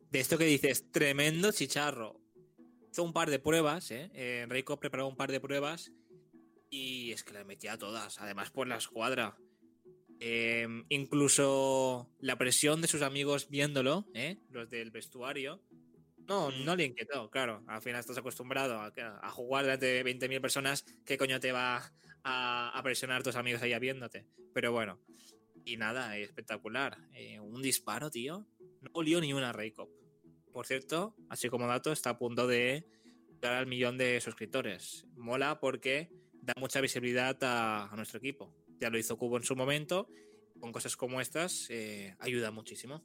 De 0.10 0.20
esto 0.20 0.38
que 0.38 0.46
dices, 0.46 0.92
tremendo 0.92 1.52
chicharro. 1.52 2.20
Hizo 2.92 3.04
un 3.04 3.14
par 3.14 3.30
de 3.30 3.40
pruebas, 3.40 3.92
¿eh? 3.92 4.10
eh 4.14 4.46
Reiko 4.50 4.80
preparó 4.80 5.08
un 5.08 5.16
par 5.16 5.32
de 5.32 5.40
pruebas 5.40 5.92
y 6.70 7.12
es 7.12 7.24
que 7.24 7.34
las 7.34 7.46
metía 7.46 7.78
todas, 7.78 8.20
además 8.20 8.52
por 8.52 8.68
la 8.68 8.78
escuadra. 8.78 9.38
Eh, 10.20 10.68
incluso 10.90 12.10
la 12.20 12.38
presión 12.38 12.82
de 12.82 12.88
sus 12.88 13.02
amigos 13.02 13.50
viéndolo, 13.50 14.06
¿eh? 14.14 14.38
los 14.50 14.70
del 14.70 14.92
vestuario, 14.92 15.62
no, 16.32 16.52
no 16.64 16.76
le 16.76 16.86
inquietó, 16.86 17.30
claro. 17.30 17.64
Al 17.68 17.82
final 17.82 18.00
estás 18.00 18.18
acostumbrado 18.18 18.80
a, 18.80 18.94
a 18.96 19.30
jugar 19.32 19.66
delante 19.66 19.86
de 19.86 20.04
20.000 20.04 20.40
personas. 20.40 20.86
¿Qué 21.06 21.18
coño 21.18 21.40
te 21.42 21.52
va 21.52 21.92
a, 22.24 22.78
a 22.78 22.84
presionar 22.84 23.22
tus 23.22 23.36
amigos 23.36 23.62
ahí 23.62 23.78
viéndote? 23.80 24.26
Pero 24.54 24.72
bueno, 24.72 25.00
y 25.66 25.76
nada, 25.78 26.18
espectacular. 26.18 26.98
Eh, 27.14 27.40
un 27.40 27.62
disparo, 27.62 28.10
tío. 28.10 28.48
No 28.80 28.90
olió 28.94 29.20
ni 29.20 29.34
una 29.34 29.52
Raycop. 29.52 29.90
Por 30.54 30.66
cierto, 30.66 31.16
así 31.30 31.50
como 31.50 31.68
dato, 31.68 31.92
está 31.92 32.12
a 32.12 32.18
punto 32.18 32.48
de 32.48 32.86
llegar 33.28 33.56
al 33.56 33.68
millón 33.68 33.98
de 33.98 34.20
suscriptores. 34.22 35.06
Mola 35.16 35.60
porque 35.60 36.12
da 36.42 36.54
mucha 36.58 36.80
visibilidad 36.82 37.38
a, 37.44 37.92
a 37.92 37.96
nuestro 37.98 38.20
equipo. 38.20 38.56
Ya 38.80 38.90
lo 38.90 38.98
hizo 38.98 39.18
Cubo 39.18 39.38
en 39.38 39.44
su 39.44 39.56
momento. 39.56 40.08
Con 40.60 40.72
cosas 40.72 40.96
como 40.96 41.20
estas, 41.20 41.68
eh, 41.70 42.16
ayuda 42.20 42.52
muchísimo. 42.52 43.04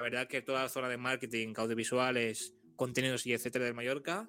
La 0.00 0.04
verdad 0.04 0.28
que 0.28 0.40
toda 0.40 0.62
la 0.62 0.70
zona 0.70 0.88
de 0.88 0.96
marketing, 0.96 1.52
audiovisuales, 1.58 2.54
contenidos 2.74 3.26
y 3.26 3.34
etcétera 3.34 3.66
de 3.66 3.74
Mallorca 3.74 4.26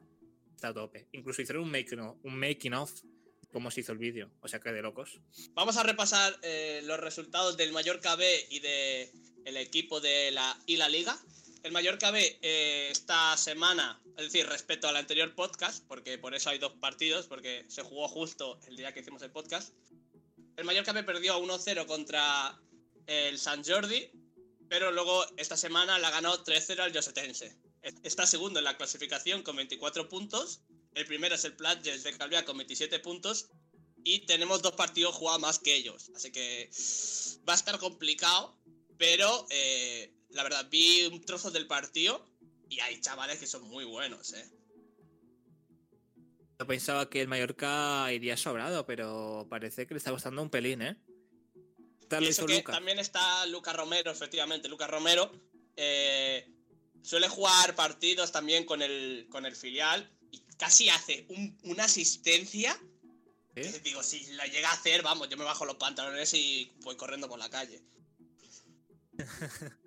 está 0.53 0.67
a 0.67 0.73
tope. 0.73 1.07
Incluso 1.13 1.41
hicieron 1.41 1.63
un 1.63 1.71
making 1.71 1.99
of, 2.01 2.17
un 2.23 2.37
making 2.37 2.73
of 2.73 2.91
de 2.91 3.47
cómo 3.53 3.71
se 3.71 3.79
hizo 3.79 3.93
el 3.93 3.97
vídeo. 3.97 4.29
O 4.41 4.49
sea 4.49 4.59
que 4.59 4.73
de 4.73 4.81
locos. 4.81 5.21
Vamos 5.53 5.77
a 5.77 5.83
repasar 5.83 6.37
eh, 6.41 6.81
los 6.83 6.99
resultados 6.99 7.55
del 7.55 7.71
Mallorca 7.71 8.17
B 8.17 8.47
y 8.49 8.59
del 8.59 9.11
el 9.45 9.55
equipo 9.55 10.01
de 10.01 10.31
la 10.31 10.59
y 10.65 10.75
la 10.75 10.89
Liga. 10.89 11.17
El 11.63 11.71
Mallorca 11.71 12.11
B 12.11 12.37
eh, 12.41 12.89
esta 12.91 13.37
semana, 13.37 14.01
es 14.17 14.25
decir, 14.25 14.47
respecto 14.47 14.89
al 14.89 14.97
anterior 14.97 15.33
podcast, 15.35 15.87
porque 15.87 16.17
por 16.17 16.35
eso 16.35 16.49
hay 16.49 16.59
dos 16.59 16.73
partidos, 16.81 17.27
porque 17.27 17.63
se 17.69 17.81
jugó 17.81 18.09
justo 18.09 18.59
el 18.67 18.75
día 18.75 18.93
que 18.93 18.99
hicimos 18.99 19.21
el 19.21 19.31
podcast. 19.31 19.73
El 20.57 20.65
Mallorca 20.65 20.91
B 20.91 21.03
perdió 21.03 21.41
1-0 21.41 21.85
contra 21.85 22.59
el 23.07 23.39
San 23.39 23.63
Jordi, 23.63 24.11
pero 24.71 24.89
luego 24.89 25.25
esta 25.35 25.57
semana 25.57 25.99
la 25.99 26.09
ganó 26.11 26.45
3-0 26.45 26.79
al 26.79 26.93
Josetense. 26.93 27.57
Está 28.03 28.25
segundo 28.25 28.59
en 28.59 28.63
la 28.63 28.77
clasificación 28.77 29.43
con 29.43 29.57
24 29.57 30.07
puntos. 30.07 30.61
El 30.93 31.05
primero 31.05 31.35
es 31.35 31.43
el 31.43 31.57
Platges 31.57 32.03
de 32.03 32.17
Calvia 32.17 32.45
con 32.45 32.55
27 32.55 32.99
puntos. 32.99 33.49
Y 34.05 34.19
tenemos 34.19 34.61
dos 34.61 34.71
partidos 34.71 35.13
jugados 35.13 35.41
más 35.41 35.59
que 35.59 35.75
ellos. 35.75 36.09
Así 36.15 36.31
que 36.31 36.69
va 37.47 37.51
a 37.51 37.57
estar 37.57 37.77
complicado. 37.79 38.57
Pero 38.97 39.45
eh, 39.49 40.13
la 40.29 40.43
verdad, 40.43 40.65
vi 40.71 41.05
un 41.07 41.19
trozo 41.19 41.51
del 41.51 41.67
partido 41.67 42.25
y 42.69 42.79
hay 42.79 43.01
chavales 43.01 43.39
que 43.39 43.47
son 43.47 43.63
muy 43.63 43.83
buenos, 43.83 44.31
¿eh? 44.31 44.49
Yo 46.57 46.65
pensaba 46.65 47.09
que 47.09 47.19
el 47.19 47.27
Mallorca 47.27 48.07
iría 48.13 48.37
sobrado, 48.37 48.85
pero 48.85 49.47
parece 49.49 49.85
que 49.85 49.95
le 49.95 49.97
está 49.97 50.11
costando 50.11 50.41
un 50.41 50.49
pelín, 50.49 50.81
¿eh? 50.81 50.97
Tal 52.11 52.23
Y 52.23 52.25
lo 52.25 52.31
eso 52.31 52.41
hizo 52.41 52.47
que 52.47 52.57
Luca. 52.57 52.73
también 52.73 52.99
está 52.99 53.45
Lucas 53.45 53.73
Romero, 53.75 54.11
efectivamente. 54.11 54.67
Lucas 54.67 54.89
Romero 54.89 55.31
eh, 55.77 56.45
suele 57.01 57.29
jugar 57.29 57.73
partidos 57.73 58.31
también 58.33 58.65
con 58.65 58.81
el, 58.81 59.27
con 59.29 59.45
el 59.45 59.55
filial 59.55 60.11
y 60.29 60.39
casi 60.57 60.89
hace 60.89 61.25
un- 61.29 61.57
una 61.63 61.85
asistencia. 61.85 62.77
¿Eh? 63.55 63.69
que 63.69 63.79
digo, 63.79 64.01
si 64.03 64.25
la 64.33 64.45
llega 64.47 64.69
a 64.69 64.73
hacer, 64.73 65.01
vamos, 65.03 65.27
yo 65.29 65.35
me 65.37 65.43
bajo 65.43 65.65
los 65.65 65.75
pantalones 65.77 66.33
y 66.33 66.71
voy 66.83 66.95
corriendo 66.97 67.27
por 67.29 67.39
la 67.39 67.49
calle. 67.49 67.81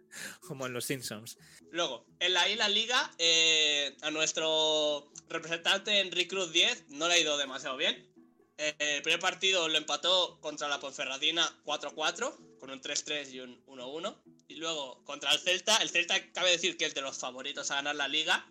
Como 0.46 0.66
en 0.66 0.72
los 0.72 0.84
Simpsons. 0.84 1.36
Luego, 1.72 2.06
en 2.20 2.32
la 2.34 2.48
Isla 2.48 2.68
Liga, 2.68 3.12
eh, 3.18 3.96
a 4.02 4.10
nuestro 4.10 5.10
representante 5.28 5.98
Enrique 6.00 6.28
Cruz 6.28 6.52
10 6.52 6.84
no 6.90 7.08
le 7.08 7.14
ha 7.14 7.18
ido 7.18 7.36
demasiado 7.36 7.76
bien. 7.76 8.08
Eh, 8.57 8.74
el 8.78 9.02
primer 9.02 9.20
partido 9.20 9.68
lo 9.68 9.76
empató 9.76 10.38
contra 10.40 10.68
la 10.68 10.78
Ponferradina 10.78 11.44
4-4, 11.64 12.59
con 12.59 12.70
un 12.70 12.80
3-3 12.80 13.32
y 13.32 13.40
un 13.40 13.64
1-1. 13.66 14.16
Y 14.48 14.57
luego, 14.57 15.02
contra 15.05 15.32
el 15.32 15.40
Celta, 15.40 15.76
el 15.78 15.90
Celta 15.90 16.32
cabe 16.32 16.50
decir 16.50 16.76
que 16.76 16.84
es 16.84 16.94
de 16.94 17.02
los 17.02 17.18
favoritos 17.18 17.70
a 17.70 17.76
ganar 17.76 17.96
la 17.96 18.09
liga. 18.09 18.46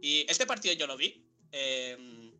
Y 0.00 0.24
este 0.30 0.46
partido 0.46 0.74
yo 0.74 0.86
lo 0.86 0.96
vi. 0.96 1.26
Eh, 1.50 2.32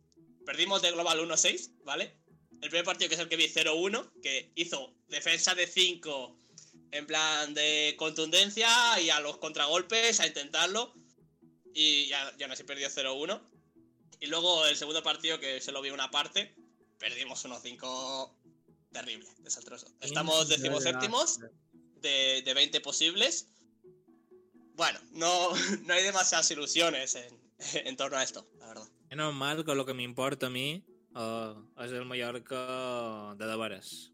perdimos 0.45 0.81
de 0.81 0.91
global 0.91 1.19
1-6, 1.19 1.83
¿vale? 1.83 2.17
El 2.61 2.69
primer 2.69 2.85
partido 2.85 3.09
que 3.09 3.15
es 3.15 3.21
el 3.21 3.27
que 3.27 3.35
vi 3.35 3.47
0-1, 3.47 4.21
que 4.21 4.51
hizo 4.55 4.93
defensa 5.07 5.53
de 5.53 5.67
5 5.67 6.37
en 6.91 7.05
plan 7.05 7.53
de 7.53 7.95
contundencia 7.97 8.69
y 9.01 9.09
a 9.09 9.19
los 9.19 9.37
contragolpes 9.37 10.19
a 10.19 10.27
intentarlo. 10.27 10.93
Y 11.73 12.07
ya, 12.07 12.33
ya 12.37 12.47
no 12.47 12.55
se 12.55 12.63
perdió 12.63 12.89
0-1. 12.89 13.41
Y 14.21 14.27
luego 14.27 14.65
el 14.65 14.77
segundo 14.77 15.03
partido, 15.03 15.39
que 15.39 15.59
se 15.59 15.73
lo 15.73 15.81
vi 15.81 15.89
una 15.89 16.09
parte, 16.09 16.55
perdimos 16.99 17.45
1-5 17.45 18.31
terrible, 18.91 19.27
desastroso. 19.39 19.87
Estamos 19.99 20.47
decimoséptimos 20.47 21.39
de, 22.01 22.41
de 22.43 22.53
20 22.53 22.79
posibles. 22.81 23.47
Bueno, 24.75 24.99
no, 25.11 25.49
no 25.85 25.93
hay 25.93 26.03
demasiadas 26.03 26.49
ilusiones 26.51 27.15
en, 27.15 27.39
en 27.85 27.97
torno 27.97 28.17
a 28.17 28.23
esto, 28.23 28.47
la 28.59 28.67
verdad. 28.67 28.87
Menos 29.09 29.33
mal 29.33 29.63
con 29.63 29.77
lo 29.77 29.85
que 29.85 29.93
me 29.93 30.03
importa 30.03 30.47
a 30.47 30.49
mí, 30.49 30.83
oh, 31.13 31.55
es 31.79 31.91
el 31.91 32.05
Mallorca 32.05 33.35
de 33.37 33.45
Davares. 33.45 34.11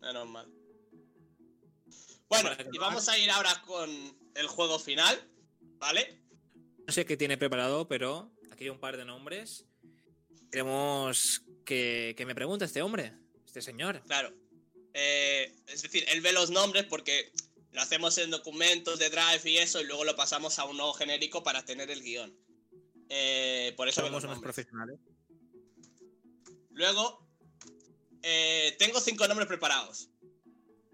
Menos 0.00 0.28
mal. 0.28 0.48
Bueno, 2.28 2.50
que 2.56 2.68
y 2.70 2.78
vamos 2.78 3.08
a 3.08 3.18
ir 3.18 3.30
ahora 3.30 3.62
con 3.62 3.90
el 4.34 4.46
juego 4.46 4.78
final, 4.78 5.18
¿vale? 5.78 6.20
No 6.86 6.92
sé 6.92 7.06
qué 7.06 7.16
tiene 7.16 7.38
preparado, 7.38 7.88
pero 7.88 8.30
aquí 8.50 8.64
hay 8.64 8.70
un 8.70 8.80
par 8.80 8.96
de 8.96 9.04
nombres. 9.04 9.66
Queremos 10.50 11.42
que, 11.68 12.14
que 12.16 12.24
me 12.24 12.34
pregunte 12.34 12.64
este 12.64 12.80
hombre, 12.80 13.12
este 13.44 13.60
señor. 13.60 14.02
Claro. 14.06 14.32
Eh, 14.94 15.54
es 15.66 15.82
decir, 15.82 16.02
él 16.08 16.22
ve 16.22 16.32
los 16.32 16.48
nombres 16.50 16.86
porque 16.86 17.30
lo 17.72 17.82
hacemos 17.82 18.16
en 18.16 18.30
documentos 18.30 18.98
de 18.98 19.10
Drive 19.10 19.42
y 19.50 19.58
eso, 19.58 19.78
y 19.82 19.84
luego 19.84 20.04
lo 20.04 20.16
pasamos 20.16 20.58
a 20.58 20.64
un 20.64 20.78
nuevo 20.78 20.94
genérico 20.94 21.42
para 21.42 21.62
tener 21.66 21.90
el 21.90 22.02
guion. 22.02 22.34
Eh, 23.10 23.74
por 23.76 23.86
eso 23.86 24.00
Somos 24.00 24.22
los 24.22 24.24
unos 24.24 24.42
profesionales. 24.42 24.98
Luego, 26.70 27.28
eh, 28.22 28.74
tengo 28.78 28.98
cinco 29.00 29.28
nombres 29.28 29.46
preparados. 29.46 30.08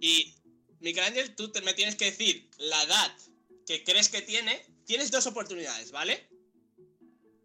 Y, 0.00 0.34
Miguel 0.80 1.04
Ángel, 1.04 1.36
tú 1.36 1.52
te- 1.52 1.62
me 1.62 1.74
tienes 1.74 1.94
que 1.94 2.06
decir 2.06 2.50
la 2.58 2.82
edad 2.82 3.16
que 3.64 3.84
crees 3.84 4.08
que 4.08 4.22
tiene. 4.22 4.66
Tienes 4.86 5.12
dos 5.12 5.26
oportunidades, 5.28 5.92
¿vale? 5.92 6.28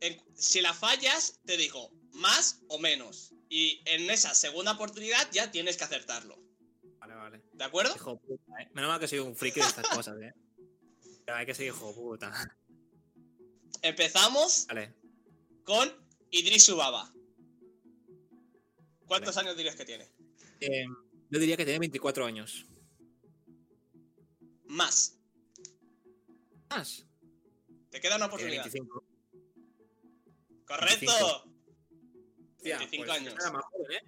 En- 0.02 0.20
si 0.36 0.62
la 0.62 0.74
fallas, 0.74 1.40
te 1.46 1.58
digo 1.58 1.92
más 2.20 2.62
o 2.68 2.78
menos. 2.80 3.34
Y 3.50 3.82
en 3.86 4.10
esa 4.10 4.34
segunda 4.36 4.74
oportunidad 4.74 5.28
ya 5.32 5.52
tienes 5.52 5.78
que 5.78 5.84
acertarlo. 5.86 6.38
Vale, 7.00 7.16
vale. 7.16 7.42
¿De 7.54 7.64
acuerdo? 7.64 7.96
Hijo 7.96 8.20
puta, 8.20 8.62
eh. 8.62 8.70
Menos 8.74 8.90
mal 8.90 9.00
que 9.00 9.08
soy 9.08 9.20
un 9.20 9.36
friki 9.36 9.60
de 9.60 9.66
estas 9.68 9.88
cosas, 9.90 10.22
eh. 10.22 10.34
Pero 11.26 11.38
hay 11.38 11.46
que 11.46 11.56
ser 11.56 11.68
hijo 11.68 11.94
puta. 11.96 12.32
Empezamos 13.82 14.66
Vale. 14.68 14.94
con 15.64 15.90
Idris 16.32 16.68
Ubaba. 16.70 17.12
¿Cuántos 19.08 19.38
años 19.38 19.56
dirías 19.58 19.76
que 19.76 19.86
tiene? 19.86 20.08
Eh, 20.60 20.86
yo 21.30 21.40
diría 21.40 21.58
que 21.58 21.64
tiene 21.66 21.80
24 21.80 22.26
años. 22.26 22.66
Más. 24.66 25.18
Más. 26.70 27.06
Te 27.90 28.00
queda 28.00 28.18
una 28.18 28.26
Eh, 28.26 28.28
oportunidad. 28.28 28.64
25. 28.66 29.04
¡Correcto! 30.66 30.96
25. 31.00 31.49
Hostia, 32.60 32.78
25 32.78 33.06
pues 33.06 33.20
años. 33.20 33.34
era 33.40 33.98
¿eh? 33.98 34.04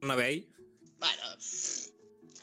¿No 0.00 0.08
me 0.08 0.16
veis? 0.16 0.46
Bueno. 0.98 1.22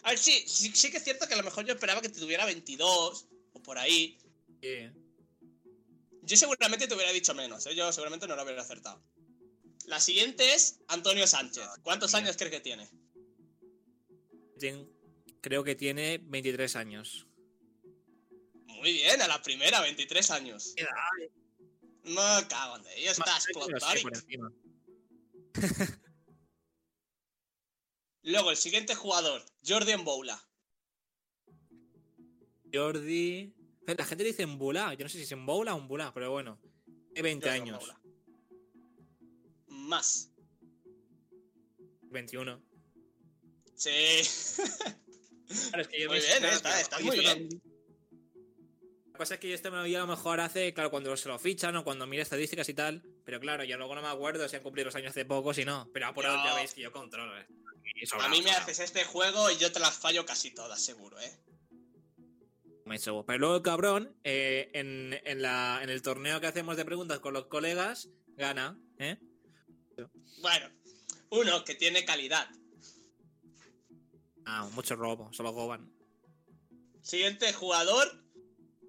A 0.04 0.10
ver, 0.10 0.20
sí, 0.20 0.44
sí, 0.48 0.72
sí 0.76 0.92
que 0.92 0.98
es 0.98 1.04
cierto 1.04 1.28
que 1.28 1.34
a 1.34 1.38
lo 1.38 1.44
mejor 1.44 1.66
yo 1.66 1.74
esperaba 1.74 2.02
que 2.02 2.10
te 2.10 2.20
tuviera 2.20 2.46
22 2.46 3.28
o 3.54 3.64
por 3.64 3.80
ahí. 3.80 4.20
Sí. 4.62 4.90
Yo 6.22 6.38
seguramente 6.38 6.88
te 6.88 6.94
hubiera 6.94 7.12
dicho 7.12 7.34
menos, 7.34 7.66
¿eh? 7.66 7.76
yo 7.76 7.92
seguramente 7.92 8.28
no 8.28 8.36
lo 8.36 8.44
hubiera 8.44 8.62
acertado. 8.62 9.02
La 9.88 10.00
siguiente 10.00 10.54
es 10.54 10.80
Antonio 10.88 11.26
Sánchez. 11.28 11.64
¿Cuántos 11.84 12.12
mira. 12.12 12.20
años 12.26 12.38
crees 12.38 12.52
que 12.52 12.60
tiene? 12.60 12.90
Tien- 14.60 14.88
Creo 15.42 15.64
que 15.64 15.76
tiene 15.76 16.18
23 16.20 16.76
años. 16.76 17.28
Muy 18.66 18.94
bien, 18.94 19.22
a 19.22 19.28
la 19.28 19.42
primera, 19.42 19.82
23 19.82 20.32
años. 20.32 20.74
No 22.04 22.22
cago 22.48 22.78
en 22.78 22.88
ello, 22.98 23.12
estás 23.12 23.46
por 23.54 23.72
encima. 24.16 24.52
Luego, 28.24 28.49
el 28.51 28.58
siguiente 28.58 28.95
jugador, 28.95 29.43
Jordan 29.66 30.03
Boula. 30.03 30.41
Jordi. 32.74 33.53
La 33.86 34.03
gente 34.06 34.24
dice 34.24 34.41
en 34.43 34.58
Bula. 34.58 34.93
Yo 34.95 35.06
no 35.06 35.10
sé 35.10 35.18
si 35.20 35.24
es 35.26 35.32
en 35.32 35.45
Boula 35.45 35.76
o 35.76 35.80
en 35.80 35.88
Bula, 35.88 36.12
pero 36.14 36.32
bueno. 36.32 36.60
Tiene 37.14 37.22
20 37.22 37.45
Jordan 37.47 37.62
años. 37.62 37.93
Más. 39.68 40.32
21. 42.12 42.62
Sí. 43.76 43.91
Claro, 45.70 45.84
es 45.84 45.88
que 45.89 46.01
yo 46.01 46.10
Muy 46.10 46.18
me- 46.20 46.26
bien, 46.26 46.43
está- 46.45 46.97
yo 46.99 47.06
muy 47.06 47.20
bien. 47.20 47.49
lo- 47.51 47.60
La 49.12 49.18
cosa 49.20 49.36
es 49.36 49.39
que 49.39 49.47
yo 49.49 49.53
este 49.53 49.70
me 49.70 49.78
lo 49.78 49.84
vi 49.84 49.93
a 49.93 49.99
lo 49.99 50.08
mejor 50.08 50.39
hace, 50.39 50.74
claro, 50.74 50.89
cuando 50.89 51.16
se 51.16 51.30
lo 51.30 51.38
fichan 51.38 51.76
o 51.76 51.84
cuando 51.84 52.08
mira 52.08 52.24
estadísticas 52.24 52.68
y 52.68 52.74
tal. 52.74 53.03
Pero 53.26 53.40
claro, 53.40 53.64
yo 53.64 53.78
luego 53.78 53.96
no 53.96 54.02
me 54.02 54.08
acuerdo 54.08 54.48
si 54.48 54.56
han 54.56 54.62
cumplido 54.64 54.86
los 54.86 54.96
años 54.96 55.10
hace 55.10 55.26
poco, 55.26 55.54
si 55.54 55.66
no. 55.66 55.90
Pero 55.94 56.08
ahora 56.08 56.36
No. 56.38 56.46
ya 56.46 56.56
veis 56.56 56.74
que 56.74 56.82
yo 56.82 56.92
controlo. 56.92 57.38
eh. 57.40 57.46
A 58.20 58.28
mí 58.30 58.38
me 58.42 58.44
sobrado. 58.44 58.62
haces 58.62 58.80
este 58.80 59.04
juego 59.06 59.50
y 59.52 59.58
yo 59.58 59.72
te 59.72 59.80
las 59.80 59.98
fallo 59.98 60.26
casi 60.26 60.52
todas, 60.52 60.84
seguro, 60.84 61.20
¿eh? 61.20 61.32
Pero 63.26 63.38
luego 63.40 63.56
el 63.56 63.62
cabrón, 63.64 64.16
eh, 64.24 64.70
en, 64.74 65.20
en 65.26 65.42
la, 65.42 65.80
en 65.82 65.90
el 65.90 66.04
torneo 66.04 66.40
que 66.40 66.46
hacemos 66.48 66.78
de 66.78 66.86
preguntas 66.86 67.20
con 67.20 67.34
los 67.34 67.48
colegas, 67.48 68.10
gana, 68.38 68.80
¿eh? 69.00 69.18
Bueno, 70.42 70.70
uno 71.32 71.64
que 71.64 71.74
tiene 71.74 72.06
calidad. 72.06 72.48
Ah, 74.46 74.70
mucho 74.74 74.96
robo, 74.96 75.34
solo 75.34 75.52
goban. 75.52 75.92
Siguiente 77.02 77.52
jugador, 77.54 78.24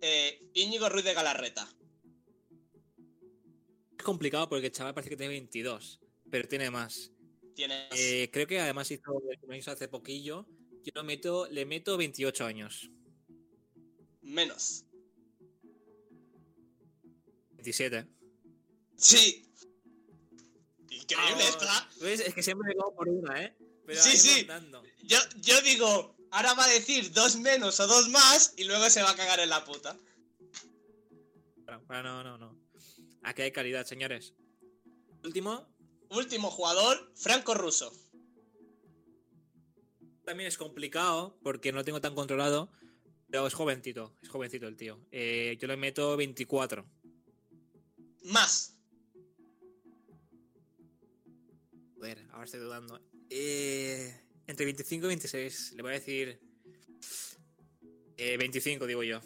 eh, 0.03 0.43
Íñigo 0.53 0.91
Ruiz 0.91 1.05
de 1.05 1.15
Galarreta. 1.15 1.67
Complicado 4.07 4.49
porque 4.49 4.67
el 4.67 4.73
chaval 4.73 4.95
parece 4.95 5.11
que 5.11 5.17
tiene 5.17 5.33
22, 5.33 5.99
pero 6.31 6.47
tiene 6.47 6.71
más. 6.71 7.11
Tiene 7.57 7.89
Eh, 7.91 8.31
creo 8.33 8.47
que 8.47 8.61
además 8.61 8.89
hizo 8.93 9.21
el 9.29 9.37
cumpleaños 9.41 9.67
hace 9.67 9.89
poquillo. 9.89 10.47
Yo 10.85 10.93
lo 10.95 11.03
meto, 11.03 11.49
le 11.51 11.67
meto 11.67 11.97
28 11.97 12.45
años. 12.47 12.89
menos. 14.23 14.85
27. 17.55 18.07
Sí. 18.97 19.45
Increíble 20.89 21.43
Ah, 21.43 21.49
esta. 21.49 21.91
¿Ves? 22.01 22.21
Es 22.21 22.33
que 22.33 22.45
siempre 22.45 22.69
me 22.69 22.77
cago 22.77 22.95
por 22.95 23.09
una, 23.09 23.43
¿eh? 23.43 23.57
Pero 23.87 24.01
Sí, 24.01 24.17
sí. 24.17 24.47
Yo, 25.03 25.19
yo 25.41 25.61
digo, 25.63 26.17
ahora 26.31 26.55
va 26.55 26.65
a 26.65 26.69
decir 26.69 27.13
dos 27.13 27.35
menos 27.39 27.81
o 27.81 27.89
dos 27.89 28.09
más 28.11 28.55
y 28.57 28.63
luego 28.65 28.89
se 28.89 29.03
va 29.03 29.11
a 29.11 29.17
cagar 29.17 29.41
en 29.41 29.49
la 29.49 29.65
puta. 29.65 29.99
Pero 31.89 32.03
no, 32.05 32.23
no, 32.23 32.39
no. 32.39 32.66
Aquí 33.27 33.43
hay 33.43 33.51
calidad, 33.51 33.85
señores. 33.85 34.35
Último, 35.25 35.67
Último 36.11 36.49
jugador, 36.53 37.11
Franco 37.17 37.55
Russo. 37.55 37.93
también 40.25 40.47
es 40.49 40.57
complicado 40.57 41.37
porque 41.43 41.73
no 41.73 41.79
lo 41.79 41.85
tengo 41.85 42.01
tan 42.01 42.15
controlado. 42.15 42.71
Pero 43.29 43.45
es 43.49 43.55
jovencito, 43.55 44.15
es 44.23 44.29
jovencito 44.29 44.69
el 44.69 44.77
tío. 44.77 45.01
Eh, 45.11 45.59
yo 45.61 45.67
le 45.67 45.77
meto 45.77 46.17
24. 46.17 46.87
Más. 48.27 48.77
Joder, 51.97 52.25
ahora 52.31 52.45
estoy 52.45 52.61
dudando. 52.61 53.01
Eh, 53.29 54.15
entre 54.47 54.65
25 54.67 55.07
y 55.07 55.09
26. 55.09 55.73
Le 55.73 55.83
voy 55.83 55.91
a 55.91 55.95
decir. 55.95 56.41
eh, 58.17 58.37
25, 58.37 58.87
digo 58.87 59.03
yo. 59.03 59.21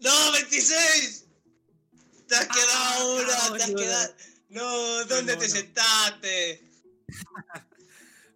¡No, 0.00 0.32
26! 0.32 1.23
Te 2.28 2.34
has 2.34 2.48
quedado 2.48 3.16
una, 3.16 3.56
te 3.58 3.62
has 3.64 3.70
quedado. 3.70 4.14
No, 4.48 5.04
¿dónde 5.06 5.36
te 5.36 5.48
sentaste? 5.48 6.70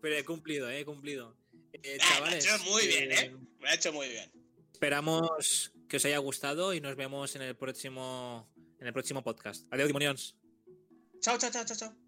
Pero 0.00 0.16
he 0.16 0.24
cumplido, 0.24 0.68
eh, 0.70 0.80
he 0.80 0.84
cumplido. 0.84 1.36
Eh, 1.72 1.98
Ah, 2.00 2.04
lo 2.08 2.14
chavales, 2.14 2.46
has 2.46 2.54
hecho 2.54 2.70
muy 2.70 2.86
bien, 2.86 3.12
eh, 3.12 3.20
¿eh? 3.20 3.36
Lo 3.60 3.68
ha 3.68 3.74
hecho 3.74 3.92
muy 3.92 4.08
bien. 4.08 4.30
Esperamos 4.72 5.72
que 5.88 5.96
os 5.96 6.04
haya 6.04 6.18
gustado 6.18 6.74
y 6.74 6.80
nos 6.80 6.96
vemos 6.96 7.34
en 7.36 7.42
el 7.42 7.56
próximo 7.56 8.48
en 8.78 8.86
el 8.86 8.92
próximo 8.92 9.22
podcast. 9.22 9.66
Adiós, 9.72 9.88
demonios. 9.88 10.36
Chao, 11.20 11.36
chao, 11.38 11.50
chao, 11.50 11.64
chao, 11.64 11.76
chao. 11.76 12.07